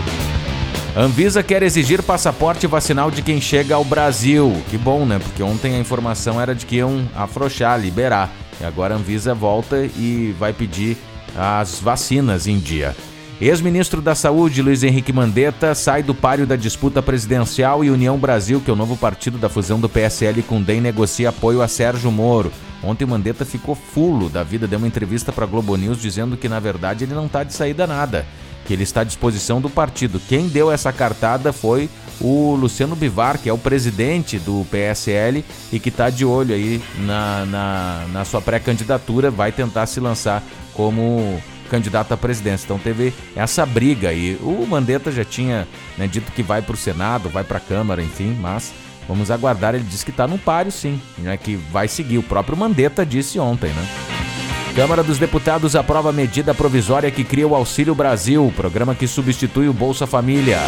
Anvisa 0.96 1.44
quer 1.44 1.62
exigir 1.62 2.02
passaporte 2.02 2.66
vacinal 2.66 3.10
de 3.10 3.22
quem 3.22 3.40
chega 3.40 3.74
ao 3.74 3.84
Brasil. 3.84 4.52
Que 4.68 4.76
bom, 4.76 5.06
né? 5.06 5.20
Porque 5.20 5.42
ontem 5.42 5.76
a 5.76 5.78
informação 5.78 6.40
era 6.40 6.54
de 6.54 6.66
que 6.66 6.76
iam 6.76 7.08
afrouxar, 7.14 7.78
liberar. 7.78 8.30
E 8.60 8.64
agora 8.64 8.94
a 8.94 8.98
Anvisa 8.98 9.34
volta 9.34 9.84
e 9.96 10.34
vai 10.38 10.52
pedir 10.52 10.96
as 11.36 11.80
vacinas 11.80 12.46
em 12.46 12.58
dia. 12.58 12.94
Ex-ministro 13.40 14.02
da 14.02 14.16
Saúde, 14.16 14.60
Luiz 14.60 14.82
Henrique 14.82 15.12
Mandetta, 15.12 15.72
sai 15.72 16.02
do 16.02 16.12
páreo 16.12 16.44
da 16.44 16.56
disputa 16.56 17.00
presidencial 17.00 17.84
e 17.84 17.90
União 17.90 18.18
Brasil, 18.18 18.60
que 18.60 18.68
é 18.68 18.72
o 18.72 18.76
novo 18.76 18.96
partido 18.96 19.38
da 19.38 19.48
fusão 19.48 19.78
do 19.78 19.88
PSL 19.88 20.42
com 20.42 20.60
DEM, 20.60 20.80
negocia 20.80 21.28
apoio 21.28 21.62
a 21.62 21.68
Sérgio 21.68 22.10
Moro. 22.10 22.50
Ontem 22.82 23.06
Mandetta 23.06 23.44
ficou 23.44 23.76
fulo 23.76 24.28
da 24.28 24.42
vida, 24.42 24.66
deu 24.66 24.78
uma 24.78 24.88
entrevista 24.88 25.32
para 25.32 25.46
Globo 25.46 25.76
News 25.76 26.02
dizendo 26.02 26.36
que 26.36 26.48
na 26.48 26.58
verdade 26.58 27.04
ele 27.04 27.14
não 27.14 27.26
está 27.26 27.44
de 27.44 27.52
saída 27.52 27.86
nada, 27.86 28.26
que 28.68 28.74
ele 28.74 28.82
está 28.82 29.00
à 29.00 29.04
disposição 29.04 29.62
do 29.62 29.70
partido. 29.70 30.20
Quem 30.28 30.46
deu 30.46 30.70
essa 30.70 30.92
cartada 30.92 31.54
foi 31.54 31.88
o 32.20 32.54
Luciano 32.54 32.94
Bivar, 32.94 33.38
que 33.38 33.48
é 33.48 33.52
o 33.52 33.56
presidente 33.56 34.38
do 34.38 34.66
PSL 34.70 35.42
e 35.72 35.80
que 35.80 35.88
está 35.88 36.10
de 36.10 36.22
olho 36.22 36.54
aí 36.54 36.78
na, 36.98 37.46
na, 37.46 38.06
na 38.12 38.24
sua 38.26 38.42
pré-candidatura, 38.42 39.30
vai 39.30 39.52
tentar 39.52 39.86
se 39.86 39.98
lançar 40.00 40.42
como 40.74 41.42
candidato 41.70 42.12
à 42.12 42.16
presidência. 42.16 42.66
Então 42.66 42.78
teve 42.78 43.14
essa 43.34 43.64
briga 43.64 44.10
aí. 44.10 44.38
O 44.42 44.66
Mandetta 44.66 45.10
já 45.10 45.24
tinha 45.24 45.66
né, 45.96 46.06
dito 46.06 46.30
que 46.30 46.42
vai 46.42 46.60
para 46.60 46.74
o 46.74 46.76
Senado, 46.78 47.30
vai 47.30 47.44
para 47.44 47.56
a 47.56 47.60
Câmara, 47.60 48.02
enfim, 48.02 48.36
mas 48.38 48.70
vamos 49.08 49.30
aguardar. 49.30 49.74
Ele 49.74 49.84
disse 49.84 50.04
que 50.04 50.10
está 50.10 50.26
no 50.26 50.36
páreo, 50.36 50.70
sim, 50.70 51.00
né, 51.16 51.38
que 51.38 51.56
vai 51.56 51.88
seguir. 51.88 52.18
O 52.18 52.22
próprio 52.22 52.54
Mandetta 52.54 53.06
disse 53.06 53.38
ontem, 53.38 53.70
né? 53.72 54.37
Câmara 54.74 55.02
dos 55.02 55.18
Deputados 55.18 55.74
aprova 55.74 56.12
medida 56.12 56.54
provisória 56.54 57.10
que 57.10 57.24
cria 57.24 57.46
o 57.46 57.54
Auxílio 57.54 57.94
Brasil, 57.94 58.52
programa 58.56 58.94
que 58.94 59.08
substitui 59.08 59.68
o 59.68 59.72
Bolsa 59.72 60.06
Família. 60.06 60.58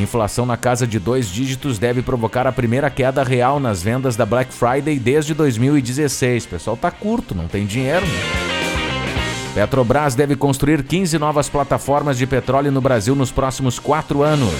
Inflação 0.00 0.44
na 0.44 0.56
casa 0.56 0.86
de 0.86 0.98
dois 0.98 1.28
dígitos 1.28 1.78
deve 1.78 2.02
provocar 2.02 2.46
a 2.46 2.52
primeira 2.52 2.90
queda 2.90 3.22
real 3.22 3.60
nas 3.60 3.82
vendas 3.82 4.16
da 4.16 4.26
Black 4.26 4.52
Friday 4.52 4.98
desde 4.98 5.34
2016. 5.34 6.44
O 6.44 6.48
pessoal 6.48 6.76
tá 6.76 6.90
curto, 6.90 7.34
não 7.34 7.46
tem 7.46 7.66
dinheiro. 7.66 8.04
Né? 8.04 8.44
Petrobras 9.54 10.16
deve 10.16 10.34
construir 10.34 10.82
15 10.82 11.16
novas 11.16 11.48
plataformas 11.48 12.18
de 12.18 12.26
petróleo 12.26 12.72
no 12.72 12.80
Brasil 12.80 13.14
nos 13.14 13.30
próximos 13.30 13.78
quatro 13.78 14.22
anos. 14.22 14.52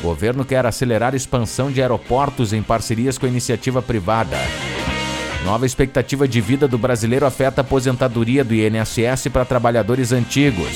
O 0.00 0.08
governo 0.08 0.44
quer 0.44 0.66
acelerar 0.66 1.14
a 1.14 1.16
expansão 1.16 1.72
de 1.72 1.80
aeroportos 1.80 2.52
em 2.52 2.62
parcerias 2.62 3.16
com 3.16 3.24
a 3.24 3.28
iniciativa 3.28 3.80
privada. 3.80 4.36
Nova 5.46 5.64
expectativa 5.64 6.26
de 6.26 6.40
vida 6.40 6.66
do 6.66 6.76
brasileiro 6.76 7.24
afeta 7.24 7.60
a 7.60 7.62
aposentadoria 7.62 8.42
do 8.42 8.52
INSS 8.52 9.28
para 9.32 9.44
trabalhadores 9.44 10.10
antigos. 10.10 10.72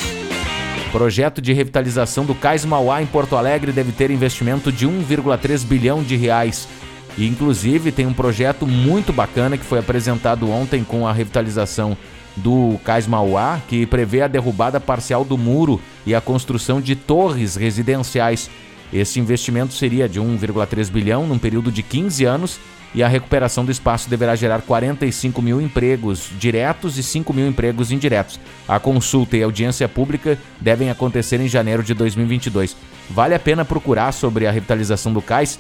Projeto 0.93 1.43
de 1.43 1.53
revitalização 1.53 2.25
do 2.25 2.37
Cais 2.37 2.65
Mauá 2.65 3.03
em 3.03 3.07
Porto 3.07 3.35
Alegre 3.35 3.73
deve 3.73 3.91
ter 3.91 4.13
investimento 4.13 4.71
de 4.71 4.87
1,3 4.87 5.65
bilhão 5.67 6.05
de 6.05 6.15
reais. 6.15 6.69
E, 7.19 7.27
inclusive, 7.27 7.91
tem 7.91 8.07
um 8.07 8.13
projeto 8.13 8.65
muito 8.65 9.13
bacana 9.13 9.59
que 9.59 9.65
foi 9.65 9.81
apresentado 9.81 10.49
ontem 10.49 10.85
com 10.85 11.05
a 11.05 11.13
revitalização 11.13 11.97
do 12.37 12.79
Cais 12.85 13.09
Mauá, 13.09 13.61
que 13.67 13.85
prevê 13.87 14.23
a 14.23 14.29
derrubada 14.29 14.79
parcial 14.79 15.25
do 15.25 15.37
muro 15.37 15.81
e 16.07 16.15
a 16.15 16.21
construção 16.21 16.81
de 16.81 16.95
torres 16.95 17.57
residenciais. 17.57 18.49
Esse 18.93 19.19
investimento 19.19 19.75
seria 19.75 20.09
de 20.09 20.21
1,3 20.21 20.89
bilhão 20.93 21.27
num 21.27 21.39
período 21.39 21.73
de 21.73 21.83
15 21.83 22.25
anos 22.25 22.61
e 22.95 23.03
a 23.03 23.09
recuperação 23.09 23.65
do 23.65 23.71
espaço 23.71 24.11
deverá 24.11 24.35
gerar 24.35 24.63
45 24.63 25.41
mil 25.41 25.61
empregos 25.61 26.31
diretos 26.39 26.99
e 26.99 27.03
5 27.03 27.33
mil 27.33 27.47
empregos 27.47 27.93
indiretos. 27.93 28.41
A 28.67 28.79
consulta 28.79 29.37
e 29.37 29.43
a 29.43 29.47
audiência 29.47 29.89
pública 29.89 30.39
devem 30.61 30.91
acontecer 30.91 31.41
em 31.41 31.49
janeiro 31.49 31.83
de 31.83 31.95
2022. 31.95 32.77
Vale 33.09 33.35
a 33.35 33.39
pena 33.39 33.65
procurar 33.65 34.13
sobre 34.13 34.47
a 34.47 34.51
revitalização 34.51 35.13
do 35.13 35.23
cais, 35.23 35.59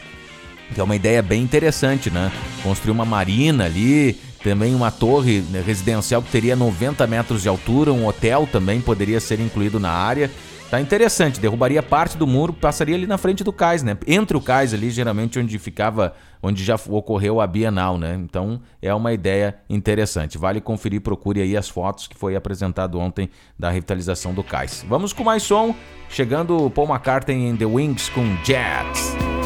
que 0.74 0.80
é 0.80 0.84
uma 0.84 0.96
ideia 0.96 1.22
bem 1.22 1.42
interessante, 1.42 2.10
né? 2.10 2.30
Construir 2.62 2.92
uma 2.92 3.04
marina 3.04 3.64
ali, 3.64 4.18
também 4.42 4.74
uma 4.74 4.90
torre 4.90 5.42
né, 5.50 5.62
residencial 5.64 6.22
que 6.22 6.30
teria 6.30 6.56
90 6.56 7.06
metros 7.06 7.42
de 7.42 7.48
altura, 7.48 7.92
um 7.92 8.06
hotel 8.06 8.48
também 8.50 8.80
poderia 8.80 9.20
ser 9.20 9.40
incluído 9.40 9.78
na 9.78 9.90
área. 9.90 10.30
Tá 10.70 10.80
interessante, 10.80 11.40
derrubaria 11.40 11.82
parte 11.82 12.16
do 12.16 12.28
muro, 12.28 12.52
passaria 12.52 12.94
ali 12.94 13.04
na 13.04 13.18
frente 13.18 13.42
do 13.42 13.52
cais, 13.52 13.82
né? 13.82 13.98
Entre 14.06 14.36
o 14.36 14.40
cais 14.40 14.72
ali, 14.72 14.88
geralmente 14.88 15.36
onde 15.36 15.58
ficava, 15.58 16.14
onde 16.40 16.62
já 16.62 16.76
ocorreu 16.88 17.40
a 17.40 17.46
Bienal, 17.46 17.98
né? 17.98 18.14
Então 18.14 18.60
é 18.80 18.94
uma 18.94 19.12
ideia 19.12 19.56
interessante. 19.68 20.38
Vale 20.38 20.60
conferir, 20.60 21.00
procure 21.00 21.42
aí 21.42 21.56
as 21.56 21.68
fotos 21.68 22.06
que 22.06 22.16
foi 22.16 22.36
apresentado 22.36 23.00
ontem 23.00 23.28
da 23.58 23.68
revitalização 23.68 24.32
do 24.32 24.44
cais. 24.44 24.84
Vamos 24.88 25.12
com 25.12 25.24
mais 25.24 25.42
som, 25.42 25.74
chegando 26.08 26.70
Paul 26.70 26.88
McCartney 26.88 27.48
em 27.48 27.56
The 27.56 27.66
Wings 27.66 28.08
com 28.10 28.24
Jets. 28.44 29.39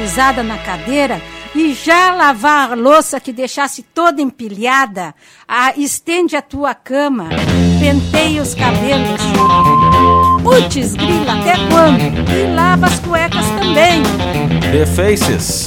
enchufizada 0.00 0.42
na 0.42 0.56
cadeira 0.58 1.20
e 1.54 1.74
já 1.74 2.14
lavar 2.14 2.72
a 2.72 2.74
louça 2.74 3.20
que 3.20 3.32
deixasse 3.32 3.82
toda 3.82 4.22
empilhada, 4.22 5.14
ah, 5.46 5.72
estende 5.76 6.36
a 6.36 6.42
tua 6.42 6.74
cama, 6.74 7.28
penteia 7.80 8.40
os 8.40 8.54
cabelos. 8.54 9.20
Putz, 10.42 10.94
grila, 10.94 11.40
até 11.40 11.54
quando? 11.68 12.00
E 12.30 12.54
lava 12.54 12.86
as 12.86 12.98
cuecas 13.00 13.46
também. 13.58 14.02
The 14.72 14.86
Faces. 14.86 15.66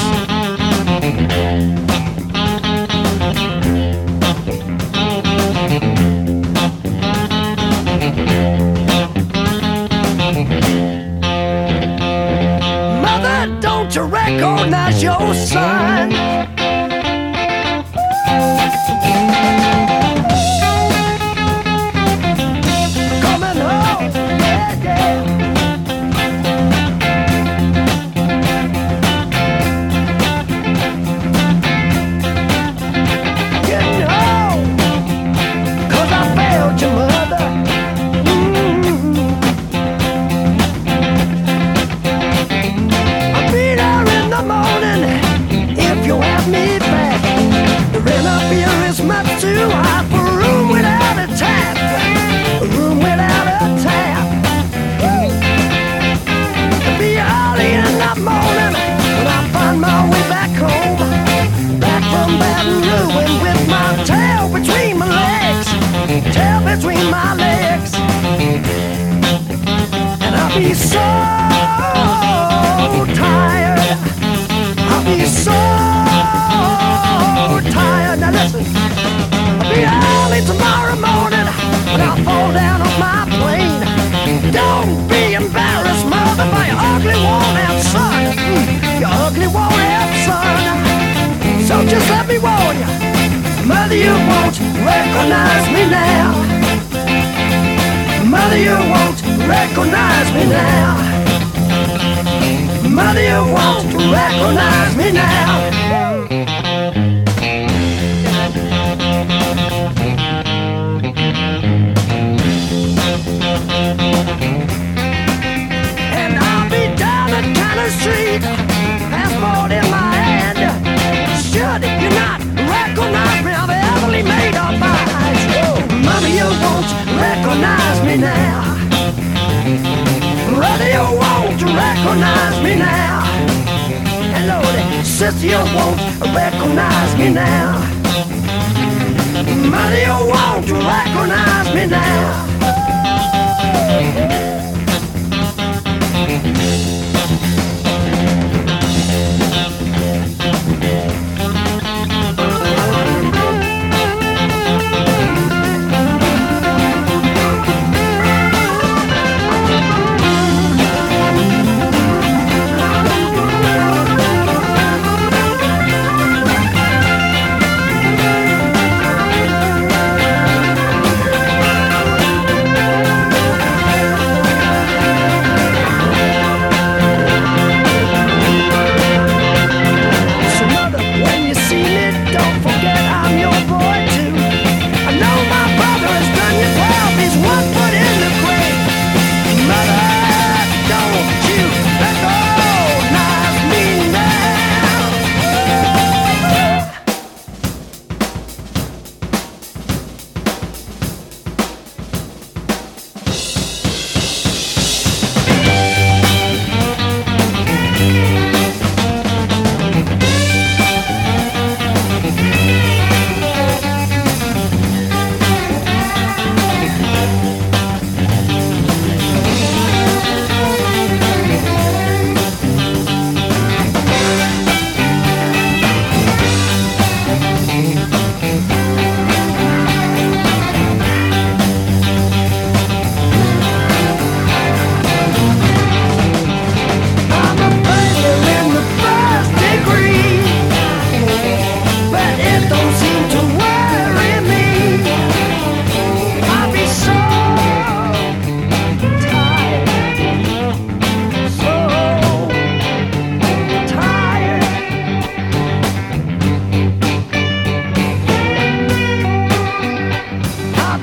back 14.39 14.93
on 14.93 15.01
your 15.01 15.33
sign. 15.33 16.22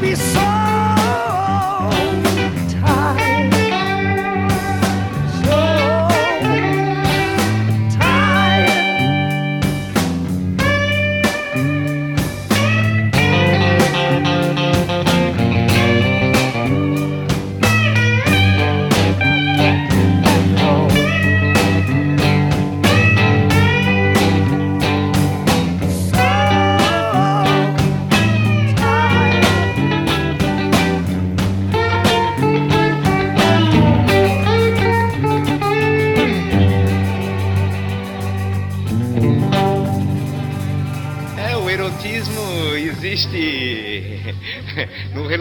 be 0.00 0.14
so 0.14 0.49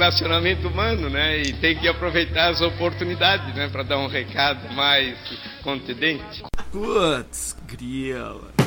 relacionamento 0.09 0.67
humano, 0.67 1.09
né? 1.09 1.37
E 1.37 1.53
tem 1.53 1.75
que 1.75 1.87
aproveitar 1.87 2.49
as 2.49 2.61
oportunidades, 2.61 3.53
né? 3.55 3.69
Para 3.69 3.83
dar 3.83 3.99
um 3.99 4.07
recado 4.07 4.73
mais 4.73 5.15
contundente. 5.63 6.43
Putz, 6.71 7.55
grila. 7.67 8.58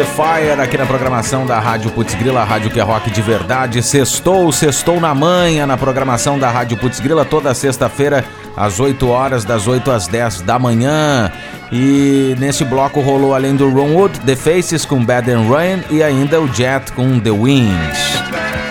The 0.00 0.06
Fire 0.06 0.58
aqui 0.58 0.78
na 0.78 0.86
programação 0.86 1.44
da 1.44 1.60
Rádio 1.60 1.90
Putz 1.90 2.14
Grila, 2.14 2.42
rádio 2.42 2.70
que 2.70 2.80
é 2.80 2.82
rock 2.82 3.10
de 3.10 3.20
verdade. 3.20 3.82
Sextou, 3.82 4.50
sextou 4.50 4.98
na 4.98 5.14
manhã 5.14 5.66
na 5.66 5.76
programação 5.76 6.38
da 6.38 6.48
Rádio 6.48 6.78
Putz 6.78 7.00
Grila 7.00 7.22
toda 7.22 7.52
sexta-feira 7.52 8.24
às 8.56 8.80
8 8.80 9.06
horas, 9.06 9.44
das 9.44 9.66
8 9.66 9.90
às 9.90 10.06
10 10.06 10.40
da 10.40 10.58
manhã. 10.58 11.30
E 11.70 12.34
nesse 12.38 12.64
bloco 12.64 13.00
rolou 13.00 13.34
além 13.34 13.54
do 13.54 13.68
Ron 13.68 13.92
Wood, 13.92 14.20
The 14.20 14.36
Faces 14.36 14.86
com 14.86 15.04
Bad 15.04 15.30
and 15.30 15.46
Rain 15.50 15.84
e 15.90 16.02
ainda 16.02 16.40
o 16.40 16.48
Jet 16.48 16.92
com 16.92 17.20
The 17.20 17.30
Winds. 17.30 17.98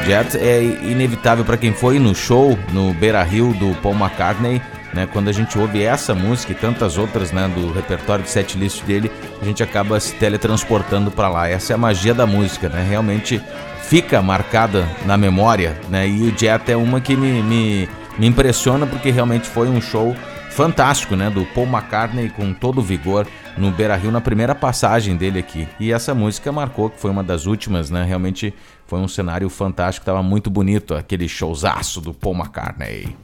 Jet 0.07 0.35
é 0.35 0.63
inevitável 0.63 1.45
para 1.45 1.57
quem 1.57 1.71
foi 1.71 1.99
no 1.99 2.15
show 2.15 2.57
no 2.73 2.91
Beira 2.91 3.21
Rio 3.21 3.53
do 3.53 3.75
Paul 3.83 3.93
McCartney 3.93 4.59
né? 4.93 5.07
Quando 5.11 5.27
a 5.27 5.31
gente 5.31 5.57
ouve 5.57 5.81
essa 5.83 6.15
música 6.15 6.51
e 6.51 6.55
tantas 6.55 6.97
outras, 6.97 7.31
né, 7.31 7.47
do 7.47 7.71
repertório 7.71 8.23
de 8.23 8.29
setlist 8.29 8.83
dele, 8.83 9.11
a 9.41 9.45
gente 9.45 9.61
acaba 9.61 9.99
se 9.99 10.13
teletransportando 10.15 11.11
para 11.11 11.29
lá. 11.29 11.47
Essa 11.47 11.73
é 11.73 11.75
a 11.75 11.77
magia 11.77 12.13
da 12.13 12.25
música, 12.25 12.69
né? 12.69 12.85
Realmente 12.87 13.41
fica 13.83 14.21
marcada 14.21 14.87
na 15.05 15.17
memória, 15.17 15.75
né? 15.89 16.07
E 16.07 16.21
o 16.23 16.37
Jet 16.37 16.71
é 16.71 16.75
uma 16.75 17.01
que 17.01 17.15
me, 17.15 17.41
me, 17.41 17.89
me 18.17 18.27
impressiona 18.27 18.85
porque 18.85 19.09
realmente 19.09 19.47
foi 19.47 19.67
um 19.67 19.81
show 19.81 20.15
fantástico, 20.51 21.15
né? 21.15 21.29
Do 21.29 21.45
Paul 21.45 21.67
McCartney 21.67 22.29
com 22.29 22.53
todo 22.53 22.79
o 22.79 22.83
vigor 22.83 23.25
no 23.57 23.71
Beira 23.71 23.95
Rio 23.95 24.11
na 24.11 24.21
primeira 24.21 24.53
passagem 24.53 25.15
dele 25.15 25.39
aqui. 25.39 25.67
E 25.79 25.91
essa 25.91 26.13
música 26.13 26.51
marcou, 26.51 26.89
que 26.89 26.99
foi 26.99 27.09
uma 27.11 27.23
das 27.23 27.45
últimas, 27.45 27.89
né? 27.89 28.03
Realmente 28.03 28.53
foi 28.85 28.99
um 28.99 29.07
cenário 29.07 29.49
fantástico, 29.49 30.05
tava 30.05 30.21
muito 30.21 30.49
bonito 30.49 30.95
aquele 30.95 31.27
showzaço 31.27 32.01
do 32.01 32.13
Paul 32.13 32.35
McCartney. 32.35 33.15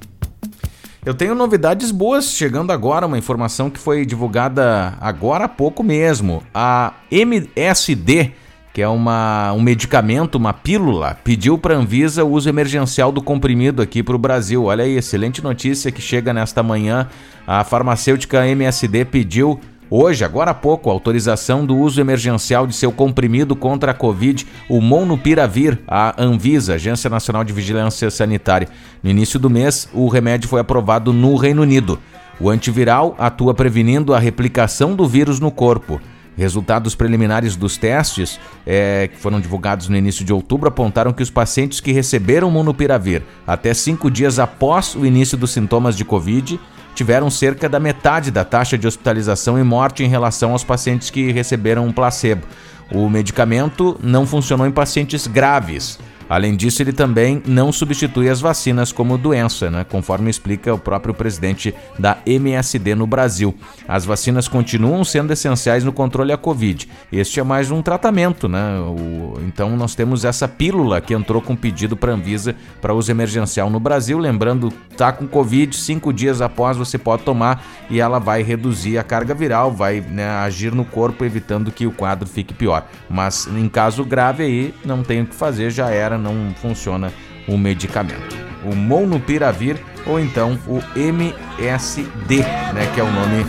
Eu 1.05 1.13
tenho 1.13 1.35
novidades 1.35 1.91
boas 1.91 2.31
chegando 2.31 2.71
agora, 2.71 3.05
uma 3.05 3.17
informação 3.17 3.69
que 3.69 3.77
foi 3.77 4.07
divulgada 4.07 4.95
agora 4.99 5.45
há 5.45 5.47
pouco 5.47 5.83
mesmo. 5.83 6.41
A 6.51 6.93
MSD, 7.11 8.31
que 8.73 8.81
é 8.81 8.87
uma, 8.87 9.53
um 9.53 9.61
medicamento, 9.61 10.33
uma 10.33 10.51
pílula, 10.51 11.15
pediu 11.23 11.59
para 11.59 11.75
a 11.75 11.77
Anvisa 11.77 12.23
o 12.25 12.31
uso 12.31 12.49
emergencial 12.49 13.11
do 13.11 13.21
comprimido 13.21 13.83
aqui 13.83 14.01
para 14.01 14.15
o 14.15 14.19
Brasil. 14.19 14.63
Olha 14.63 14.83
aí, 14.83 14.97
excelente 14.97 15.43
notícia 15.43 15.91
que 15.91 16.01
chega 16.01 16.33
nesta 16.33 16.63
manhã. 16.63 17.07
A 17.45 17.63
farmacêutica 17.63 18.47
MSD 18.47 19.05
pediu 19.05 19.59
Hoje, 19.89 20.25
agora 20.25 20.49
há 20.49 20.53
pouco, 20.53 20.89
autorização 20.89 21.63
do 21.63 21.77
uso 21.77 22.01
emergencial 22.01 22.65
de 22.65 22.75
seu 22.75 22.91
comprimido 22.91 23.55
contra 23.55 23.91
a 23.91 23.93
Covid, 23.93 24.45
o 24.67 24.81
Monupiravir, 24.81 25.77
à 25.87 26.19
Anvisa, 26.21 26.73
Agência 26.73 27.07
Nacional 27.07 27.43
de 27.43 27.53
Vigilância 27.53 28.09
Sanitária. 28.09 28.67
No 29.03 29.11
início 29.11 29.39
do 29.39 29.47
mês, 29.47 29.87
o 29.93 30.07
remédio 30.07 30.49
foi 30.49 30.59
aprovado 30.59 31.13
no 31.13 31.35
Reino 31.35 31.61
Unido. 31.61 31.99
O 32.39 32.49
antiviral 32.49 33.15
atua 33.19 33.53
prevenindo 33.53 34.15
a 34.15 34.19
replicação 34.19 34.95
do 34.95 35.07
vírus 35.07 35.39
no 35.39 35.51
corpo. 35.51 36.01
Resultados 36.35 36.95
preliminares 36.95 37.55
dos 37.55 37.77
testes, 37.77 38.39
eh, 38.65 39.09
que 39.13 39.19
foram 39.19 39.39
divulgados 39.39 39.87
no 39.87 39.95
início 39.95 40.25
de 40.25 40.33
outubro, 40.33 40.67
apontaram 40.67 41.13
que 41.13 41.23
os 41.23 41.29
pacientes 41.29 41.79
que 41.79 41.91
receberam 41.91 42.49
Monupiravir 42.49 43.21
até 43.45 43.71
cinco 43.73 44.09
dias 44.09 44.39
após 44.39 44.95
o 44.95 45.05
início 45.05 45.37
dos 45.37 45.51
sintomas 45.51 45.95
de 45.95 46.03
Covid 46.03 46.59
tiveram 46.95 47.29
cerca 47.29 47.69
da 47.69 47.79
metade 47.79 48.31
da 48.31 48.43
taxa 48.43 48.77
de 48.77 48.87
hospitalização 48.87 49.59
e 49.59 49.63
morte 49.63 50.03
em 50.03 50.07
relação 50.07 50.53
aos 50.53 50.63
pacientes 50.63 51.09
que 51.09 51.31
receberam 51.31 51.85
um 51.85 51.91
placebo. 51.91 52.47
O 52.91 53.09
medicamento 53.09 53.99
não 54.01 54.25
funcionou 54.25 54.65
em 54.65 54.71
pacientes 54.71 55.27
graves. 55.27 55.99
Além 56.27 56.55
disso, 56.55 56.81
ele 56.81 56.91
também 56.91 57.41
não 57.45 57.71
substitui 57.71 58.29
as 58.29 58.41
vacinas 58.41 58.91
como 58.91 59.17
doença, 59.17 59.69
né? 59.69 59.83
conforme 59.83 60.29
explica 60.29 60.73
o 60.73 60.77
próprio 60.77 61.13
presidente 61.13 61.73
da 61.99 62.17
MSD 62.25 62.95
no 62.95 63.05
Brasil. 63.05 63.53
As 63.87 64.05
vacinas 64.05 64.47
continuam 64.47 65.03
sendo 65.03 65.31
essenciais 65.31 65.83
no 65.83 65.93
controle 65.93 66.31
da 66.31 66.37
Covid. 66.37 66.89
Este 67.11 67.39
é 67.39 67.43
mais 67.43 67.69
um 67.71 67.81
tratamento, 67.81 68.47
né? 68.49 68.79
O- 68.79 69.39
então 69.47 69.75
nós 69.77 69.93
temos 69.93 70.25
essa 70.25 70.47
pílula 70.47 70.99
que 70.99 71.13
entrou 71.13 71.41
com 71.41 71.55
pedido 71.55 71.95
para 71.95 72.11
a 72.11 72.15
Anvisa 72.15 72.55
para 72.81 72.93
uso 72.93 73.11
emergencial 73.11 73.69
no 73.69 73.79
Brasil. 73.79 74.17
Lembrando, 74.17 74.71
tá 74.97 75.11
com 75.11 75.27
Covid, 75.27 75.75
cinco 75.75 76.11
dias 76.11 76.41
após 76.41 76.75
você 76.77 76.97
pode 76.97 77.23
tomar 77.23 77.63
e 77.89 77.99
ela 77.99 78.19
vai 78.19 78.41
reduzir 78.41 78.97
a 78.97 79.03
carga 79.03 79.33
viral, 79.33 79.71
vai 79.71 80.01
né, 80.01 80.27
agir 80.27 80.73
no 80.73 80.85
corpo, 80.85 81.23
evitando 81.23 81.71
que 81.71 81.85
o 81.85 81.91
quadro 81.91 82.27
fique 82.27 82.53
pior. 82.53 82.87
Mas 83.09 83.47
em 83.47 83.69
caso 83.69 84.03
grave 84.03 84.43
aí, 84.43 84.73
não 84.83 85.03
tem 85.03 85.21
o 85.21 85.25
que 85.27 85.35
fazer, 85.35 85.69
já 85.69 85.89
era, 85.89 86.14
não 86.17 86.53
funciona 86.61 87.11
o 87.47 87.57
medicamento. 87.57 88.35
O 88.63 88.75
Monupiravir 88.75 89.77
ou 90.05 90.19
então 90.19 90.57
o 90.67 90.81
MSD, 90.95 92.39
né, 92.73 92.91
que 92.93 92.99
é 92.99 93.03
o 93.03 93.11
nome 93.11 93.45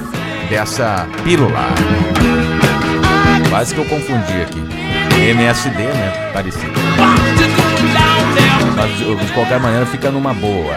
dessa 0.48 1.06
pílula. 1.24 1.68
Quase 3.48 3.74
que 3.74 3.80
eu 3.80 3.84
confundi 3.86 4.42
aqui. 4.42 4.60
MSD, 5.18 5.78
né? 5.78 6.30
Parecido. 6.32 6.72
Mas 8.76 9.26
de 9.26 9.32
qualquer 9.32 9.58
maneira 9.58 9.86
fica 9.86 10.10
numa 10.10 10.34
boa. 10.34 10.76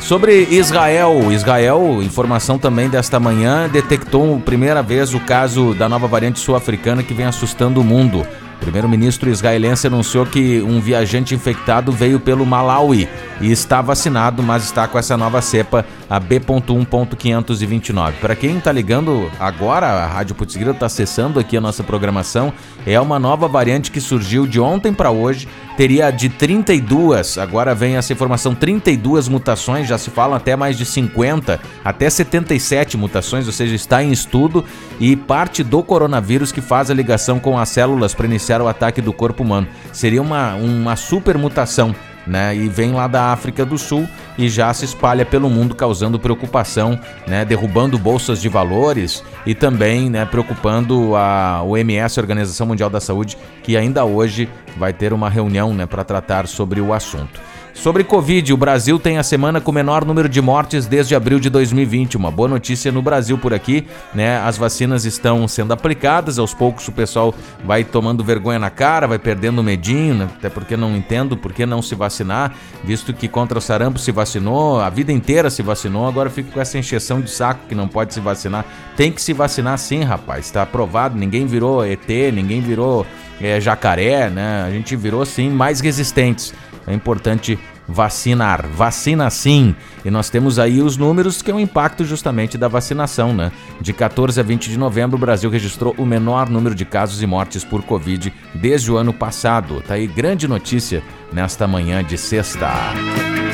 Sobre 0.00 0.46
Israel, 0.50 1.32
Israel, 1.32 2.00
informação 2.02 2.58
também 2.58 2.88
desta 2.88 3.18
manhã, 3.18 3.68
detectou 3.68 4.38
primeira 4.40 4.82
vez 4.82 5.14
o 5.14 5.20
caso 5.20 5.74
da 5.74 5.88
nova 5.88 6.06
variante 6.06 6.38
sul-africana 6.38 7.02
que 7.02 7.14
vem 7.14 7.26
assustando 7.26 7.80
o 7.80 7.84
mundo. 7.84 8.26
O 8.56 8.58
primeiro-ministro 8.58 9.30
israelense 9.30 9.86
anunciou 9.86 10.26
que 10.26 10.60
um 10.62 10.80
viajante 10.80 11.34
infectado 11.34 11.92
veio 11.92 12.18
pelo 12.18 12.44
Malawi 12.44 13.08
e 13.40 13.52
está 13.52 13.80
vacinado, 13.80 14.42
mas 14.42 14.64
está 14.64 14.88
com 14.88 14.98
essa 14.98 15.16
nova 15.16 15.40
cepa, 15.42 15.84
a 16.08 16.20
B.1.529. 16.20 18.12
Para 18.20 18.36
quem 18.36 18.58
está 18.58 18.72
ligando 18.72 19.30
agora, 19.38 19.86
a 19.86 20.06
Rádio 20.06 20.34
Putz 20.34 20.56
está 20.56 20.86
acessando 20.86 21.38
aqui 21.38 21.56
a 21.56 21.60
nossa 21.60 21.82
programação, 21.82 22.52
é 22.86 23.00
uma 23.00 23.18
nova 23.18 23.48
variante 23.48 23.90
que 23.90 24.00
surgiu 24.00 24.46
de 24.46 24.60
ontem 24.60 24.92
para 24.92 25.10
hoje, 25.10 25.48
teria 25.76 26.10
de 26.10 26.28
32, 26.28 27.38
agora 27.38 27.74
vem 27.74 27.96
essa 27.96 28.12
informação, 28.12 28.54
32 28.54 29.28
mutações, 29.28 29.88
já 29.88 29.98
se 29.98 30.10
falam 30.10 30.36
até 30.36 30.56
mais 30.56 30.78
de 30.78 30.84
50, 30.84 31.60
até 31.84 32.08
77 32.08 32.96
mutações, 32.96 33.46
ou 33.46 33.52
seja, 33.52 33.74
está 33.74 34.02
em 34.02 34.12
estudo 34.12 34.64
e 35.00 35.16
parte 35.16 35.62
do 35.62 35.82
coronavírus 35.82 36.52
que 36.52 36.60
faz 36.60 36.90
a 36.90 36.94
ligação 36.94 37.38
com 37.38 37.58
as 37.58 37.68
células 37.68 38.14
para 38.14 38.26
iniciar 38.26 38.60
o 38.62 38.68
ataque 38.68 39.02
do 39.02 39.12
corpo 39.12 39.42
humano. 39.42 39.66
Seria 39.92 40.22
uma, 40.22 40.54
uma 40.54 40.96
super 40.96 41.36
mutação. 41.36 41.94
Né, 42.26 42.56
e 42.56 42.68
vem 42.68 42.90
lá 42.90 43.06
da 43.06 43.32
África 43.32 43.64
do 43.64 43.78
Sul 43.78 44.08
e 44.36 44.48
já 44.48 44.74
se 44.74 44.84
espalha 44.84 45.24
pelo 45.24 45.48
mundo 45.48 45.76
causando 45.76 46.18
preocupação, 46.18 46.98
né, 47.24 47.44
derrubando 47.44 47.96
bolsas 47.96 48.42
de 48.42 48.48
valores 48.48 49.22
e 49.46 49.54
também 49.54 50.10
né, 50.10 50.24
preocupando 50.24 51.14
a 51.14 51.62
OMS, 51.62 52.18
a 52.18 52.22
Organização 52.22 52.66
Mundial 52.66 52.90
da 52.90 52.98
Saúde, 52.98 53.38
que 53.62 53.76
ainda 53.76 54.04
hoje 54.04 54.48
vai 54.76 54.92
ter 54.92 55.12
uma 55.12 55.30
reunião 55.30 55.72
né, 55.72 55.86
para 55.86 56.02
tratar 56.02 56.48
sobre 56.48 56.80
o 56.80 56.92
assunto. 56.92 57.40
Sobre 57.76 58.02
Covid, 58.02 58.54
o 58.54 58.56
Brasil 58.56 58.98
tem 58.98 59.18
a 59.18 59.22
semana 59.22 59.60
com 59.60 59.70
o 59.70 59.74
menor 59.74 60.02
número 60.02 60.30
de 60.30 60.40
mortes 60.40 60.86
desde 60.86 61.14
abril 61.14 61.38
de 61.38 61.50
2020. 61.50 62.16
Uma 62.16 62.30
boa 62.30 62.48
notícia 62.48 62.90
no 62.90 63.02
Brasil 63.02 63.36
por 63.36 63.52
aqui, 63.52 63.86
né? 64.14 64.38
As 64.38 64.56
vacinas 64.56 65.04
estão 65.04 65.46
sendo 65.46 65.72
aplicadas, 65.72 66.38
aos 66.38 66.54
poucos 66.54 66.88
o 66.88 66.92
pessoal 66.92 67.34
vai 67.64 67.84
tomando 67.84 68.24
vergonha 68.24 68.58
na 68.58 68.70
cara, 68.70 69.06
vai 69.06 69.18
perdendo 69.18 69.58
o 69.58 69.62
medinho, 69.62 70.14
né? 70.14 70.28
até 70.38 70.48
porque 70.48 70.74
não 70.74 70.96
entendo 70.96 71.36
por 71.36 71.52
que 71.52 71.66
não 71.66 71.82
se 71.82 71.94
vacinar, 71.94 72.54
visto 72.82 73.12
que 73.12 73.28
contra 73.28 73.58
o 73.58 73.60
sarampo 73.60 73.98
se 73.98 74.10
vacinou, 74.10 74.80
a 74.80 74.88
vida 74.88 75.12
inteira 75.12 75.50
se 75.50 75.62
vacinou, 75.62 76.08
agora 76.08 76.30
fica 76.30 76.50
com 76.50 76.60
essa 76.60 76.78
encheção 76.78 77.20
de 77.20 77.30
saco 77.30 77.60
que 77.68 77.74
não 77.74 77.86
pode 77.86 78.14
se 78.14 78.20
vacinar. 78.20 78.64
Tem 78.96 79.12
que 79.12 79.20
se 79.20 79.34
vacinar 79.34 79.76
sim, 79.78 80.02
rapaz, 80.02 80.46
está 80.46 80.62
aprovado, 80.62 81.16
ninguém 81.16 81.46
virou 81.46 81.84
ET, 81.84 82.08
ninguém 82.32 82.62
virou 82.62 83.06
é, 83.40 83.60
jacaré, 83.60 84.30
né? 84.30 84.64
A 84.66 84.70
gente 84.70 84.96
virou 84.96 85.24
sim 85.24 85.50
mais 85.50 85.80
resistentes. 85.80 86.54
É 86.86 86.94
importante 86.94 87.58
vacinar. 87.88 88.66
Vacina 88.66 89.28
sim. 89.30 89.74
E 90.04 90.10
nós 90.10 90.30
temos 90.30 90.58
aí 90.58 90.80
os 90.80 90.96
números 90.96 91.42
que 91.42 91.50
é 91.50 91.54
o 91.54 91.60
impacto 91.60 92.04
justamente 92.04 92.56
da 92.56 92.68
vacinação, 92.68 93.34
né? 93.34 93.52
De 93.80 93.92
14 93.92 94.38
a 94.38 94.42
20 94.42 94.70
de 94.70 94.78
novembro, 94.78 95.16
o 95.16 95.20
Brasil 95.20 95.50
registrou 95.50 95.94
o 95.98 96.06
menor 96.06 96.48
número 96.48 96.74
de 96.74 96.84
casos 96.84 97.22
e 97.22 97.26
mortes 97.26 97.64
por 97.64 97.82
Covid 97.82 98.32
desde 98.54 98.90
o 98.90 98.96
ano 98.96 99.12
passado. 99.12 99.82
Tá 99.86 99.94
aí 99.94 100.06
grande 100.06 100.46
notícia 100.46 101.02
nesta 101.32 101.66
manhã 101.66 102.04
de 102.04 102.16
sexta. 102.16 102.70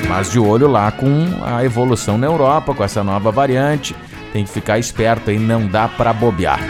Mas 0.09 0.31
de 0.31 0.39
olho 0.39 0.69
lá 0.69 0.91
com 0.91 1.27
a 1.43 1.65
evolução 1.65 2.19
na 2.19 2.27
Europa, 2.27 2.75
com 2.75 2.85
essa 2.85 3.03
nova 3.03 3.31
variante. 3.31 3.95
Tem 4.33 4.45
que 4.45 4.51
ficar 4.51 4.79
esperto 4.79 5.31
aí, 5.31 5.39
não 5.39 5.67
dá 5.67 5.89
pra 5.89 6.13
bobear. 6.13 6.61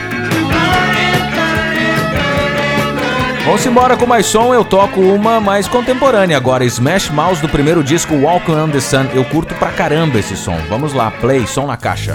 Vamos 3.44 3.66
embora 3.66 3.96
com 3.96 4.06
mais 4.06 4.26
som, 4.26 4.54
eu 4.54 4.64
toco 4.64 5.00
uma 5.00 5.40
mais 5.40 5.66
contemporânea 5.66 6.36
agora, 6.36 6.64
Smash 6.64 7.10
Mouth 7.10 7.40
do 7.40 7.48
primeiro 7.48 7.82
disco 7.82 8.14
Walking 8.14 8.52
on 8.52 8.68
the 8.70 8.80
Sun. 8.80 9.06
Eu 9.12 9.24
curto 9.24 9.52
pra 9.56 9.72
caramba 9.72 10.18
esse 10.18 10.36
som. 10.36 10.56
Vamos 10.68 10.92
lá, 10.92 11.10
play, 11.10 11.44
som 11.46 11.66
na 11.66 11.76
caixa. 11.76 12.14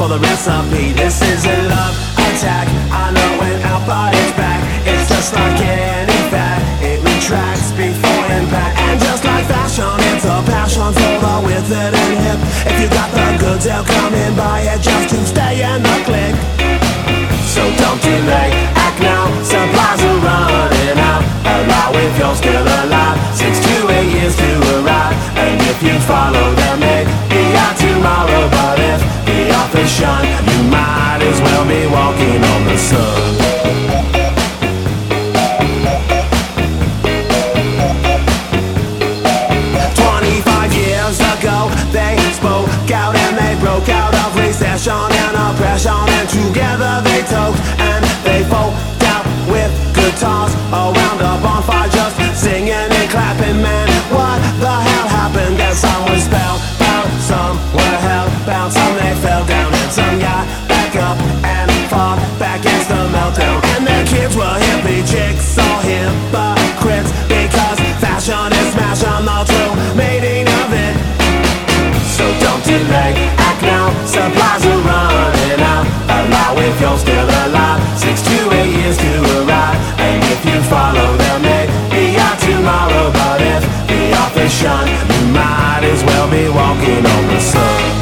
For 0.00 0.08
the 0.08 0.18
recipe. 0.18 0.96
This 0.96 1.20
is 1.20 1.44
a 1.44 1.56
love 1.68 1.92
attack, 2.16 2.64
I 2.88 3.12
know 3.12 3.30
when 3.36 3.60
our 3.68 3.84
body's 3.84 4.32
back 4.32 4.64
It's 4.88 5.04
just 5.12 5.36
like 5.36 5.60
any 5.60 6.20
fat, 6.32 6.56
it 6.80 7.04
retracts 7.04 7.68
before 7.76 8.24
impact 8.32 8.80
And 8.80 8.96
just 8.96 9.28
like 9.28 9.44
fashion, 9.44 9.92
it's 10.16 10.24
a 10.24 10.40
passion 10.48 10.88
for 10.96 11.16
the 11.20 11.34
withered 11.44 11.92
and 11.92 12.16
hip. 12.24 12.40
If 12.64 12.76
you 12.80 12.88
got 12.88 13.12
the 13.12 13.28
goods, 13.44 13.68
they'll 13.68 13.84
come 13.84 14.16
and 14.16 14.32
buy 14.40 14.64
it 14.72 14.80
just 14.80 15.12
to 15.12 15.20
stay 15.20 15.60
in 15.60 15.84
the 15.84 15.96
clique 16.08 16.40
So 17.52 17.60
don't 17.60 18.00
delay, 18.00 18.56
act 18.80 19.04
now, 19.04 19.28
supplies 19.44 20.00
are 20.00 20.20
running 20.24 20.96
out. 20.96 21.24
Allow 21.44 21.92
if 22.00 22.16
you're 22.16 22.38
still 22.40 22.64
alive, 22.64 23.20
six 23.36 23.60
to 23.68 23.76
eight 24.00 24.08
years 24.16 24.32
to 24.32 24.50
arrive. 24.80 25.12
And 25.36 25.60
if 25.68 25.82
you 25.84 25.92
follow 26.08 26.56
them, 26.56 26.80
shine. 29.90 30.49
Act 72.70 73.62
now, 73.62 73.90
supplies 74.06 74.64
are 74.64 74.78
running 74.78 75.60
out. 75.60 75.86
Allow 76.06 76.54
if 76.62 76.80
you're 76.80 76.98
still 76.98 77.26
alive. 77.26 77.82
Six 77.98 78.22
to 78.22 78.38
eight 78.52 78.70
years 78.78 78.96
to 78.96 79.12
arrive. 79.42 79.74
And 79.98 80.22
if 80.30 80.44
you 80.44 80.60
follow 80.70 81.16
them, 81.16 81.42
be 81.90 82.16
out 82.16 82.38
tomorrow. 82.38 83.10
But 83.10 83.40
if 83.42 83.80
the 84.34 84.48
shine, 84.48 84.86
you 84.86 85.32
might 85.32 85.82
as 85.82 86.04
well 86.04 86.30
be 86.30 86.48
walking 86.48 87.04
on 87.04 87.26
the 87.34 87.40
sun. 87.40 87.99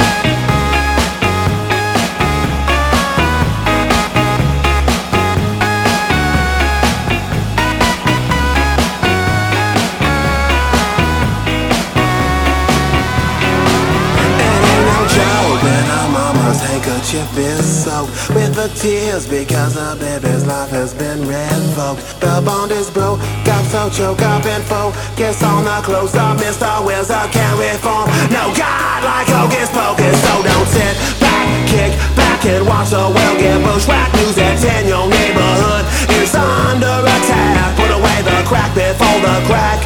Tears 18.78 19.26
because 19.26 19.74
a 19.74 19.96
baby's 19.98 20.46
life 20.46 20.70
has 20.70 20.94
been 20.94 21.26
revoked. 21.26 21.98
The 22.22 22.38
bond 22.46 22.70
is 22.70 22.90
broke, 22.90 23.18
got 23.42 23.66
so 23.66 23.90
choke 23.90 24.22
up 24.22 24.46
and 24.46 24.62
focus 24.62 25.42
on 25.42 25.64
the 25.66 25.82
close 25.82 26.14
up. 26.14 26.38
Mr. 26.38 26.70
Wills 26.86 27.10
I 27.10 27.26
can't 27.34 27.58
reform. 27.58 28.06
No 28.30 28.54
God 28.54 29.02
like 29.02 29.26
Hocus 29.26 29.66
Pocus, 29.74 30.14
so 30.22 30.32
don't 30.46 30.68
sit 30.70 30.94
back, 31.18 31.50
kick 31.66 31.90
back 32.14 32.38
and 32.46 32.62
watch 32.70 32.94
the 32.94 33.02
world 33.02 33.38
get 33.42 33.58
bushwhacked. 33.66 34.14
News 34.14 34.38
that's 34.38 34.62
in 34.62 34.86
your 34.86 35.10
neighborhood 35.10 35.82
is 36.22 36.30
under 36.38 37.02
attack. 37.02 37.74
Put 37.74 37.90
away 37.90 38.18
the 38.22 38.38
crack 38.46 38.70
before 38.78 39.18
the 39.26 39.36
crack 39.50 39.82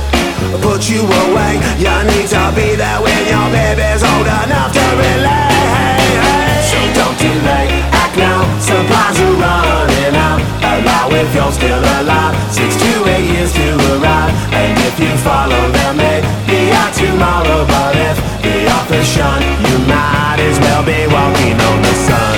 put 0.61 0.85
you 0.93 1.01
away. 1.01 1.57
You 1.81 1.97
need 2.13 2.29
to 2.29 2.45
be 2.53 2.77
there 2.77 3.01
when 3.01 3.23
your 3.25 3.49
baby's 3.57 4.05
old 4.05 4.29
enough 4.29 4.73
to 4.77 4.85
relate. 5.01 5.52
If 11.23 11.35
you're 11.35 11.53
still 11.53 11.79
alive. 11.79 12.35
Six 12.51 12.75
to 12.77 12.91
eight 13.15 13.27
years 13.33 13.53
to 13.53 13.67
arrive. 13.95 14.35
And 14.53 14.75
if 14.89 14.99
you 14.99 15.13
follow 15.23 15.63
them, 15.71 15.97
maybe 15.97 16.61
a 16.71 16.85
tomorrow. 16.99 17.65
But 17.67 17.95
if 17.97 18.17
the 18.43 18.57
author's 18.77 19.07
shun, 19.07 19.41
you 19.67 19.77
might 19.87 20.41
as 20.41 20.59
well 20.59 20.83
be 20.85 21.01
walking 21.07 21.57
on 21.69 21.79
the 21.87 21.95
sun. 22.07 22.37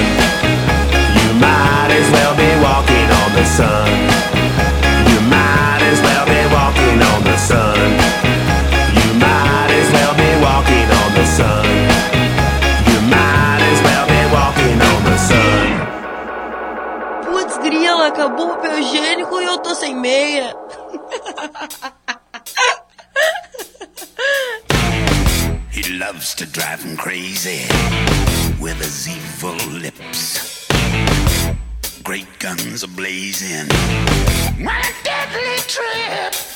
You 1.21 1.31
might 1.41 1.91
as 1.99 2.09
well 2.13 2.35
be 2.37 2.51
walking 2.61 3.09
on 3.21 3.29
the 3.33 3.45
sun. 3.45 4.14
Sem 19.75 20.01
meia. 20.01 20.55
He 25.71 25.99
loves 25.99 26.35
to 26.37 26.47
drive 26.47 26.83
him 26.83 26.97
crazy 26.97 27.67
with 28.61 28.79
his 28.79 29.09
evil 29.09 29.57
lips. 29.81 30.69
Great 32.05 32.29
guns 32.39 32.85
are 32.85 32.95
blazing. 32.95 33.69
My 34.59 34.83
deadly 35.03 35.57
trip. 35.67 36.54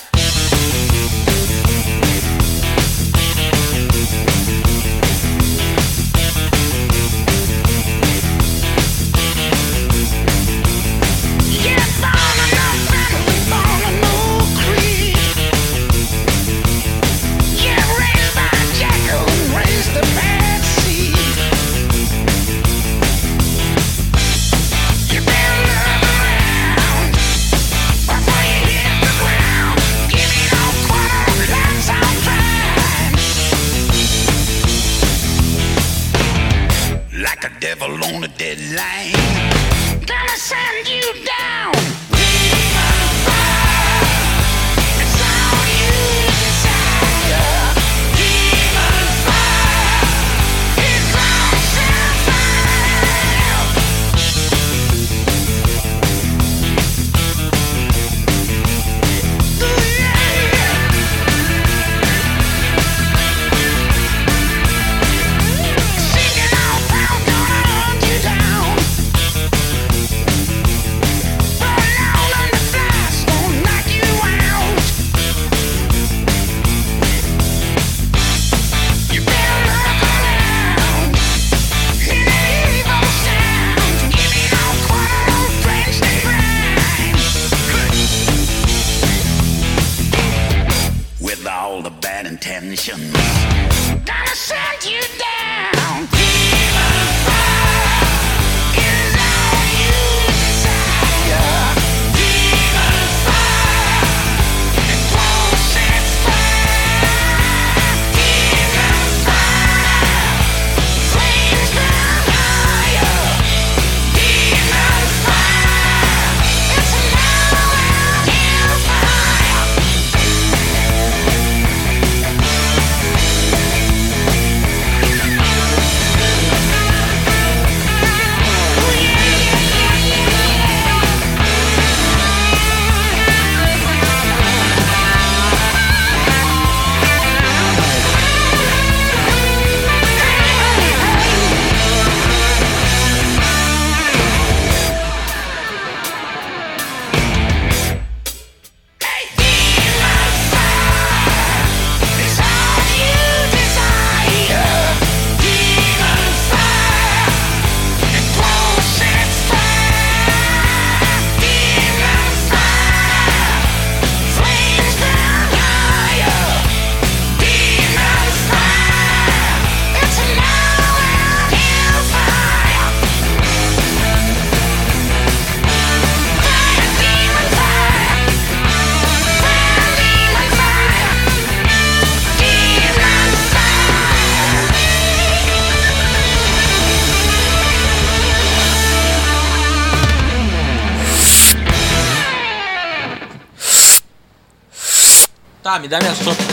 Tá, 195.89 195.97
me 195.97 196.01
dá 196.01 196.01
minha 196.01 196.48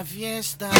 la 0.00 0.06
fiesta. 0.06 0.70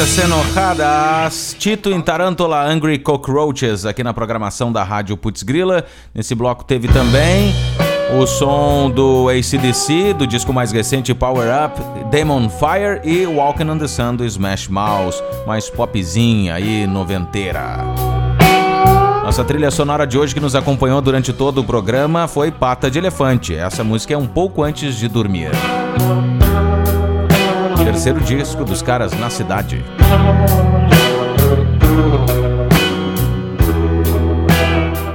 Cucarachas 0.00 0.18
enojadas, 0.18 1.56
Tito 1.58 1.90
em 1.90 2.00
Tarântula, 2.00 2.64
Angry 2.64 2.98
Cockroaches, 2.98 3.84
aqui 3.84 4.02
na 4.02 4.14
programação 4.14 4.72
da 4.72 4.82
Rádio 4.82 5.14
Putz 5.14 5.42
Grila. 5.42 5.84
Nesse 6.14 6.34
bloco 6.34 6.64
teve 6.64 6.88
também 6.88 7.54
o 8.18 8.26
som 8.26 8.90
do 8.90 9.28
ACDC, 9.28 10.14
do 10.14 10.26
disco 10.26 10.54
mais 10.54 10.72
recente 10.72 11.12
Power 11.12 11.48
Up, 11.64 11.78
Demon 12.10 12.48
Fire 12.48 13.00
e 13.04 13.26
Walking 13.26 13.68
on 13.68 13.76
the 13.78 13.86
Sun 13.86 14.16
do 14.16 14.24
Smash 14.24 14.68
Mouth, 14.68 15.16
mais 15.46 15.68
popzinha 15.68 16.54
aí, 16.54 16.86
noventeira. 16.86 17.76
Nossa 19.22 19.44
trilha 19.44 19.70
sonora 19.70 20.06
de 20.06 20.18
hoje 20.18 20.34
que 20.34 20.40
nos 20.40 20.54
acompanhou 20.54 21.02
durante 21.02 21.30
todo 21.30 21.58
o 21.58 21.64
programa 21.64 22.26
foi 22.26 22.50
Pata 22.50 22.90
de 22.90 22.98
Elefante. 22.98 23.54
Essa 23.54 23.84
música 23.84 24.14
é 24.14 24.16
um 24.16 24.26
pouco 24.26 24.62
antes 24.62 24.94
de 24.96 25.08
dormir. 25.08 25.50
Terceiro 27.90 28.20
disco 28.20 28.64
dos 28.64 28.82
caras 28.82 29.12
na 29.18 29.28
cidade. 29.28 29.84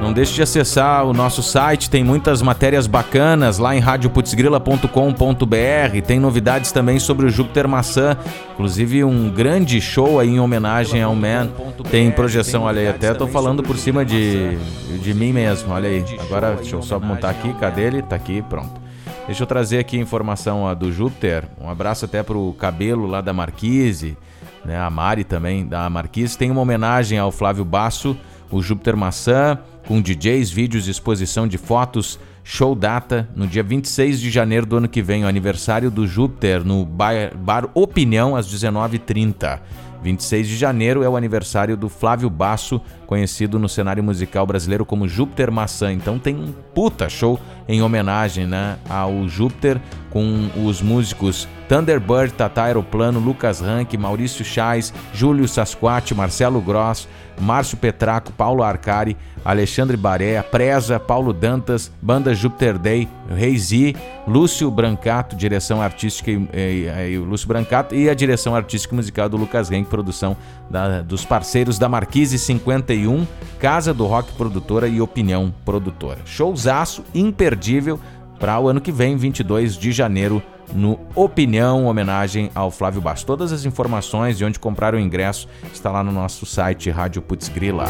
Não 0.02 0.11
deixe 0.11 0.34
de 0.34 0.41
acessar 0.41 1.06
o 1.06 1.14
nosso 1.14 1.41
site, 1.41 1.89
tem 1.89 2.03
muitas 2.03 2.41
matérias 2.41 2.85
bacanas 2.85 3.60
lá 3.60 3.73
em 3.73 3.80
radioputzgrila.com.br. 3.80 6.02
Tem 6.06 6.19
novidades 6.19 6.73
também 6.73 6.99
sobre 6.99 7.26
o 7.26 7.30
Júpiter 7.30 7.65
Maçã, 7.65 8.18
inclusive 8.53 9.06
um 9.06 9.30
grande 9.30 9.80
show 9.80 10.19
aí 10.19 10.31
em 10.31 10.41
homenagem 10.41 11.02
ao 11.02 11.15
Man. 11.15 11.47
Tem 11.89 12.11
projeção, 12.11 12.64
olha 12.64 12.81
aí, 12.81 12.89
até 12.89 13.14
tô 13.14 13.26
falando 13.26 13.64
por 13.64 13.77
cima 13.77 14.03
de, 14.03 14.57
de 15.02 15.14
mim 15.14 15.31
mesmo, 15.31 15.73
olha 15.73 15.88
aí. 15.88 16.03
Agora 16.19 16.56
deixa 16.56 16.76
eu 16.76 16.84
só 16.84 16.99
montar 16.99 17.30
aqui, 17.30 17.53
cadê 17.53 17.84
ele? 17.84 18.02
Tá 18.02 18.18
aqui, 18.18 18.41
pronto. 18.41 18.84
Deixa 19.26 19.41
eu 19.41 19.47
trazer 19.47 19.80
aqui 19.80 19.97
a 19.97 20.02
informação 20.02 20.73
do 20.76 20.91
Júpiter. 20.91 21.45
Um 21.60 21.68
abraço 21.68 22.06
até 22.06 22.22
pro 22.22 22.53
Cabelo 22.60 23.07
lá 23.07 23.22
da 23.22 23.34
Marquise, 23.34 24.15
né? 24.64 24.80
A 24.80 24.89
Mari 24.89 25.23
também 25.23 25.65
da 25.65 25.89
Marquise. 25.89 26.38
Tem 26.38 26.52
uma 26.52 26.61
homenagem 26.61 27.18
ao 27.18 27.31
Flávio 27.31 27.65
Basso, 27.65 28.15
o 28.52 28.61
Júpiter 28.61 28.95
Maçã, 28.95 29.57
com 29.88 29.99
DJs, 29.99 30.52
vídeos, 30.52 30.88
exposição 30.88 31.47
de 31.47 31.57
fotos, 31.57 32.19
show 32.43 32.76
data 32.76 33.27
no 33.35 33.47
dia 33.47 33.64
26 33.64 34.22
de 34.22 34.30
janeiro 34.30 34.68
do 34.68 34.77
ano 34.77 34.88
que 34.88 35.02
vem, 35.02 35.23
o 35.23 35.27
aniversário 35.27 35.89
do 35.89 36.06
Júpiter 36.06 36.64
no 36.64 36.85
Bar, 36.85 37.35
Bar 37.35 37.68
Opinião 37.73 38.35
às 38.35 38.47
19h30. 38.47 39.60
26 40.06 40.48
de 40.48 40.56
janeiro 40.56 41.02
é 41.02 41.10
o 41.10 41.18
aniversário 41.18 41.76
do 41.76 41.90
Flávio 41.90 42.30
Basso, 42.30 42.80
conhecido 43.07 43.57
no 43.57 43.68
cenário 43.68 44.03
musical 44.03 44.45
brasileiro 44.45 44.86
como 44.86 45.07
Júpiter 45.07 45.52
Maçã. 45.52 45.91
Então 45.91 46.19
tem 46.19 46.36
um 46.36 46.53
puta 46.76 47.10
show 47.10 47.40
em 47.68 47.82
homenagem 47.82 48.45
né, 48.45 48.77
ao 48.88 49.27
Júpiter 49.27 49.82
com 50.11 50.48
os 50.64 50.80
músicos 50.80 51.48
Thunderbird, 51.68 52.34
Tata 52.34 52.61
Aeroplano, 52.61 53.19
Lucas 53.19 53.61
Rank, 53.61 53.95
Maurício 53.95 54.45
Chais, 54.45 54.94
Júlio 55.11 55.48
Sasquatch, 55.48 56.14
Marcelo 56.14 56.61
Gross, 56.61 57.07
Márcio 57.40 57.78
Petraco, 57.78 58.32
Paulo 58.32 58.64
Arcari, 58.64 59.16
Alexandre 59.44 59.95
Baré, 59.95 60.41
Preza, 60.41 60.99
Paulo 60.99 61.32
Dantas, 61.34 61.91
Banda 62.02 62.34
Júpiter 62.34 62.78
Day, 62.78 63.07
Reizi, 63.30 63.95
Lúcio 64.28 64.72
Brancato, 64.72 65.36
direção 65.36 65.82
artística 65.82 66.32
e, 66.32 66.48
e, 66.53 67.14
e, 67.14 67.18
Lúcio 67.18 67.48
Brancato 67.48 67.94
e 67.94 68.10
a 68.10 68.14
direção 68.14 68.56
artística 68.56 68.94
e 68.94 68.98
musical 68.98 69.30
do 69.30 69.38
Lucas 69.38 69.70
Rank, 69.70 69.88
produção 69.88 70.36
da- 70.70 71.02
dos 71.02 71.24
parceiros 71.24 71.78
da 71.78 71.88
Marquise 71.88 72.40
51, 72.40 73.26
Casa 73.60 73.94
do 73.94 74.06
Rock 74.07 74.32
Produtora 74.34 74.88
e 74.88 74.99
Opinião 74.99 75.53
Produtora. 75.64 76.20
Showzaço 76.26 77.03
imperdível 77.14 77.99
para 78.40 78.60
o 78.60 78.68
ano 78.68 78.82
que 78.82 78.91
vem, 78.91 79.16
22 79.16 79.78
de 79.78 79.91
janeiro, 79.91 80.41
no 80.73 80.99
Opinião, 81.13 81.85
homenagem 81.85 82.49
ao 82.55 82.71
Flávio 82.71 83.01
Basso. 83.01 83.25
Todas 83.25 83.51
as 83.51 83.65
informações 83.65 84.37
de 84.37 84.45
onde 84.45 84.59
comprar 84.59 84.95
o 84.95 84.99
ingresso 84.99 85.47
está 85.73 85.91
lá 85.91 86.03
no 86.03 86.11
nosso 86.11 86.45
site 86.45 86.89
Rádio 86.89 87.21
Putz 87.21 87.49
Grila. 87.49 87.85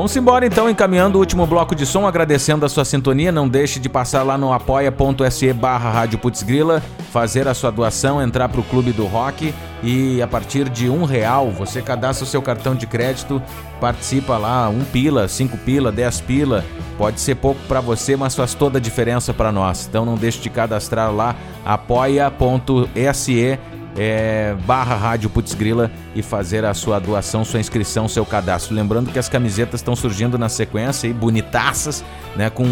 Vamos 0.00 0.16
embora 0.16 0.46
então, 0.46 0.70
encaminhando 0.70 1.16
o 1.16 1.18
último 1.18 1.46
bloco 1.46 1.74
de 1.74 1.84
som, 1.84 2.06
agradecendo 2.06 2.64
a 2.64 2.70
sua 2.70 2.86
sintonia. 2.86 3.30
Não 3.30 3.46
deixe 3.46 3.78
de 3.78 3.86
passar 3.86 4.22
lá 4.22 4.38
no 4.38 4.50
apoia.se 4.50 5.52
barra 5.52 5.90
Rádio 5.90 6.18
Putzgrila, 6.18 6.82
fazer 7.12 7.46
a 7.46 7.52
sua 7.52 7.70
doação, 7.70 8.22
entrar 8.22 8.48
para 8.48 8.62
o 8.62 8.64
Clube 8.64 8.92
do 8.92 9.04
Rock 9.04 9.52
e 9.82 10.22
a 10.22 10.26
partir 10.26 10.70
de 10.70 10.88
um 10.88 11.04
real 11.04 11.50
você 11.50 11.82
cadastra 11.82 12.24
o 12.24 12.26
seu 12.26 12.40
cartão 12.40 12.74
de 12.74 12.86
crédito, 12.86 13.42
participa 13.78 14.38
lá, 14.38 14.70
um 14.70 14.84
pila, 14.84 15.28
cinco 15.28 15.58
pila, 15.58 15.92
dez 15.92 16.18
pila. 16.18 16.64
Pode 16.96 17.20
ser 17.20 17.34
pouco 17.34 17.60
para 17.68 17.82
você, 17.82 18.16
mas 18.16 18.34
faz 18.34 18.54
toda 18.54 18.78
a 18.78 18.80
diferença 18.80 19.34
para 19.34 19.52
nós. 19.52 19.86
Então 19.86 20.06
não 20.06 20.14
deixe 20.14 20.40
de 20.40 20.48
cadastrar 20.48 21.14
lá 21.14 21.36
apoia.se 21.62 23.58
é, 24.02 24.56
barra 24.66 24.96
Rádio 24.96 25.28
Putzgrila 25.28 25.90
e 26.14 26.22
fazer 26.22 26.64
a 26.64 26.72
sua 26.72 26.98
doação, 26.98 27.44
sua 27.44 27.60
inscrição, 27.60 28.08
seu 28.08 28.24
cadastro. 28.24 28.74
Lembrando 28.74 29.12
que 29.12 29.18
as 29.18 29.28
camisetas 29.28 29.80
estão 29.80 29.94
surgindo 29.94 30.38
na 30.38 30.48
sequência 30.48 31.06
aí, 31.06 31.12
bonitaças, 31.12 32.02
né, 32.34 32.48
com 32.48 32.64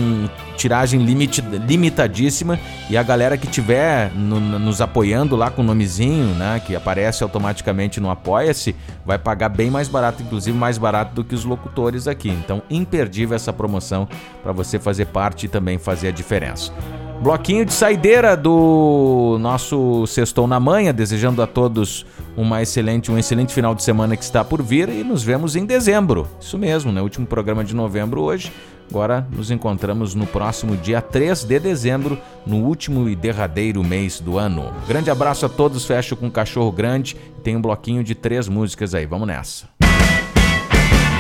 tiragem 0.57 1.05
limite, 1.05 1.43
limitadíssima 1.43 2.59
e 2.89 2.97
a 2.97 3.03
galera 3.03 3.37
que 3.37 3.47
tiver 3.47 4.11
no- 4.15 4.41
nos 4.41 4.81
apoiando 4.81 5.37
lá 5.37 5.51
com 5.51 5.61
o 5.61 5.65
nomezinho, 5.65 6.35
né, 6.35 6.63
que 6.65 6.75
aparece 6.75 7.23
automaticamente 7.23 8.01
no 8.01 8.09
Apoia-se, 8.09 8.75
vai 9.05 9.19
pagar 9.19 9.51
bem 9.51 9.71
mais 9.71 9.87
barato, 9.87 10.23
inclusive 10.23 10.57
mais 10.57 10.79
barato 10.79 11.15
do 11.15 11.23
que 11.23 11.35
os 11.35 11.45
locutores 11.45 12.09
aqui. 12.09 12.31
Então, 12.31 12.63
imperdível 12.71 13.37
essa 13.37 13.53
promoção 13.53 14.09
para 14.43 14.53
você 14.53 14.79
fazer 14.79 15.05
parte 15.07 15.45
e 15.45 15.49
também 15.49 15.77
fazer 15.77 16.09
a 16.09 16.13
diferença. 16.13 16.73
Bloquinho 17.21 17.65
de 17.65 17.73
saideira 17.73 18.37
do 18.37 19.39
nosso 19.41 20.07
Sextou 20.07 20.47
na 20.47 20.61
Manha, 20.61 20.93
desejando 20.93 21.43
a 21.43 21.47
todos 21.47 22.07
uma 22.37 22.63
excelente, 22.63 23.11
um 23.11 23.19
excelente 23.19 23.53
final 23.53 23.75
de 23.75 23.83
semana 23.83 24.17
que 24.17 24.23
está 24.23 24.45
por 24.45 24.63
vir 24.63 24.89
e 24.89 25.03
nos 25.03 25.25
vemos 25.25 25.57
em 25.57 25.67
dezembro. 25.67 26.29
Isso 26.41 26.57
mesmo, 26.57 26.93
né? 26.93 27.03
Último 27.03 27.27
programa 27.27 27.65
de 27.65 27.75
novembro 27.75 28.21
hoje. 28.21 28.53
Agora 28.89 29.27
nos 29.31 29.51
encontramos 29.51 30.15
no 30.15 30.27
próximo 30.27 30.77
dia 30.77 31.03
3 31.03 31.45
de 31.45 31.59
dezembro, 31.59 32.19
no 32.47 32.59
último 32.59 33.09
e 33.09 33.17
derradeiro 33.17 33.83
mês 33.85 34.21
do 34.21 34.39
ano. 34.39 34.73
Grande 34.87 35.11
abraço 35.11 35.45
a 35.45 35.49
todos, 35.49 35.85
fecho 35.85 36.17
com 36.17 36.31
Cachorro 36.31 36.73
Grande. 36.73 37.17
Tem 37.43 37.57
um 37.57 37.61
bloquinho 37.61 38.03
de 38.03 38.15
três 38.15 38.49
músicas 38.49 38.95
aí, 38.95 39.05
vamos 39.05 39.27
nessa. 39.27 39.69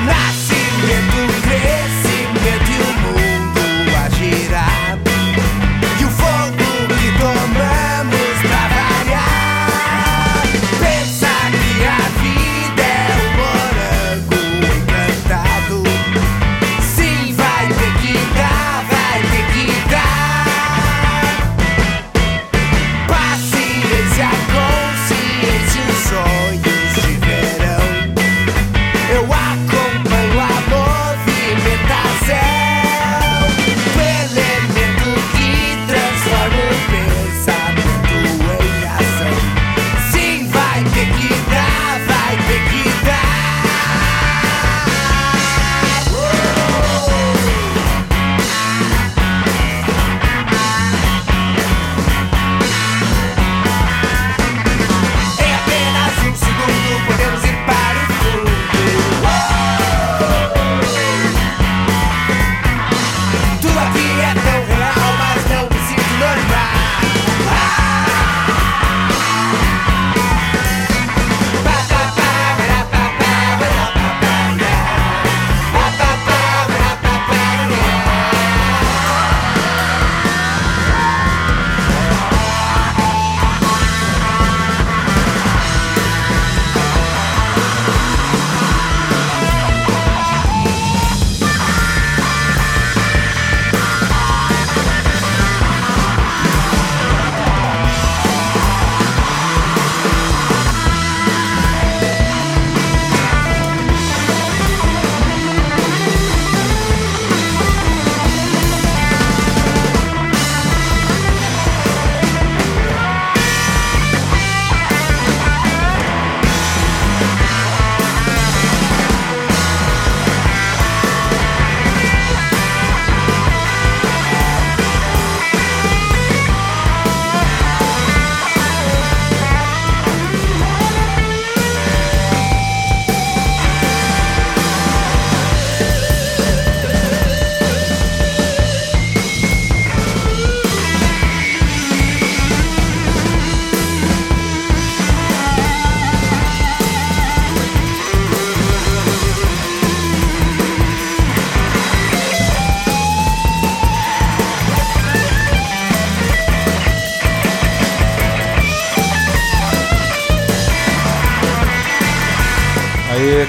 Nascimento, 0.07 1.28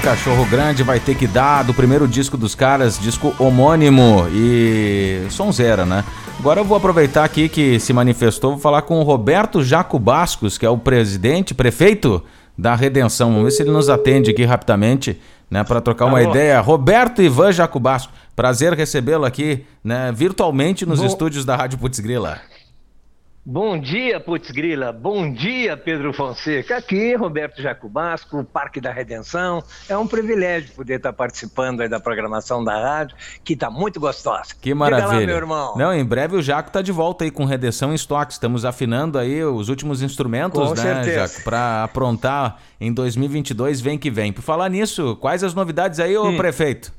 Cachorro 0.09 0.43
Grande 0.47 0.81
vai 0.81 0.99
ter 0.99 1.13
que 1.13 1.27
dar 1.27 1.61
do 1.63 1.71
primeiro 1.71 2.07
disco 2.07 2.35
dos 2.35 2.55
caras, 2.55 2.97
disco 2.97 3.31
homônimo 3.37 4.27
e 4.33 5.27
sonzeira, 5.29 5.85
né? 5.85 6.03
Agora 6.39 6.59
eu 6.61 6.65
vou 6.65 6.75
aproveitar 6.75 7.23
aqui 7.23 7.47
que 7.47 7.79
se 7.79 7.93
manifestou, 7.93 8.53
vou 8.53 8.59
falar 8.59 8.81
com 8.81 8.99
o 8.99 9.03
Roberto 9.03 9.61
Jacobascos, 9.63 10.57
que 10.57 10.65
é 10.65 10.69
o 10.69 10.79
presidente, 10.79 11.53
prefeito 11.53 12.23
da 12.57 12.73
Redenção. 12.73 13.29
Vamos 13.29 13.43
ver 13.43 13.51
se 13.51 13.61
ele 13.61 13.69
nos 13.69 13.87
atende 13.87 14.31
aqui 14.31 14.43
rapidamente, 14.45 15.21
né, 15.47 15.63
para 15.63 15.79
trocar 15.79 16.05
uma 16.07 16.19
Alô. 16.19 16.31
ideia. 16.31 16.59
Roberto 16.59 17.21
Ivan 17.21 17.51
Jacobasco, 17.51 18.11
prazer 18.35 18.73
recebê-lo 18.73 19.25
aqui, 19.25 19.63
né, 19.83 20.11
virtualmente 20.11 20.87
nos 20.87 21.01
Bom- 21.01 21.05
estúdios 21.05 21.45
da 21.45 21.55
Rádio 21.55 21.77
Putz 21.77 21.99
Grila. 21.99 22.39
Bom 23.45 23.79
dia, 23.79 24.19
Putz 24.19 24.51
Grila. 24.51 24.91
Bom 24.91 25.31
dia, 25.33 25.75
Pedro 25.75 26.13
Fonseca. 26.13 26.77
Aqui, 26.77 27.15
Roberto 27.15 27.61
Jacobasco, 27.61 28.43
Parque 28.43 28.79
da 28.79 28.91
Redenção. 28.91 29.63
É 29.87 29.97
um 29.97 30.05
privilégio 30.05 30.71
poder 30.75 30.97
estar 30.97 31.13
participando 31.13 31.81
aí 31.81 31.89
da 31.89 31.99
programação 31.99 32.63
da 32.63 32.79
rádio, 32.79 33.15
que 33.43 33.53
está 33.53 33.71
muito 33.71 33.99
gostosa. 33.99 34.53
Que 34.61 34.73
maravilha. 34.73 35.07
lá, 35.21 35.25
meu 35.25 35.35
irmão. 35.35 35.73
Não, 35.77 35.91
em 35.93 36.05
breve 36.05 36.35
o 36.35 36.41
Jaco 36.43 36.69
tá 36.69 36.81
de 36.81 36.91
volta 36.91 37.23
aí 37.23 37.31
com 37.31 37.43
redenção 37.45 37.91
em 37.91 37.95
estoque. 37.95 38.33
Estamos 38.33 38.65
afinando 38.65 39.17
aí 39.17 39.43
os 39.43 39.67
últimos 39.69 40.03
instrumentos, 40.03 40.59
Com 40.61 40.69
né, 40.75 40.75
certeza. 40.75 41.27
Jaco, 41.27 41.43
para 41.43 41.83
aprontar 41.85 42.59
em 42.79 42.93
2022, 42.93 43.81
vem 43.81 43.97
que 43.97 44.11
vem. 44.11 44.31
Por 44.31 44.43
falar 44.43 44.69
nisso, 44.69 45.15
quais 45.15 45.43
as 45.43 45.55
novidades 45.55 45.99
aí, 45.99 46.15
ô 46.15 46.25
Hum. 46.27 46.37
prefeito? 46.37 46.98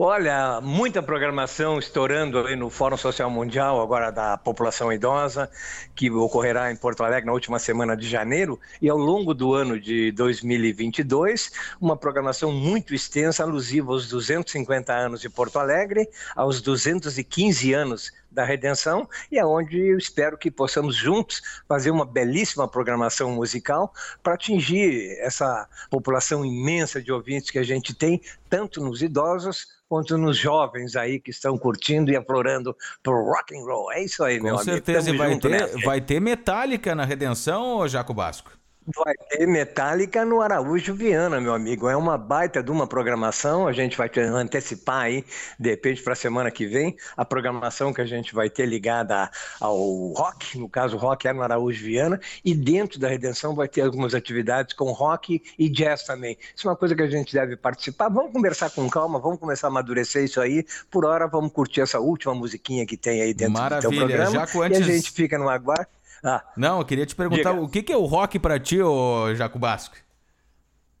Olha, 0.00 0.60
muita 0.60 1.02
programação 1.02 1.76
estourando 1.76 2.38
aí 2.46 2.54
no 2.54 2.70
Fórum 2.70 2.96
Social 2.96 3.28
Mundial, 3.28 3.82
agora 3.82 4.12
da 4.12 4.38
população 4.38 4.92
idosa, 4.92 5.50
que 5.92 6.08
ocorrerá 6.08 6.70
em 6.70 6.76
Porto 6.76 7.02
Alegre 7.02 7.26
na 7.26 7.32
última 7.32 7.58
semana 7.58 7.96
de 7.96 8.08
janeiro, 8.08 8.60
e 8.80 8.88
ao 8.88 8.96
longo 8.96 9.34
do 9.34 9.54
ano 9.54 9.80
de 9.80 10.12
2022, 10.12 11.50
uma 11.80 11.96
programação 11.96 12.52
muito 12.52 12.94
extensa, 12.94 13.42
alusiva 13.42 13.90
aos 13.90 14.08
250 14.08 14.92
anos 14.92 15.20
de 15.20 15.28
Porto 15.28 15.58
Alegre, 15.58 16.08
aos 16.36 16.62
215 16.62 17.72
anos 17.74 18.12
da 18.30 18.44
Redenção, 18.44 19.08
e 19.32 19.38
aonde 19.40 19.80
eu 19.80 19.98
espero 19.98 20.38
que 20.38 20.48
possamos 20.48 20.94
juntos 20.94 21.42
fazer 21.66 21.90
uma 21.90 22.06
belíssima 22.06 22.68
programação 22.68 23.32
musical 23.32 23.92
para 24.22 24.34
atingir 24.34 25.18
essa 25.18 25.68
população 25.90 26.44
imensa 26.44 27.02
de 27.02 27.10
ouvintes 27.10 27.50
que 27.50 27.58
a 27.58 27.64
gente 27.64 27.92
tem, 27.92 28.20
tanto 28.48 28.80
nos 28.80 29.02
idosos 29.02 29.77
quanto 29.88 30.18
nos 30.18 30.36
jovens 30.36 30.94
aí 30.96 31.18
que 31.18 31.30
estão 31.30 31.56
curtindo 31.56 32.10
e 32.10 32.16
aflorando 32.16 32.76
pro 33.02 33.24
rock 33.24 33.56
and 33.56 33.64
roll. 33.64 33.90
É 33.92 34.04
isso 34.04 34.22
aí, 34.22 34.40
meu 34.40 34.54
Com 34.54 34.60
amigo. 34.60 34.72
certeza, 34.72 35.10
e 35.10 35.16
vai 35.16 35.38
ter, 35.38 35.48
nessa. 35.48 35.78
vai 35.80 36.00
ter 36.00 36.20
Metallica 36.20 36.94
na 36.94 37.04
redenção, 37.04 37.86
Jaco 37.88 38.12
Basco? 38.12 38.57
Vai 38.96 39.14
ter 39.28 39.46
Metallica 39.46 40.24
no 40.24 40.40
Araújo 40.40 40.94
Viana, 40.94 41.40
meu 41.40 41.52
amigo. 41.52 41.88
É 41.88 41.96
uma 41.96 42.16
baita 42.16 42.62
de 42.62 42.70
uma 42.70 42.86
programação. 42.86 43.66
A 43.68 43.72
gente 43.72 43.96
vai 43.96 44.08
ter, 44.08 44.22
antecipar 44.28 45.02
aí, 45.02 45.24
de 45.58 45.70
repente, 45.70 46.02
para 46.02 46.14
a 46.14 46.16
semana 46.16 46.50
que 46.50 46.66
vem, 46.66 46.96
a 47.16 47.24
programação 47.24 47.92
que 47.92 48.00
a 48.00 48.06
gente 48.06 48.34
vai 48.34 48.48
ter 48.48 48.66
ligada 48.66 49.30
ao 49.60 50.12
rock. 50.12 50.58
No 50.58 50.68
caso, 50.68 50.96
o 50.96 50.98
rock 50.98 51.28
é 51.28 51.32
no 51.32 51.42
Araújo 51.42 51.84
Viana. 51.84 52.18
E 52.44 52.54
dentro 52.54 52.98
da 52.98 53.08
Redenção 53.08 53.54
vai 53.54 53.68
ter 53.68 53.82
algumas 53.82 54.14
atividades 54.14 54.72
com 54.74 54.90
rock 54.92 55.42
e 55.58 55.68
jazz 55.68 56.04
também. 56.04 56.38
Isso 56.56 56.66
é 56.66 56.70
uma 56.70 56.76
coisa 56.76 56.94
que 56.94 57.02
a 57.02 57.10
gente 57.10 57.32
deve 57.34 57.56
participar. 57.56 58.08
Vamos 58.08 58.32
conversar 58.32 58.70
com 58.70 58.88
calma, 58.88 59.18
vamos 59.18 59.38
começar 59.38 59.66
a 59.66 59.70
amadurecer 59.70 60.24
isso 60.24 60.40
aí. 60.40 60.64
Por 60.90 61.04
hora, 61.04 61.26
vamos 61.26 61.52
curtir 61.52 61.82
essa 61.82 62.00
última 62.00 62.34
musiquinha 62.34 62.86
que 62.86 62.96
tem 62.96 63.20
aí 63.20 63.34
dentro 63.34 63.52
do 63.54 63.58
Maravilha. 63.60 63.90
teu 63.90 63.98
programa. 63.98 64.30
Jaco, 64.30 64.58
E 64.58 64.62
a 64.62 64.66
antes- 64.66 64.86
gente 64.86 65.10
fica 65.10 65.36
no 65.36 65.48
aguardo. 65.48 65.97
Ah, 66.24 66.42
Não, 66.56 66.80
eu 66.80 66.84
queria 66.84 67.06
te 67.06 67.14
perguntar, 67.14 67.52
Diga. 67.52 67.62
o 67.62 67.68
que, 67.68 67.82
que 67.82 67.92
é 67.92 67.96
o 67.96 68.04
rock 68.04 68.38
pra 68.38 68.58
ti, 68.58 68.80
ô 68.82 69.34
Jaco 69.34 69.58
Basco? 69.58 69.96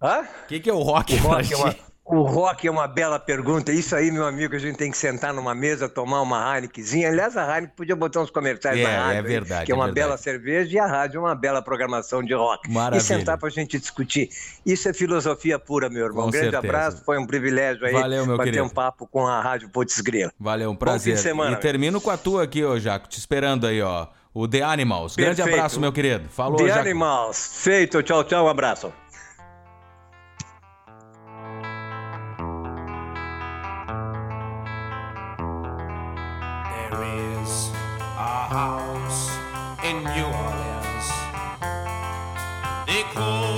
Hã? 0.00 0.20
O 0.44 0.46
que, 0.46 0.60
que 0.60 0.70
é 0.70 0.72
o 0.72 0.80
rock, 0.80 1.14
O 1.14 1.20
pra 1.20 1.28
rock, 1.30 1.48
ti? 1.48 1.54
é 1.54 1.56
uma, 1.56 1.74
o 2.04 2.22
rock 2.22 2.66
é 2.68 2.70
uma 2.70 2.86
bela 2.86 3.18
pergunta. 3.18 3.72
Isso 3.72 3.96
aí, 3.96 4.12
meu 4.12 4.24
amigo, 4.24 4.54
a 4.54 4.58
gente 4.58 4.76
tem 4.76 4.90
que 4.92 4.96
sentar 4.96 5.34
numa 5.34 5.54
mesa, 5.56 5.88
tomar 5.88 6.22
uma 6.22 6.54
Heinekenzinha. 6.54 7.08
Aliás, 7.08 7.36
a 7.36 7.42
Heineken 7.44 7.74
podia 7.76 7.96
botar 7.96 8.20
uns 8.20 8.30
comerciais 8.30 8.78
É, 8.78 8.82
na 8.84 8.88
rádio. 8.90 9.12
é 9.12 9.16
aí, 9.16 9.22
verdade, 9.22 9.66
Que 9.66 9.72
é 9.72 9.74
é 9.74 9.76
uma 9.76 9.86
verdade. 9.86 10.06
bela 10.06 10.16
cerveja 10.16 10.76
e 10.76 10.78
a 10.78 10.86
rádio 10.86 11.18
é 11.18 11.20
uma 11.20 11.34
bela 11.34 11.60
programação 11.60 12.22
de 12.22 12.32
rock. 12.32 12.70
Maravilha. 12.70 12.98
E 12.98 13.04
sentar 13.04 13.36
pra 13.36 13.50
gente 13.50 13.76
discutir. 13.78 14.28
Isso 14.64 14.88
é 14.88 14.94
filosofia 14.94 15.58
pura, 15.58 15.90
meu 15.90 16.04
irmão. 16.06 16.22
Com 16.22 16.28
um 16.28 16.30
grande 16.30 16.50
certeza. 16.52 16.66
abraço, 16.74 17.02
foi 17.04 17.18
um 17.18 17.26
privilégio 17.26 17.84
aí 17.84 17.92
Valeu, 17.92 18.24
meu 18.24 18.36
bater 18.36 18.52
querido. 18.52 18.64
um 18.64 18.68
papo 18.70 19.06
com 19.06 19.26
a 19.26 19.40
Rádio 19.42 19.68
Putz 19.68 20.00
Grila. 20.00 20.32
Valeu, 20.38 20.70
um 20.70 20.74
Bom 20.74 20.78
prazer. 20.78 21.14
fim 21.14 21.16
de 21.16 21.22
semana. 21.28 21.56
e 21.56 21.60
termino 21.60 22.00
com 22.00 22.10
a 22.10 22.16
tua 22.16 22.44
aqui, 22.44 22.64
ô 22.64 22.78
Jaco, 22.78 23.08
te 23.08 23.18
esperando 23.18 23.66
aí, 23.66 23.82
ó. 23.82 24.06
O 24.34 24.46
The 24.46 24.62
Animals. 24.62 25.16
Grande 25.16 25.36
Perfeito. 25.36 25.56
abraço, 25.58 25.80
meu 25.80 25.92
querido. 25.92 26.28
Falou, 26.28 26.56
The 26.56 26.68
Jaco. 26.68 26.80
Animals. 26.80 27.50
Feito. 27.62 28.02
Tchau, 28.02 28.24
tchau. 28.24 28.46
Um 28.46 28.48
abraço. 28.48 28.92
There 36.88 37.02
is 37.04 37.70
a 38.16 38.48
house 38.56 39.30
in 39.84 39.96
New 40.04 40.28
Orleans. 40.44 41.06
They 42.86 43.02
call 43.14 43.57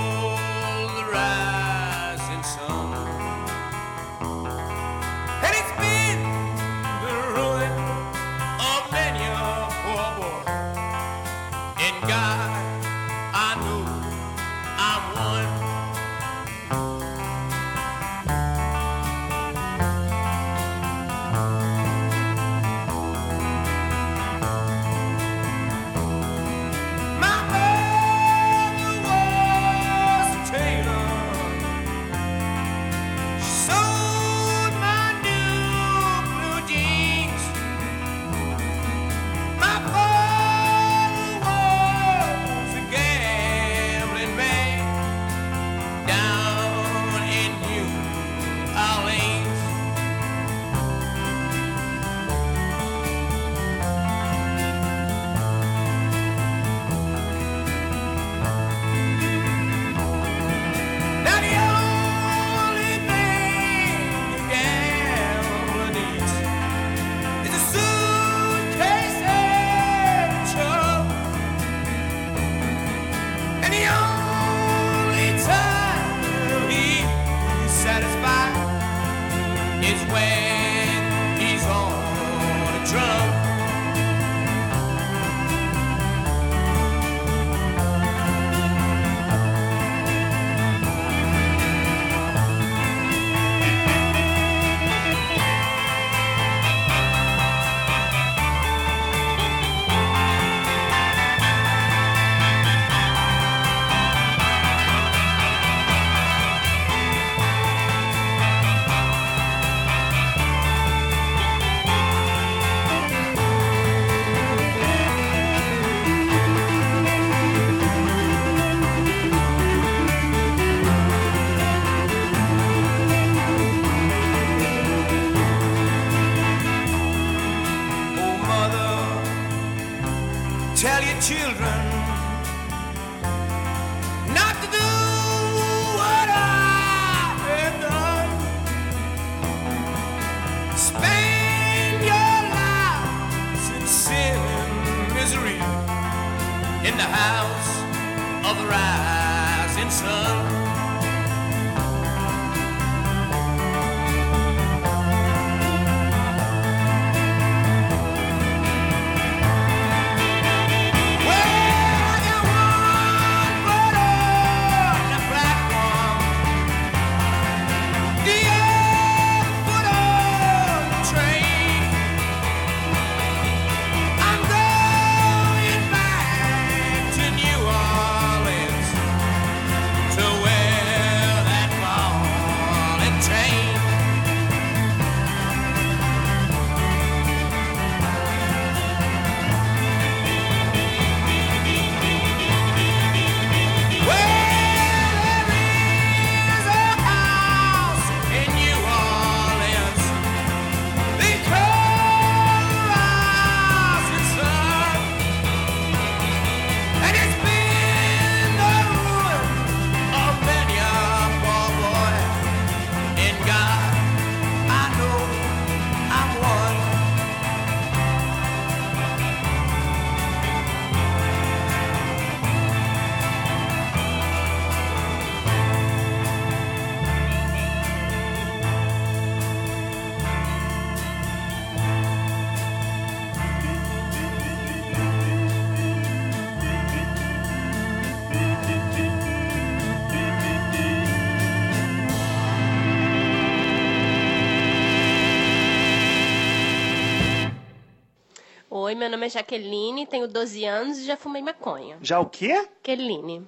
meu 249.01 249.09
nome 249.09 249.25
é 249.25 249.29
Jaqueline, 249.29 250.05
tenho 250.05 250.27
12 250.27 250.63
anos 250.63 250.99
e 250.99 251.05
já 251.05 251.17
fumei 251.17 251.41
maconha. 251.41 251.97
Já 252.03 252.19
o 252.19 252.27
quê? 252.27 252.53
Jaqueline. 252.85 253.47